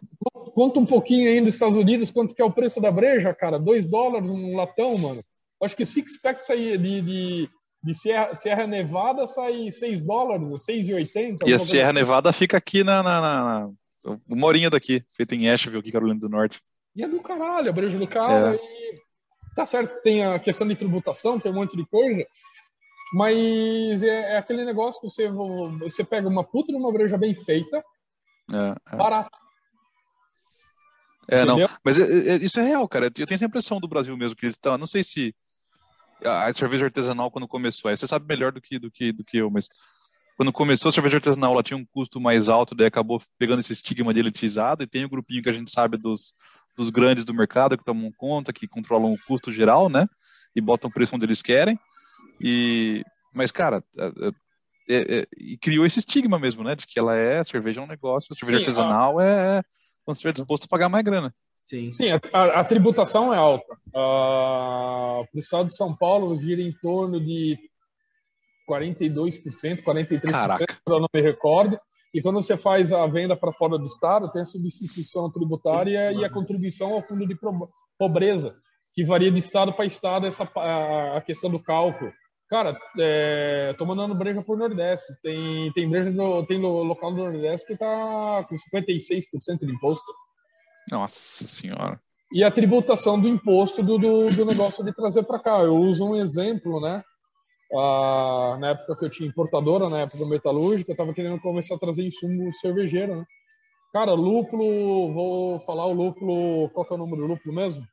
Conta 0.55 0.81
um 0.81 0.87
pouquinho 0.87 1.29
aí 1.29 1.41
nos 1.41 1.55
Estados 1.55 1.77
Unidos 1.77 2.11
quanto 2.11 2.35
que 2.35 2.41
é 2.41 2.45
o 2.45 2.51
preço 2.51 2.81
da 2.81 2.91
breja, 2.91 3.35
cara. 3.35 3.59
2 3.59 3.87
dólares 3.87 4.31
um 4.31 4.57
latão, 4.57 4.97
mano. 4.97 5.23
Acho 5.63 5.77
que 5.77 5.87
six 5.87 6.17
pack 6.21 6.43
sai 6.43 6.77
de, 6.77 7.01
de, 7.01 7.51
de 7.83 7.95
Serra, 7.95 8.35
Serra 8.35 8.67
Nevada 8.67 9.27
sai 9.27 9.71
6 9.71 10.03
dólares, 10.03 10.51
6,80. 10.51 11.47
E 11.47 11.55
a 11.55 11.59
Serra 11.59 11.91
assim. 11.91 11.95
Nevada 11.95 12.33
fica 12.33 12.57
aqui 12.57 12.85
na, 12.85 13.03
na, 13.03 13.21
na, 13.21 13.71
uma 14.29 14.47
horinha 14.47 14.69
daqui, 14.69 15.03
feita 15.11 15.35
em 15.35 15.49
Asheville, 15.49 15.81
aqui, 15.81 15.93
Carolina 15.93 16.21
do 16.21 16.29
Norte. 16.29 16.61
E 16.95 17.03
é 17.03 17.09
do 17.09 17.21
caralho, 17.21 17.71
a 17.71 17.73
breja 17.73 17.99
do 17.99 18.07
cara. 18.07 18.55
É. 18.55 18.57
E 18.57 19.05
Tá 19.55 19.65
certo, 19.65 20.03
tem 20.03 20.25
a 20.25 20.39
questão 20.39 20.67
de 20.67 20.75
tributação, 20.75 21.39
tem 21.39 21.53
um 21.53 21.55
monte 21.55 21.77
de 21.77 21.87
coisa, 21.87 22.27
mas 23.13 24.03
é, 24.03 24.33
é 24.33 24.37
aquele 24.37 24.65
negócio 24.65 25.01
que 25.01 25.09
você, 25.09 25.31
você 25.79 26.03
pega 26.03 26.29
uma 26.29 26.43
puta 26.43 26.73
de 26.73 26.79
uma 26.79 26.93
breja 26.93 27.17
bem 27.17 27.35
feita, 27.35 27.79
é, 28.53 28.75
é. 28.93 28.97
barato. 28.97 29.31
É, 31.29 31.43
Entendeu? 31.43 31.69
não, 31.69 31.77
mas 31.85 31.99
é, 31.99 32.35
é, 32.35 32.37
isso 32.37 32.61
é 32.61 32.63
real, 32.63 32.87
cara. 32.89 33.07
Eu 33.07 33.11
tenho 33.11 33.35
essa 33.35 33.45
impressão 33.45 33.81
do 33.81 33.89
Brasil 33.89 34.17
mesmo, 34.17 34.37
que 34.37 34.47
eles 34.47 34.57
estão, 34.57 34.77
não 34.77 34.87
sei 34.87 35.03
se 35.03 35.35
a 36.25 36.53
cerveja 36.53 36.87
artesanal 36.87 37.31
quando 37.31 37.49
começou, 37.49 37.91
aí 37.91 37.97
você 37.97 38.07
sabe 38.07 38.27
melhor 38.27 38.53
do 38.53 38.61
que, 38.61 38.79
do 38.79 38.91
que, 38.91 39.13
do 39.13 39.25
que 39.25 39.39
eu, 39.39 39.51
mas 39.51 39.69
quando 40.37 40.53
começou 40.53 40.89
a 40.89 40.93
cerveja 40.93 41.19
artesanal, 41.19 41.53
ela 41.53 41.63
tinha 41.63 41.77
um 41.77 41.85
custo 41.85 42.21
mais 42.21 42.49
alto, 42.49 42.75
daí 42.75 42.87
acabou 42.87 43.23
pegando 43.39 43.61
esse 43.61 43.73
estigma 43.73 44.13
de 44.13 44.21
elitizado, 44.21 44.83
e 44.83 44.87
tem 44.87 45.05
o 45.05 45.07
um 45.07 45.11
grupinho 45.11 45.43
que 45.43 45.49
a 45.49 45.53
gente 45.53 45.71
sabe 45.71 45.97
dos, 45.97 46.35
dos 46.77 46.91
grandes 46.91 47.25
do 47.25 47.35
mercado 47.35 47.79
que 47.79 47.85
tomam 47.85 48.11
conta, 48.17 48.53
que 48.53 48.67
controlam 48.67 49.13
o 49.13 49.19
custo 49.27 49.53
geral, 49.53 49.89
né? 49.89 50.07
E 50.55 50.61
botam 50.61 50.91
o 50.91 50.93
preço 50.93 51.15
onde 51.15 51.25
eles 51.25 51.41
querem. 51.41 51.79
E, 52.41 53.05
mas, 53.33 53.53
cara, 53.53 53.85
é, 53.97 54.33
é, 54.89 55.19
é, 55.19 55.27
e 55.39 55.57
criou 55.57 55.87
esse 55.87 56.01
estigma 56.01 56.39
mesmo, 56.39 56.65
né? 56.65 56.75
De 56.75 56.85
que 56.85 56.99
ela 56.99 57.15
é, 57.15 57.45
cerveja 57.45 57.81
é 57.81 57.85
um 57.85 57.89
negócio, 57.89 58.35
cerveja 58.35 58.59
Sim, 58.59 58.65
artesanal 58.65 59.19
a... 59.21 59.25
é 59.25 59.63
quando 60.05 60.17
você 60.17 60.21
estiver 60.21 60.33
disposto 60.33 60.65
a 60.65 60.69
pagar 60.69 60.89
mais 60.89 61.05
grana. 61.05 61.35
Sim, 61.65 61.93
Sim 61.93 62.11
a, 62.11 62.21
a, 62.33 62.61
a 62.61 62.65
tributação 62.65 63.33
é 63.33 63.39
alta. 63.39 63.73
Uh, 63.89 65.25
Para 65.27 65.37
o 65.37 65.39
estado 65.39 65.69
de 65.69 65.77
São 65.77 65.97
Paulo, 65.97 66.39
gira 66.39 66.61
em 66.61 66.73
torno 66.73 67.19
de 67.19 67.59
42%, 68.69 69.83
43%, 69.83 70.31
Caraca. 70.31 70.67
eu 70.87 71.01
não 71.01 71.09
me 71.13 71.21
recordo. 71.21 71.79
E 72.13 72.23
quando 72.23 72.41
você 72.41 72.57
faz 72.57 72.93
a 72.93 73.07
venda 73.07 73.37
para 73.37 73.53
fora 73.53 73.77
do 73.77 73.87
estado, 73.87 74.31
tem 74.31 74.43
a 74.43 74.47
substituição 74.47 75.31
tributária 75.31 76.13
e 76.13 76.25
a 76.25 76.31
contribuição 76.31 76.93
ao 76.93 77.03
fundo 77.03 77.27
de 77.27 77.37
pobreza, 77.99 78.55
que 78.95 79.05
varia 79.05 79.33
de 79.33 79.39
estado 79.41 79.73
para 79.73 79.85
estado 79.85 80.27
essa 80.27 80.45
a 81.17 81.21
questão 81.23 81.51
do 81.51 81.59
cálculo. 81.59 82.13
Cara, 82.49 82.79
é, 82.99 83.75
tô 83.79 83.87
mandando 83.87 84.15
breja 84.15 84.43
por 84.43 84.57
Nordeste. 84.57 85.13
Tem 85.23 85.73
tem 85.73 85.89
breja 85.89 86.11
no, 86.11 86.45
tem 86.47 86.59
no 86.59 86.83
local 86.83 87.11
do 87.11 87.19
Nordeste 87.19 87.67
que 87.67 87.77
tá 87.77 88.45
com 88.49 88.55
56% 88.55 89.61
de 89.61 89.73
imposto. 89.73 90.13
Nossa 90.91 91.47
senhora. 91.47 92.01
E 92.33 92.43
a 92.43 92.51
tributação 92.51 93.21
do 93.21 93.29
imposto 93.29 93.83
do, 93.83 93.97
do, 93.97 94.27
do 94.27 94.45
negócio 94.45 94.85
de 94.85 94.93
trazer 94.93 95.23
para 95.23 95.39
cá. 95.39 95.61
Eu 95.61 95.77
uso 95.77 96.05
um 96.05 96.17
exemplo, 96.17 96.81
né? 96.81 97.03
Ah, 97.73 98.57
na 98.61 98.71
época 98.71 98.97
que 98.97 99.05
eu 99.05 99.11
tinha 99.11 99.29
importadora, 99.29 99.89
na 99.89 100.01
época 100.01 100.27
metalúrgica, 100.27 100.91
eu 100.91 100.95
estava 100.95 101.15
querendo 101.15 101.41
começar 101.41 101.75
a 101.75 101.79
trazer 101.79 102.05
insumo 102.05 102.53
cervejeiro, 102.55 103.17
né? 103.17 103.25
Cara, 103.93 104.13
lúpulo, 104.13 105.13
vou 105.13 105.61
falar 105.61 105.87
o 105.87 105.93
lúpulo, 105.93 106.69
qual 106.71 106.85
que 106.85 106.93
é 106.93 106.97
o 106.97 106.99
nome 106.99 107.17
do 107.17 107.27
lúpulo 107.27 107.55
mesmo? 107.55 107.87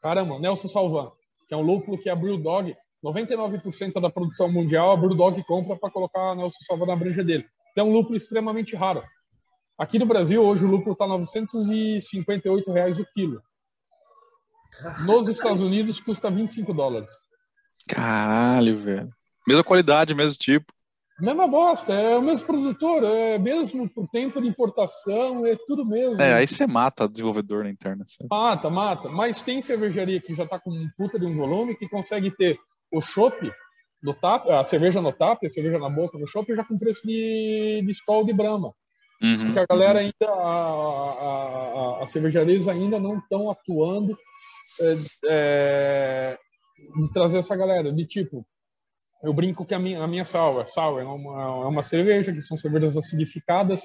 Caramba, 0.00 0.38
Nelson 0.38 0.68
Salvan, 0.68 1.10
que 1.50 1.54
é 1.54 1.56
um 1.56 1.62
lúpulo 1.62 1.98
que 1.98 2.08
a 2.08 2.14
Brewdog, 2.14 2.76
99% 3.04 4.00
da 4.00 4.08
produção 4.08 4.48
mundial 4.48 4.92
a 4.92 4.96
Brewdog 4.96 5.42
compra 5.42 5.76
para 5.76 5.90
colocar 5.90 6.36
Nelson 6.36 6.60
Salvan 6.64 6.86
na 6.86 6.94
breja 6.94 7.24
dele. 7.24 7.44
Então, 7.72 7.88
é 7.88 7.90
um 7.90 7.92
lúpulo 7.92 8.16
extremamente 8.16 8.76
raro. 8.76 9.02
Aqui 9.76 9.98
no 9.98 10.06
Brasil, 10.06 10.40
hoje 10.40 10.64
o 10.64 10.68
lúpulo 10.68 10.92
está 10.92 11.08
958 11.08 12.70
reais 12.70 13.00
o 13.00 13.06
quilo. 13.12 13.42
Nos 15.04 15.26
Estados 15.26 15.60
Unidos 15.60 15.98
custa 15.98 16.30
25 16.30 16.72
dólares. 16.72 17.10
Caralho, 17.88 18.78
velho. 18.78 19.10
Mesma 19.48 19.64
qualidade, 19.64 20.14
mesmo 20.14 20.38
tipo. 20.38 20.72
Mesma 21.20 21.46
bosta, 21.46 21.92
é 21.92 22.16
o 22.16 22.22
mesmo 22.22 22.46
produtor, 22.46 23.04
é 23.04 23.38
mesmo 23.38 23.88
por 23.88 24.08
tempo 24.08 24.40
de 24.40 24.48
importação, 24.48 25.46
é 25.46 25.56
tudo 25.66 25.84
mesmo. 25.84 26.20
É, 26.20 26.34
aí 26.34 26.46
você 26.46 26.66
mata 26.66 27.04
o 27.04 27.08
desenvolvedor 27.08 27.64
na 27.64 27.70
interna. 27.70 28.04
Sabe? 28.08 28.28
Mata, 28.30 28.70
mata. 28.70 29.08
Mas 29.08 29.42
tem 29.42 29.60
cervejaria 29.60 30.20
que 30.20 30.34
já 30.34 30.46
tá 30.46 30.58
com 30.58 30.70
um 30.70 30.88
puta 30.96 31.18
de 31.18 31.26
um 31.26 31.36
volume 31.36 31.76
que 31.76 31.88
consegue 31.88 32.30
ter 32.30 32.58
o 32.92 33.00
chopp 33.00 33.52
no 34.02 34.14
tap, 34.14 34.48
a 34.48 34.64
cerveja 34.64 35.00
no 35.00 35.12
tap, 35.12 35.44
a 35.44 35.48
cerveja 35.48 35.78
na 35.78 35.90
boca 35.90 36.18
no 36.18 36.26
chopp 36.26 36.54
já 36.54 36.64
com 36.64 36.78
preço 36.78 37.06
de, 37.06 37.82
de 37.84 37.90
Skol 37.90 38.24
de 38.24 38.32
Brahma. 38.32 38.72
Uhum, 39.22 39.36
Porque 39.36 39.58
a 39.58 39.66
galera 39.68 40.00
uhum. 40.00 40.06
ainda, 40.06 40.32
a, 40.32 41.98
a, 42.00 42.02
a 42.02 42.06
cervejarias 42.06 42.66
ainda 42.66 42.98
não 42.98 43.18
estão 43.18 43.50
atuando 43.50 44.16
é, 44.80 44.96
é, 45.26 46.38
de 46.98 47.12
trazer 47.12 47.38
essa 47.38 47.54
galera, 47.54 47.92
de 47.92 48.06
tipo, 48.06 48.46
eu 49.22 49.32
brinco 49.34 49.66
que 49.66 49.74
a 49.74 49.78
minha, 49.78 50.02
a 50.02 50.06
minha 50.06 50.24
sour, 50.24 50.66
sour 50.66 51.00
é 51.00 51.04
uma, 51.04 51.42
é 51.42 51.66
uma 51.66 51.82
cerveja, 51.82 52.32
que 52.32 52.40
são 52.40 52.56
cervejas 52.56 52.96
acidificadas, 52.96 53.82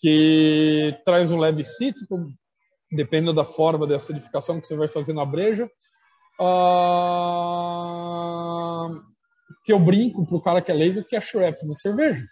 que 0.00 0.96
traz 1.04 1.30
um 1.30 1.38
leve 1.38 1.64
cítrico, 1.64 2.26
dependendo 2.90 3.34
da 3.34 3.44
forma 3.44 3.86
de 3.86 3.94
acidificação 3.94 4.60
que 4.60 4.66
você 4.66 4.76
vai 4.76 4.88
fazer 4.88 5.12
na 5.12 5.24
breja. 5.24 5.70
Uh, 6.40 6.48
que 9.64 9.72
eu 9.72 9.78
brinco 9.78 10.26
pro 10.26 10.40
cara 10.40 10.62
que 10.62 10.70
é 10.70 10.74
leigo 10.74 11.04
que 11.04 11.16
é 11.16 11.20
Schweppes 11.20 11.66
da 11.66 11.74
cerveja. 11.74 12.24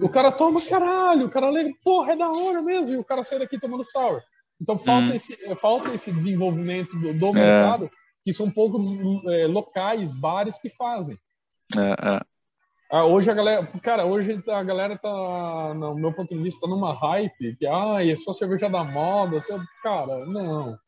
O 0.00 0.08
cara 0.08 0.32
toma, 0.32 0.60
caralho, 0.60 1.26
o 1.26 1.30
cara 1.30 1.50
leigo, 1.50 1.76
porra, 1.82 2.12
é 2.12 2.16
da 2.16 2.28
hora 2.28 2.60
mesmo, 2.62 2.90
e 2.90 2.96
o 2.96 3.04
cara 3.04 3.22
sai 3.22 3.38
daqui 3.38 3.58
tomando 3.58 3.84
sour. 3.84 4.20
Então 4.60 4.76
falta, 4.76 5.12
hum. 5.12 5.14
esse, 5.14 5.36
falta 5.56 5.94
esse 5.94 6.10
desenvolvimento 6.12 6.98
do, 6.98 7.14
do 7.14 7.38
é. 7.38 7.88
Que 8.28 8.32
são 8.34 8.50
poucos 8.50 8.86
é, 9.26 9.46
locais, 9.46 10.14
bares 10.14 10.58
que 10.58 10.68
fazem. 10.68 11.18
É, 11.74 12.16
é. 12.16 12.20
Ah, 12.90 13.06
hoje 13.06 13.30
a 13.30 13.34
galera, 13.34 13.66
cara, 13.82 14.04
hoje 14.04 14.42
a 14.46 14.62
galera 14.62 14.98
tá, 14.98 15.72
no 15.74 15.94
meu 15.94 16.12
ponto 16.12 16.36
de 16.36 16.42
vista, 16.42 16.60
tá 16.60 16.68
numa 16.68 16.92
hype 16.92 17.56
que, 17.56 17.66
ah, 17.66 18.06
é 18.06 18.14
só 18.16 18.34
cerveja 18.34 18.68
da 18.68 18.84
moda, 18.84 19.40
cara, 19.82 20.26
não. 20.26 20.78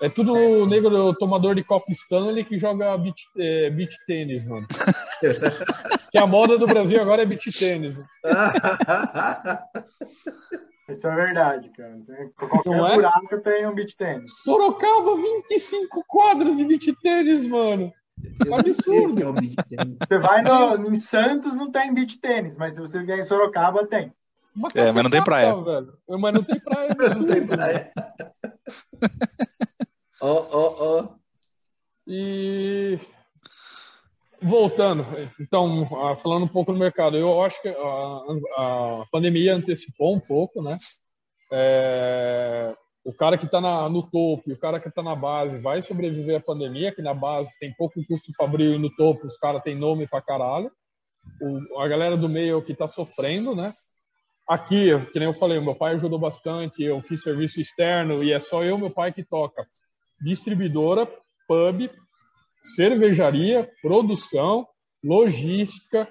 É 0.00 0.08
tudo 0.08 0.64
negro 0.66 1.12
tomador 1.14 1.56
de 1.56 1.64
copo 1.64 1.90
Stanley 1.90 2.44
que 2.44 2.56
joga 2.56 2.96
beach, 2.96 3.26
é, 3.36 3.68
beach 3.68 3.96
tênis, 4.06 4.46
mano. 4.46 4.68
que 6.12 6.18
a 6.18 6.28
moda 6.28 6.56
do 6.56 6.66
Brasil 6.66 7.02
agora 7.02 7.22
é 7.22 7.26
beach 7.26 7.58
tênis. 7.58 7.96
Isso 10.88 11.06
é 11.06 11.14
verdade, 11.14 11.70
cara. 11.70 11.98
Qualquer 12.36 12.70
não 12.70 12.86
é? 12.86 12.94
buraco 12.94 13.40
tem 13.40 13.66
um 13.66 13.74
beat 13.74 13.94
tênis. 13.96 14.30
Sorocaba, 14.42 15.16
25 15.16 16.04
quadras 16.06 16.56
de 16.56 16.64
beat 16.64 16.86
tênis, 17.00 17.46
mano. 17.46 17.92
Absurdo. 18.52 19.34
Você 19.34 20.18
vai 20.18 20.42
no, 20.42 20.88
em 20.88 20.94
Santos, 20.94 21.56
não 21.56 21.70
tem 21.70 21.94
beat 21.94 22.18
tênis, 22.20 22.56
mas 22.56 22.74
se 22.74 22.80
você 22.80 23.02
vier 23.02 23.18
em 23.18 23.22
Sorocaba, 23.22 23.86
tem. 23.86 24.12
é, 24.74 24.92
mas 24.92 25.02
não 25.02 25.10
tem 25.10 25.22
praia. 25.22 25.54
Velho. 25.54 25.98
Mas 26.08 26.34
não 26.34 26.42
tem 26.42 26.60
praia. 26.60 26.88
não 27.16 27.24
tem 27.24 27.46
praia. 27.46 27.92
Ó, 30.20 30.46
ó, 30.52 30.74
ó. 30.78 31.08
E 32.06 32.98
voltando, 34.42 35.06
então, 35.40 35.88
falando 36.16 36.44
um 36.44 36.48
pouco 36.48 36.72
do 36.72 36.78
mercado, 36.78 37.16
eu 37.16 37.42
acho 37.42 37.60
que 37.62 37.68
a, 37.68 37.72
a 38.56 39.06
pandemia 39.10 39.54
antecipou 39.54 40.14
um 40.14 40.20
pouco, 40.20 40.62
né? 40.62 40.76
É, 41.52 42.74
o 43.04 43.12
cara 43.12 43.36
que 43.36 43.46
está 43.46 43.60
no 43.88 44.02
topo 44.02 44.42
e 44.46 44.52
o 44.52 44.58
cara 44.58 44.80
que 44.80 44.88
está 44.88 45.02
na 45.02 45.14
base 45.14 45.58
vai 45.58 45.82
sobreviver 45.82 46.36
à 46.36 46.40
pandemia, 46.40 46.94
que 46.94 47.02
na 47.02 47.12
base 47.12 47.52
tem 47.58 47.74
pouco 47.74 48.04
custo 48.06 48.32
fabril 48.36 48.74
e 48.74 48.78
no 48.78 48.94
topo 48.94 49.26
os 49.26 49.36
caras 49.36 49.62
têm 49.62 49.76
nome 49.76 50.06
pra 50.06 50.22
caralho. 50.22 50.70
O, 51.40 51.80
a 51.80 51.88
galera 51.88 52.16
do 52.16 52.28
meio 52.28 52.62
que 52.62 52.72
está 52.72 52.86
sofrendo, 52.86 53.54
né? 53.54 53.72
Aqui, 54.48 54.88
que 55.12 55.18
nem 55.18 55.28
eu 55.28 55.34
falei, 55.34 55.60
meu 55.60 55.74
pai 55.74 55.94
ajudou 55.94 56.18
bastante, 56.18 56.82
eu 56.82 57.00
fiz 57.02 57.22
serviço 57.22 57.60
externo 57.60 58.22
e 58.22 58.32
é 58.32 58.40
só 58.40 58.62
eu 58.64 58.78
meu 58.78 58.90
pai 58.90 59.12
que 59.12 59.24
toca. 59.24 59.66
Distribuidora, 60.20 61.06
pub, 61.46 61.90
cervejaria, 62.62 63.70
produção, 63.80 64.66
logística, 65.02 66.08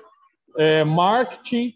é, 0.58 0.84
marketing, 0.84 1.74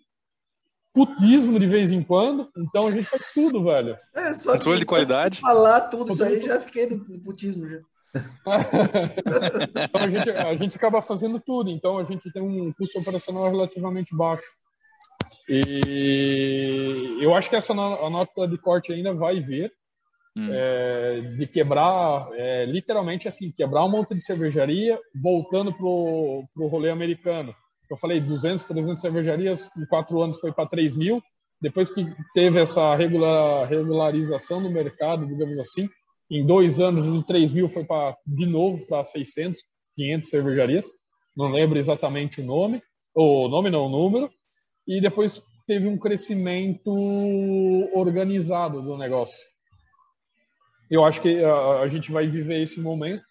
putismo 0.93 1.59
de 1.59 1.67
vez 1.67 1.91
em 1.91 2.01
quando. 2.01 2.49
Então 2.57 2.88
a 2.88 2.91
gente 2.91 3.05
faz 3.05 3.34
tudo, 3.34 3.63
velho. 3.63 3.97
É, 4.13 4.34
só 4.34 4.53
Controle 4.53 4.80
de 4.80 4.86
qualidade. 4.86 5.39
Falar 5.39 5.82
tudo 5.89 6.11
isso 6.11 6.23
aí, 6.23 6.41
já 6.41 6.59
fiquei 6.59 6.89
no 6.89 7.19
putismo 7.19 7.67
já. 7.67 7.80
então 9.84 10.01
a 10.01 10.09
gente, 10.09 10.30
a 10.30 10.55
gente 10.55 10.78
acaba 10.78 11.01
fazendo 11.01 11.38
tudo, 11.38 11.69
então 11.69 11.97
a 11.97 12.03
gente 12.05 12.32
tem 12.32 12.41
um 12.41 12.71
custo 12.71 12.97
operacional 12.99 13.49
relativamente 13.49 14.15
baixo. 14.15 14.45
E 15.49 17.17
eu 17.19 17.36
acho 17.36 17.49
que 17.49 17.55
essa 17.55 17.73
a 17.73 18.09
nota 18.09 18.47
de 18.47 18.57
corte 18.57 18.93
ainda 18.93 19.13
vai 19.13 19.39
vir, 19.39 19.71
Hum. 20.38 20.50
É, 20.52 21.22
de 21.38 21.48
quebrar, 21.48 22.28
é, 22.34 22.66
literalmente 22.66 23.28
assim, 23.28 23.52
quebrar 23.52 23.86
um 23.86 23.90
monte 23.90 24.14
de 24.14 24.22
cervejaria, 24.22 25.00
voltando 25.16 25.72
pro, 25.74 26.44
pro 26.54 26.68
rolê 26.68 26.90
americano. 26.90 27.56
Eu 27.90 27.96
falei 27.96 28.20
200, 28.20 28.66
300 28.66 29.00
cervejarias, 29.00 29.70
em 29.78 29.86
quatro 29.86 30.22
anos 30.22 30.40
foi 30.40 30.52
para 30.52 30.68
3 30.68 30.96
mil. 30.96 31.22
Depois 31.62 31.90
que 31.90 32.06
teve 32.34 32.60
essa 32.60 32.94
regular, 32.96 33.66
regularização 33.70 34.60
no 34.60 34.70
mercado, 34.70 35.26
digamos 35.26 35.58
assim, 35.58 35.88
em 36.30 36.46
dois 36.46 36.82
anos, 36.82 37.06
de 37.06 37.26
3 37.26 37.52
mil 37.54 37.70
foi 37.70 37.86
para 37.86 38.18
de 38.28 38.46
novo 38.46 38.86
para 38.88 39.06
600, 39.06 39.62
500 39.96 40.30
cervejarias. 40.30 40.86
Não 41.36 41.50
lembro 41.52 41.80
exatamente 41.80 42.42
o 42.42 42.46
nome, 42.46 42.82
o 43.16 43.48
nome 43.48 43.70
não, 43.70 43.86
o 43.86 43.90
número. 43.90 44.30
E 44.86 45.00
depois 45.00 45.42
teve 45.66 45.88
um 45.88 45.98
crescimento 45.98 46.92
organizado 47.94 48.82
do 48.82 48.98
negócio 48.98 49.55
eu 50.90 51.04
acho 51.04 51.22
que 51.22 51.44
a, 51.44 51.80
a, 51.82 51.88
gente 51.88 52.12
vai 52.12 52.28
viver 52.28 52.62
esse 52.62 52.80
momento. 52.80 53.24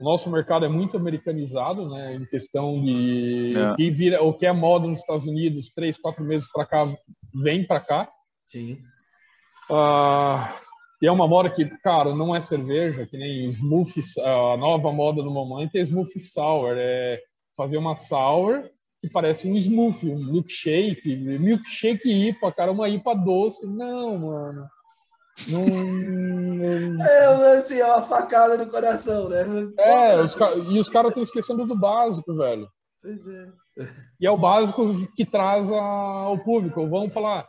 O 0.00 0.04
nosso 0.04 0.30
mercado 0.30 0.64
é 0.64 0.68
muito 0.68 0.96
americanizado, 0.96 1.88
né? 1.90 2.14
Em 2.14 2.24
questão 2.24 2.80
de 2.82 3.54
é. 3.56 3.76
que 3.76 3.90
vira, 3.90 4.22
o 4.22 4.32
que 4.32 4.46
é 4.46 4.52
moda 4.52 4.86
nos 4.86 5.00
Estados 5.00 5.26
Unidos, 5.26 5.72
três, 5.74 5.98
quatro 5.98 6.24
meses 6.24 6.50
para 6.50 6.64
cá, 6.64 6.78
vem 7.34 7.64
para 7.66 7.80
cá. 7.80 8.10
Sim. 8.48 8.78
Uh, 9.70 10.60
e 11.02 11.06
é 11.06 11.12
uma 11.12 11.28
moda 11.28 11.50
que, 11.50 11.64
cara, 11.78 12.14
não 12.14 12.34
é 12.34 12.40
cerveja, 12.40 13.06
que 13.06 13.16
nem 13.16 13.46
smoothie, 13.48 14.02
a 14.22 14.56
nova 14.56 14.92
moda 14.92 15.22
do 15.22 15.30
momento 15.30 15.76
é 15.76 15.80
smoothie 15.80 16.20
sour, 16.20 16.74
é 16.76 17.20
fazer 17.56 17.76
uma 17.76 17.94
sour 17.94 18.70
que 19.00 19.08
parece 19.08 19.48
um 19.48 19.56
smoothie, 19.56 20.10
um 20.10 20.32
milkshake, 20.32 21.16
milkshake 21.16 22.28
IPA, 22.28 22.52
cara, 22.52 22.72
uma 22.72 22.88
IPA 22.88 23.14
doce. 23.14 23.66
Não, 23.66 24.18
mano. 24.18 24.68
Não, 25.48 27.04
É, 27.04 27.54
assim, 27.54 27.78
é 27.78 27.86
uma 27.86 28.02
facada 28.02 28.56
no 28.56 28.70
coração, 28.70 29.28
né? 29.28 29.44
É, 29.78 30.16
os, 30.16 30.36
e 30.70 30.78
os 30.78 30.88
caras 30.88 31.10
estão 31.10 31.22
esquecendo 31.22 31.66
do 31.66 31.74
básico, 31.74 32.34
velho. 32.34 32.68
Pois 33.00 33.26
é. 33.26 33.48
E 34.20 34.26
é 34.26 34.30
o 34.30 34.36
básico 34.36 35.06
que 35.16 35.24
traz 35.24 35.70
ao 35.70 36.38
público. 36.38 36.86
Vamos 36.88 37.14
falar. 37.14 37.48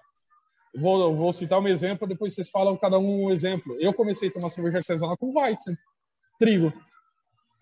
Vou, 0.73 1.13
vou 1.15 1.33
citar 1.33 1.59
um 1.59 1.67
exemplo, 1.67 2.07
depois 2.07 2.33
vocês 2.33 2.49
falam 2.49 2.77
cada 2.77 2.97
um 2.97 3.25
um 3.25 3.31
exemplo. 3.31 3.75
Eu 3.79 3.93
comecei 3.93 4.29
a 4.29 4.31
tomar 4.31 4.49
cerveja 4.49 4.77
artesanal 4.77 5.17
com 5.17 5.37
Weizen, 5.37 5.77
trigo. 6.39 6.71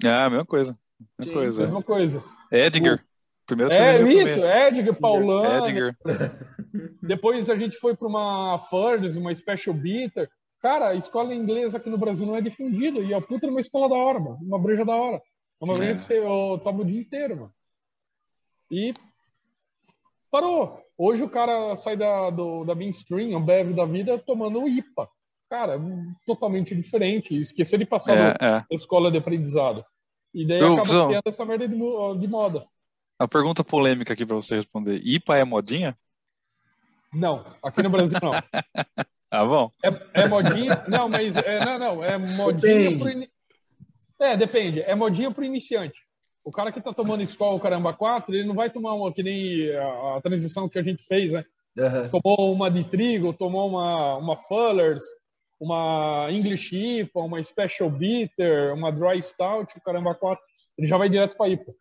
Ah, 0.05 0.29
mesma 0.29 0.45
coisa. 0.45 0.77
Mesma 1.17 1.33
Sim, 1.33 1.39
coisa. 1.39 1.61
Mesma 1.61 1.83
coisa. 1.83 2.23
Edgar. 2.51 3.03
Primeiro 3.49 3.73
é 3.73 4.01
isso, 4.03 4.45
Edgar, 4.45 4.95
Paulano. 4.95 5.65
Edgar. 5.65 5.97
Depois 7.01 7.49
a 7.49 7.55
gente 7.55 7.75
foi 7.77 7.95
para 7.95 8.07
uma 8.07 8.59
Furnace, 8.59 9.17
uma 9.17 9.33
Special 9.33 9.75
Bitter. 9.75 10.29
Cara, 10.61 10.89
a 10.89 10.95
escola 10.95 11.33
inglesa 11.33 11.77
aqui 11.77 11.89
no 11.89 11.97
Brasil 11.97 12.27
não 12.27 12.35
é 12.35 12.41
difundida. 12.41 12.99
E 12.99 13.11
a 13.11 13.19
puta 13.19 13.47
é 13.47 13.49
uma 13.49 13.59
escola 13.59 13.89
da 13.89 13.95
hora, 13.95 14.19
mano. 14.19 14.37
Uma 14.39 14.59
breja 14.59 14.85
da 14.85 14.95
hora. 14.95 15.17
É 15.17 15.65
uma 15.65 15.75
breja 15.75 15.95
que 15.95 16.01
você 16.01 16.21
toma 16.63 16.81
o 16.81 16.85
dia 16.85 17.01
inteiro, 17.01 17.37
mano. 17.37 17.53
E 18.69 18.93
parou. 20.29 20.79
Hoje 20.95 21.23
o 21.23 21.29
cara 21.29 21.75
sai 21.75 21.97
da, 21.97 22.29
do, 22.29 22.63
da 22.65 22.75
mainstream, 22.75 23.35
um 23.35 23.43
beve 23.43 23.73
da 23.73 23.85
vida, 23.85 24.19
tomando 24.19 24.61
o 24.61 24.69
IPA. 24.69 25.09
Cara, 25.49 25.81
totalmente 26.23 26.75
diferente. 26.75 27.35
Esqueceu 27.35 27.79
de 27.79 27.85
passar 27.85 28.15
é, 28.15 28.35
é. 28.39 28.55
a 28.57 28.65
escola 28.69 29.09
de 29.09 29.17
aprendizado. 29.17 29.83
E 30.35 30.45
daí 30.45 30.59
Eu, 30.59 30.73
acaba 30.73 31.07
tendo 31.07 31.21
essa 31.25 31.43
merda 31.45 31.67
de, 31.67 31.75
de 31.75 32.27
moda. 32.27 32.67
A 33.19 33.27
pergunta 33.27 33.65
polêmica 33.65 34.13
aqui 34.13 34.25
para 34.25 34.37
você 34.37 34.55
responder. 34.55 35.01
IPA 35.03 35.37
é 35.37 35.43
modinha? 35.43 35.97
Não, 37.13 37.43
aqui 37.61 37.83
no 37.83 37.89
Brasil 37.89 38.17
não. 38.21 38.31
ah, 39.29 39.45
bom. 39.45 39.71
É, 39.83 40.21
é 40.21 40.27
modinha. 40.27 40.83
Não, 40.87 41.09
mas. 41.09 41.35
É, 41.35 41.65
não, 41.65 41.77
não. 41.77 42.03
É 42.03 42.17
modinha. 42.17 42.97
Pro, 42.97 44.25
é, 44.25 44.37
depende. 44.37 44.81
É 44.81 44.95
modinha 44.95 45.29
para 45.31 45.45
iniciante. 45.45 46.01
O 46.45 46.51
cara 46.51 46.71
que 46.71 46.79
está 46.79 46.93
tomando 46.93 47.21
escola 47.21 47.59
caramba 47.59 47.93
4, 47.93 48.33
ele 48.33 48.47
não 48.47 48.55
vai 48.55 48.69
tomar 48.69 48.93
uma 48.93 49.11
que 49.11 49.21
nem 49.21 49.69
a, 49.75 50.17
a 50.17 50.21
transição 50.21 50.69
que 50.69 50.79
a 50.79 50.83
gente 50.83 51.03
fez, 51.03 51.33
né? 51.33 51.43
Uhum. 51.77 52.21
Tomou 52.21 52.53
uma 52.53 52.71
de 52.71 52.83
trigo, 52.85 53.33
tomou 53.33 53.67
uma, 53.69 54.15
uma 54.15 54.37
Fullers. 54.37 55.03
uma 55.59 56.27
English 56.31 56.75
IPA, 56.75 57.19
uma 57.19 57.43
Special 57.43 57.89
Bitter, 57.89 58.73
uma 58.73 58.91
Dry 58.91 59.21
Stout, 59.21 59.77
o 59.77 59.81
caramba, 59.81 60.15
quatro, 60.15 60.43
ele 60.77 60.87
já 60.87 60.97
vai 60.97 61.09
direto 61.09 61.35
para 61.35 61.47
a 61.47 61.49
IPA. 61.49 61.73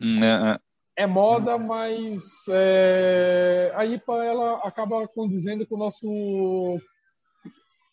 Hum, 0.00 0.22
é, 0.22 0.52
é. 0.98 1.04
é, 1.04 1.06
moda, 1.06 1.58
mas 1.58 2.20
é, 2.50 3.72
a 3.74 3.84
IPA 3.84 4.24
ela 4.24 4.54
acaba 4.58 5.06
condizendo 5.08 5.66
com 5.66 5.74
o 5.74 5.78
nosso 5.78 6.78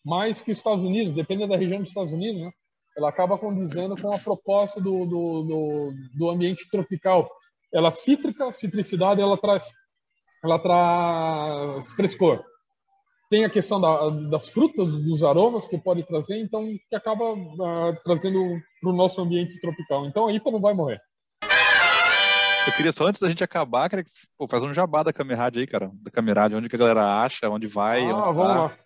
mais 0.04 0.42
que 0.42 0.52
os 0.52 0.58
Estados 0.58 0.84
Unidos, 0.84 1.14
dependendo 1.14 1.52
da 1.52 1.56
região 1.56 1.78
dos 1.80 1.88
Estados 1.88 2.12
Unidos, 2.12 2.42
né? 2.42 2.50
ela 2.96 3.08
acaba 3.08 3.38
condizendo 3.38 3.94
com 4.00 4.14
a 4.14 4.18
proposta 4.18 4.80
do, 4.80 5.04
do, 5.06 5.42
do, 5.42 5.92
do 6.14 6.30
ambiente 6.30 6.68
tropical. 6.70 7.28
Ela 7.72 7.88
é 7.88 7.92
cítrica, 7.92 8.52
citricidade, 8.52 9.20
ela 9.20 9.36
traz, 9.36 9.72
ela 10.44 10.58
traz 10.58 11.90
frescor. 11.92 12.44
Tem 13.28 13.44
a 13.44 13.50
questão 13.50 13.80
da, 13.80 14.10
das 14.10 14.48
frutas, 14.48 14.92
dos 15.02 15.22
aromas 15.24 15.66
que 15.66 15.78
pode 15.78 16.04
trazer, 16.04 16.38
então 16.38 16.64
que 16.88 16.94
acaba 16.94 17.32
uh, 17.32 17.96
trazendo 18.04 18.38
para 18.80 18.90
o 18.90 18.94
nosso 18.94 19.20
ambiente 19.20 19.58
tropical. 19.60 20.06
Então 20.06 20.28
a 20.28 20.32
IPA 20.32 20.52
não 20.52 20.60
vai 20.60 20.74
morrer. 20.74 21.00
Eu 22.66 22.72
queria 22.72 22.92
só 22.92 23.06
antes 23.06 23.20
da 23.20 23.28
gente 23.28 23.44
acabar, 23.44 23.90
queria 23.90 24.04
pô, 24.38 24.48
fazer 24.48 24.66
um 24.66 24.72
jabá 24.72 25.02
da 25.02 25.12
Camerad 25.12 25.58
aí, 25.58 25.66
cara. 25.66 25.90
Da 26.02 26.10
Camerad, 26.10 26.54
onde 26.54 26.68
que 26.68 26.76
a 26.76 26.78
galera 26.78 27.22
acha, 27.22 27.48
onde 27.50 27.66
vai. 27.66 28.02
Ah, 28.04 28.16
onde 28.16 28.34
vamos 28.34 28.36
tá. 28.36 28.60
lá. 28.62 28.76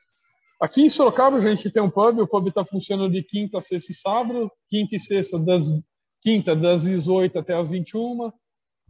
Aqui 0.61 0.83
em 0.83 0.89
Sorocaba 0.89 1.37
a 1.37 1.41
gente 1.41 1.71
tem 1.71 1.81
um 1.81 1.91
pub, 1.91 2.19
o 2.19 2.27
pub 2.27 2.49
está 2.49 2.65
funcionando 2.65 3.13
de 3.13 3.23
quinta, 3.23 3.61
sexta 3.61 3.93
e 3.93 3.95
sábado, 3.95 4.51
quinta 4.69 4.97
e 4.97 5.01
sexta 5.01 5.39
das 5.39 5.67
quinta 6.21 6.57
das 6.57 6.83
18 6.83 7.39
até 7.39 7.55
as 7.55 7.71
21, 7.71 8.33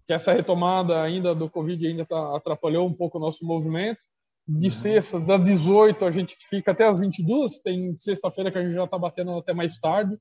que 0.06 0.12
essa 0.14 0.32
retomada 0.32 1.02
ainda 1.02 1.34
do 1.34 1.50
Covid 1.50 1.86
ainda 1.86 2.06
tá, 2.06 2.36
atrapalhou 2.36 2.86
um 2.86 2.94
pouco 2.94 3.18
o 3.18 3.20
nosso 3.20 3.44
movimento. 3.44 4.00
De 4.46 4.68
uhum. 4.68 4.70
sexta, 4.70 5.20
das 5.20 5.44
18 5.44 6.04
a 6.06 6.10
gente 6.10 6.36
fica 6.48 6.70
até 6.70 6.86
as 6.86 6.98
22, 6.98 7.58
tem 7.58 7.94
sexta-feira 7.96 8.50
que 8.50 8.56
a 8.56 8.62
gente 8.62 8.74
já 8.74 8.84
está 8.84 8.96
batendo 8.96 9.32
até 9.32 9.52
mais 9.52 9.78
tarde, 9.78 10.16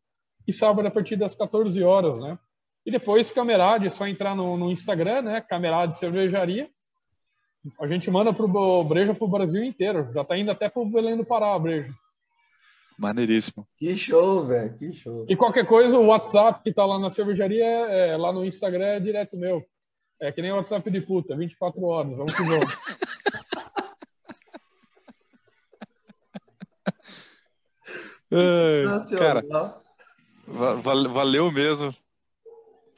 e 0.46 0.52
sábado 0.52 0.86
a 0.86 0.92
partir 0.92 1.16
das 1.16 1.34
14 1.34 1.82
horas, 1.82 2.18
né? 2.20 2.38
E 2.88 2.92
depois 2.92 3.30
Camerade, 3.32 3.88
é 3.88 3.90
só 3.90 4.08
entrar 4.08 4.34
no, 4.34 4.56
no 4.56 4.72
Instagram, 4.72 5.22
né? 5.24 5.42
Camerade 5.42 5.98
Cervejaria, 5.98 6.70
a 7.82 7.86
gente 7.86 8.10
manda 8.10 8.32
pro 8.32 8.82
Breja 8.86 9.14
pro 9.14 9.28
Brasil 9.28 9.62
inteiro. 9.62 10.10
Já 10.14 10.24
tá 10.24 10.38
indo 10.38 10.52
até 10.52 10.70
pro 10.70 10.86
Belém 10.86 11.18
do 11.18 11.26
Pará, 11.26 11.54
a 11.54 11.60
Breja. 11.60 11.94
Maneiríssimo. 12.98 13.68
Que 13.76 13.98
show, 13.98 14.46
velho. 14.46 14.78
Que 14.78 14.94
show. 14.94 15.26
E 15.28 15.36
qualquer 15.36 15.68
coisa, 15.68 16.00
o 16.00 16.06
WhatsApp 16.06 16.64
que 16.64 16.72
tá 16.74 16.86
lá 16.86 16.98
na 16.98 17.10
cervejaria, 17.10 17.66
é, 17.66 18.16
lá 18.16 18.32
no 18.32 18.46
Instagram, 18.46 18.86
é 18.86 19.02
direto 19.02 19.36
meu. 19.36 19.62
É 20.22 20.32
que 20.32 20.42
nem 20.42 20.54
o 20.54 20.56
WhatsApp 20.56 20.90
de 20.90 21.02
puta, 21.02 21.36
24 21.36 21.84
horas. 21.84 22.16
Vamos 22.16 22.34
que 22.34 22.44
vamos. 22.44 22.74
Ai, 28.32 29.18
cara, 29.18 29.44
valeu 31.12 31.52
mesmo 31.52 31.94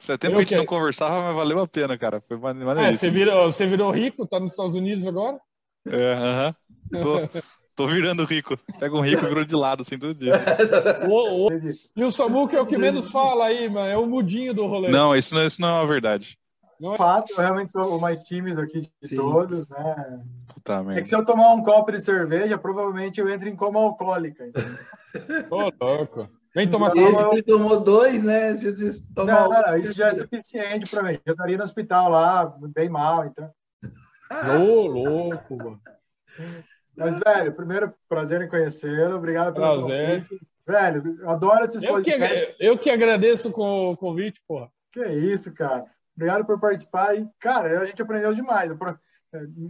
Faz 0.00 0.18
tempo 0.18 0.34
que 0.34 0.40
a 0.40 0.44
gente 0.44 0.56
não 0.56 0.66
conversava, 0.66 1.22
mas 1.22 1.36
valeu 1.36 1.60
a 1.60 1.68
pena, 1.68 1.96
cara. 1.96 2.22
Foi 2.26 2.36
maneiro. 2.36 2.80
É, 2.80 2.92
você 2.92 3.10
virou, 3.10 3.52
você 3.52 3.66
virou 3.66 3.90
rico, 3.90 4.26
tá 4.26 4.40
nos 4.40 4.52
Estados 4.52 4.74
Unidos 4.74 5.06
agora? 5.06 5.38
É, 5.86 6.14
aham. 6.14 6.54
Uh 6.92 6.96
-huh. 6.96 7.02
tô, 7.02 7.40
tô, 7.76 7.86
virando 7.86 8.24
rico. 8.24 8.58
Pega 8.78 8.96
um 8.96 9.00
rico 9.00 9.24
e 9.24 9.28
virou 9.28 9.44
de 9.44 9.54
lado, 9.54 9.82
assim, 9.82 9.98
todo 9.98 10.14
dia. 10.14 10.32
o, 11.08 11.48
o, 11.48 11.48
e 11.94 12.04
o 12.04 12.10
Samuca 12.10 12.56
é 12.56 12.60
o 12.60 12.66
que 12.66 12.78
menos 12.78 13.10
fala 13.10 13.46
aí, 13.46 13.68
mano. 13.68 13.86
É 13.86 13.96
o 13.96 14.06
mudinho 14.06 14.54
do 14.54 14.66
rolê. 14.66 14.88
Não, 14.88 15.14
isso 15.14 15.34
não, 15.34 15.44
isso 15.44 15.60
não 15.60 15.68
é 15.68 15.72
uma 15.80 15.86
verdade. 15.86 16.38
Não 16.80 16.94
é 16.94 16.96
fato, 16.96 17.32
eu 17.32 17.36
realmente 17.36 17.72
sou 17.72 17.98
o 17.98 18.00
mais 18.00 18.22
tímido 18.22 18.62
aqui 18.62 18.90
de 19.02 19.08
Sim. 19.08 19.16
todos, 19.16 19.68
né? 19.68 20.22
Puta 20.48 20.82
é 20.96 21.02
que 21.02 21.08
se 21.08 21.14
eu 21.14 21.26
tomar 21.26 21.52
um 21.52 21.62
copo 21.62 21.92
de 21.92 22.00
cerveja, 22.00 22.56
provavelmente 22.56 23.20
eu 23.20 23.28
entro 23.28 23.50
em 23.50 23.54
coma 23.54 23.80
alcoólica. 23.80 24.50
Ô, 25.50 25.68
oh, 25.68 25.84
louco. 25.84 26.39
Vem 26.54 26.68
tomar 26.68 26.96
Esse 26.96 27.30
que 27.30 27.42
tomou 27.42 27.80
dois, 27.80 28.24
né? 28.24 28.56
Se 28.56 28.70
você 28.70 29.04
tomar 29.14 29.48
não, 29.48 29.62
não, 29.62 29.76
isso 29.76 29.92
já 29.92 30.08
é 30.08 30.12
suficiente 30.12 30.90
para 30.90 31.02
mim. 31.02 31.18
Eu 31.24 31.32
estaria 31.32 31.56
no 31.56 31.62
hospital 31.62 32.10
lá, 32.10 32.56
bem 32.74 32.88
mal, 32.88 33.24
então. 33.24 33.50
Ô, 34.60 34.86
louco, 34.86 35.56
mano. 35.56 35.80
Mas, 36.96 37.18
velho, 37.18 37.52
primeiro 37.54 37.94
prazer 38.08 38.42
em 38.42 38.48
conhecê-lo. 38.48 39.16
Obrigado 39.16 39.54
pelo 39.54 39.78
prazer. 39.78 40.24
convite. 40.24 40.40
Velho, 40.66 41.28
adoro 41.28 41.64
esses 41.64 41.82
eu 41.82 41.92
podcasts. 41.94 42.56
Que, 42.56 42.66
eu 42.66 42.78
que 42.78 42.90
agradeço 42.90 43.50
com 43.50 43.90
o 43.90 43.96
convite, 43.96 44.40
porra. 44.46 44.70
Que 44.92 45.04
isso, 45.06 45.52
cara. 45.52 45.86
Obrigado 46.16 46.44
por 46.44 46.60
participar. 46.60 47.16
E, 47.16 47.28
cara, 47.38 47.80
a 47.80 47.86
gente 47.86 48.02
aprendeu 48.02 48.34
demais. 48.34 48.72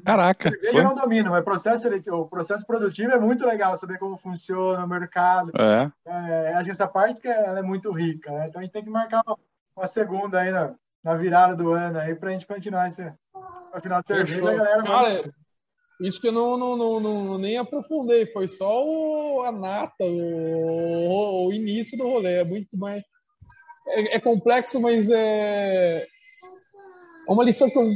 Caraca. 0.05 0.51
Eu 0.63 0.83
não 0.83 0.95
domino, 0.95 1.31
mas 1.31 1.45
processo, 1.45 1.89
o 2.13 2.27
processo 2.27 2.67
produtivo 2.67 3.13
é 3.13 3.21
muito 3.21 3.47
legal 3.47 3.77
saber 3.77 3.99
como 3.99 4.17
funciona 4.17 4.85
o 4.85 4.89
mercado. 4.89 5.53
É. 5.59 5.91
é 6.07 6.55
acho 6.55 6.65
que 6.65 6.71
essa 6.71 6.89
parte 6.89 7.21
que 7.21 7.29
ela 7.29 7.59
é 7.59 7.63
muito 7.63 7.93
rica, 7.93 8.31
né? 8.33 8.47
Então 8.49 8.61
a 8.61 8.65
gente 8.65 8.73
tem 8.73 8.85
que 8.85 8.91
marcar 8.91 9.23
uma, 9.27 9.39
uma 9.77 9.87
segunda 9.87 10.41
aí 10.41 10.51
na, 10.51 10.75
na, 11.05 11.15
virada 11.15 11.55
do 11.55 11.73
ano 11.73 11.99
aí 11.99 12.15
pra 12.15 12.31
gente 12.31 12.47
continuar 12.47 12.89
esse 12.89 13.13
final 13.83 14.01
de 14.01 14.09
cerveja, 14.09 14.41
galera. 14.41 14.83
Cara, 14.83 15.35
isso 16.01 16.19
que 16.19 16.29
eu 16.29 16.33
não, 16.33 16.57
não, 16.57 16.77
não, 16.77 17.01
não, 17.01 17.39
nem 17.39 17.59
aprofundei, 17.59 18.25
foi 18.27 18.49
só 18.49 18.83
o, 18.83 19.43
a 19.43 19.53
nata, 19.53 20.05
o, 20.05 21.49
o 21.49 21.53
início 21.53 21.99
do 21.99 22.05
rolê. 22.05 22.37
É 22.37 22.45
muito 22.45 22.75
mais. 22.79 23.05
É, 23.89 24.17
é 24.17 24.21
complexo, 24.21 24.81
mas 24.81 25.11
é. 25.11 26.07
É 27.29 27.33
uma 27.33 27.45
lição 27.45 27.69
que 27.69 27.79
eu 27.79 27.93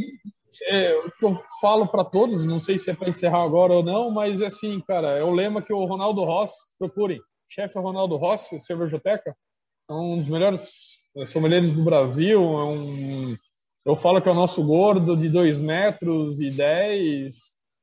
é, 0.63 0.93
eu 0.93 1.43
falo 1.61 1.87
para 1.87 2.05
todos, 2.05 2.45
não 2.45 2.59
sei 2.59 2.79
se 2.79 2.91
é 2.91 2.95
para 2.95 3.09
encerrar 3.09 3.43
agora 3.43 3.73
ou 3.73 3.83
não, 3.83 4.11
mas 4.11 4.41
assim, 4.43 4.81
cara, 4.81 5.19
é 5.19 5.23
o 5.23 5.33
lema 5.33 5.63
que 5.63 5.73
o 5.73 5.85
Ronaldo 5.85 6.23
Ross 6.25 6.53
procurem. 6.79 7.21
Chefe 7.49 7.79
Ronaldo 7.79 8.17
Ross, 8.17 8.51
Cervejoteca, 8.61 9.37
é 9.89 9.93
um 9.93 10.17
dos 10.17 10.27
melhores 10.27 10.99
sommeliers 11.27 11.73
do 11.73 11.85
Brasil, 11.85 12.41
é 12.41 12.65
um, 12.65 13.37
eu 13.85 13.95
falo 13.95 14.21
que 14.21 14.29
é 14.29 14.33
o 14.33 14.35
nosso 14.35 14.65
gordo 14.65 15.17
de 15.17 15.29
2 15.29 15.59
metros 15.59 16.41
e 16.41 16.49
10, 16.49 17.35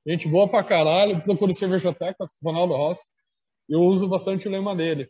gente 0.06 0.28
boa 0.28 0.48
pra 0.48 0.64
caralho, 0.64 1.22
procure 1.22 1.54
Cervejoteca, 1.54 2.26
Ronaldo 2.44 2.74
Ross, 2.74 3.00
eu 3.70 3.82
uso 3.82 4.08
bastante 4.08 4.48
o 4.48 4.52
lema 4.52 4.76
dele. 4.76 5.10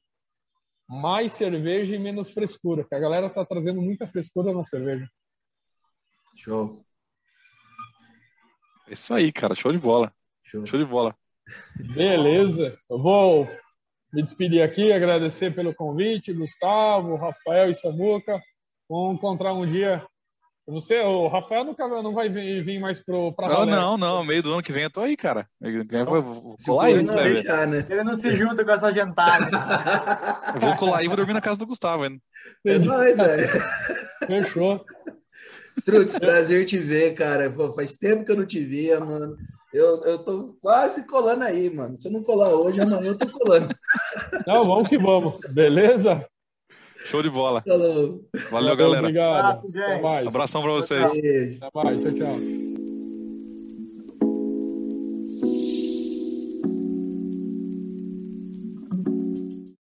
Mais 0.87 1.31
cerveja 1.31 1.95
e 1.95 1.99
menos 1.99 2.29
frescura, 2.29 2.83
que 2.83 2.93
a 2.93 2.99
galera 2.99 3.29
tá 3.29 3.45
trazendo 3.45 3.81
muita 3.81 4.05
frescura 4.05 4.53
na 4.53 4.63
cerveja. 4.63 5.07
Show. 6.35 6.83
É 8.91 8.93
isso 8.93 9.13
aí, 9.13 9.31
cara. 9.31 9.55
Show 9.55 9.71
de 9.71 9.77
bola. 9.77 10.11
Show, 10.43 10.67
Show 10.67 10.77
de 10.77 10.85
bola. 10.85 11.15
Beleza. 11.95 12.77
Eu 12.89 13.01
vou 13.01 13.49
me 14.11 14.21
despedir 14.21 14.61
aqui, 14.61 14.91
agradecer 14.91 15.55
pelo 15.55 15.73
convite, 15.73 16.33
Gustavo, 16.33 17.15
Rafael 17.15 17.71
e 17.71 17.73
Samuca. 17.73 18.37
Vamos 18.89 19.15
encontrar 19.15 19.53
um 19.53 19.65
dia. 19.65 20.05
Você, 20.67 20.99
o 20.99 21.29
Rafael 21.29 21.63
nunca 21.63 21.87
não 21.87 22.13
vai 22.13 22.27
vir, 22.27 22.63
vir 22.65 22.79
mais 22.79 22.99
pro 22.99 23.33
pra 23.33 23.47
Não, 23.47 23.65
não, 23.65 23.97
não. 23.97 24.25
Meio 24.25 24.43
do 24.43 24.53
ano 24.53 24.61
que 24.61 24.73
vem 24.73 24.83
eu 24.83 24.91
tô 24.91 24.99
aí, 24.99 25.15
cara. 25.15 25.47
Eu 25.61 26.05
vou, 26.05 26.21
vou 26.21 26.55
colar 26.65 26.85
aí, 26.87 27.01
não 27.01 27.15
deixar, 27.15 27.67
né? 27.67 27.85
Ele 27.89 28.03
não 28.03 28.13
se 28.13 28.35
junta 28.35 28.63
com 28.65 28.71
essa 28.71 28.93
gentada. 28.93 29.49
eu 30.53 30.59
vou 30.59 30.75
colar 30.75 30.97
aí 30.97 31.05
e 31.05 31.07
vou 31.07 31.15
dormir 31.15 31.33
na 31.33 31.41
casa 31.41 31.57
do 31.57 31.65
Gustavo 31.65 32.03
ainda. 32.03 32.19
É 32.65 32.77
nóis, 32.77 33.15
velho. 33.15 33.47
Fechou. 34.27 34.85
Strutz, 35.81 36.13
prazer 36.19 36.65
te 36.65 36.77
ver, 36.77 37.15
cara. 37.15 37.49
Pô, 37.49 37.71
faz 37.73 37.95
tempo 37.95 38.23
que 38.23 38.31
eu 38.31 38.37
não 38.37 38.45
te 38.45 38.63
via, 38.63 38.99
mano. 38.99 39.35
Eu, 39.73 40.03
eu 40.05 40.19
tô 40.19 40.55
quase 40.61 41.07
colando 41.07 41.43
aí, 41.43 41.73
mano. 41.73 41.97
Se 41.97 42.07
eu 42.07 42.11
não 42.11 42.21
colar 42.21 42.49
hoje, 42.49 42.79
amanhã 42.79 43.07
eu 43.07 43.17
tô 43.17 43.27
colando. 43.27 43.73
Não, 44.45 44.65
vamos 44.65 44.87
que 44.87 44.97
vamos. 44.97 45.39
Beleza? 45.49 46.23
Show 47.05 47.23
de 47.23 47.31
bola. 47.31 47.63
Falou. 47.67 48.21
Valeu, 48.51 48.75
galera. 48.75 49.07
Obrigado. 49.07 49.67
Até 49.67 50.01
mais. 50.01 50.27
Abração 50.27 50.61
pra 50.61 50.71
vocês. 50.71 51.03
Até 51.03 51.69
mais. 51.73 51.99
Tchau, 51.99 52.13
tchau. 52.13 52.70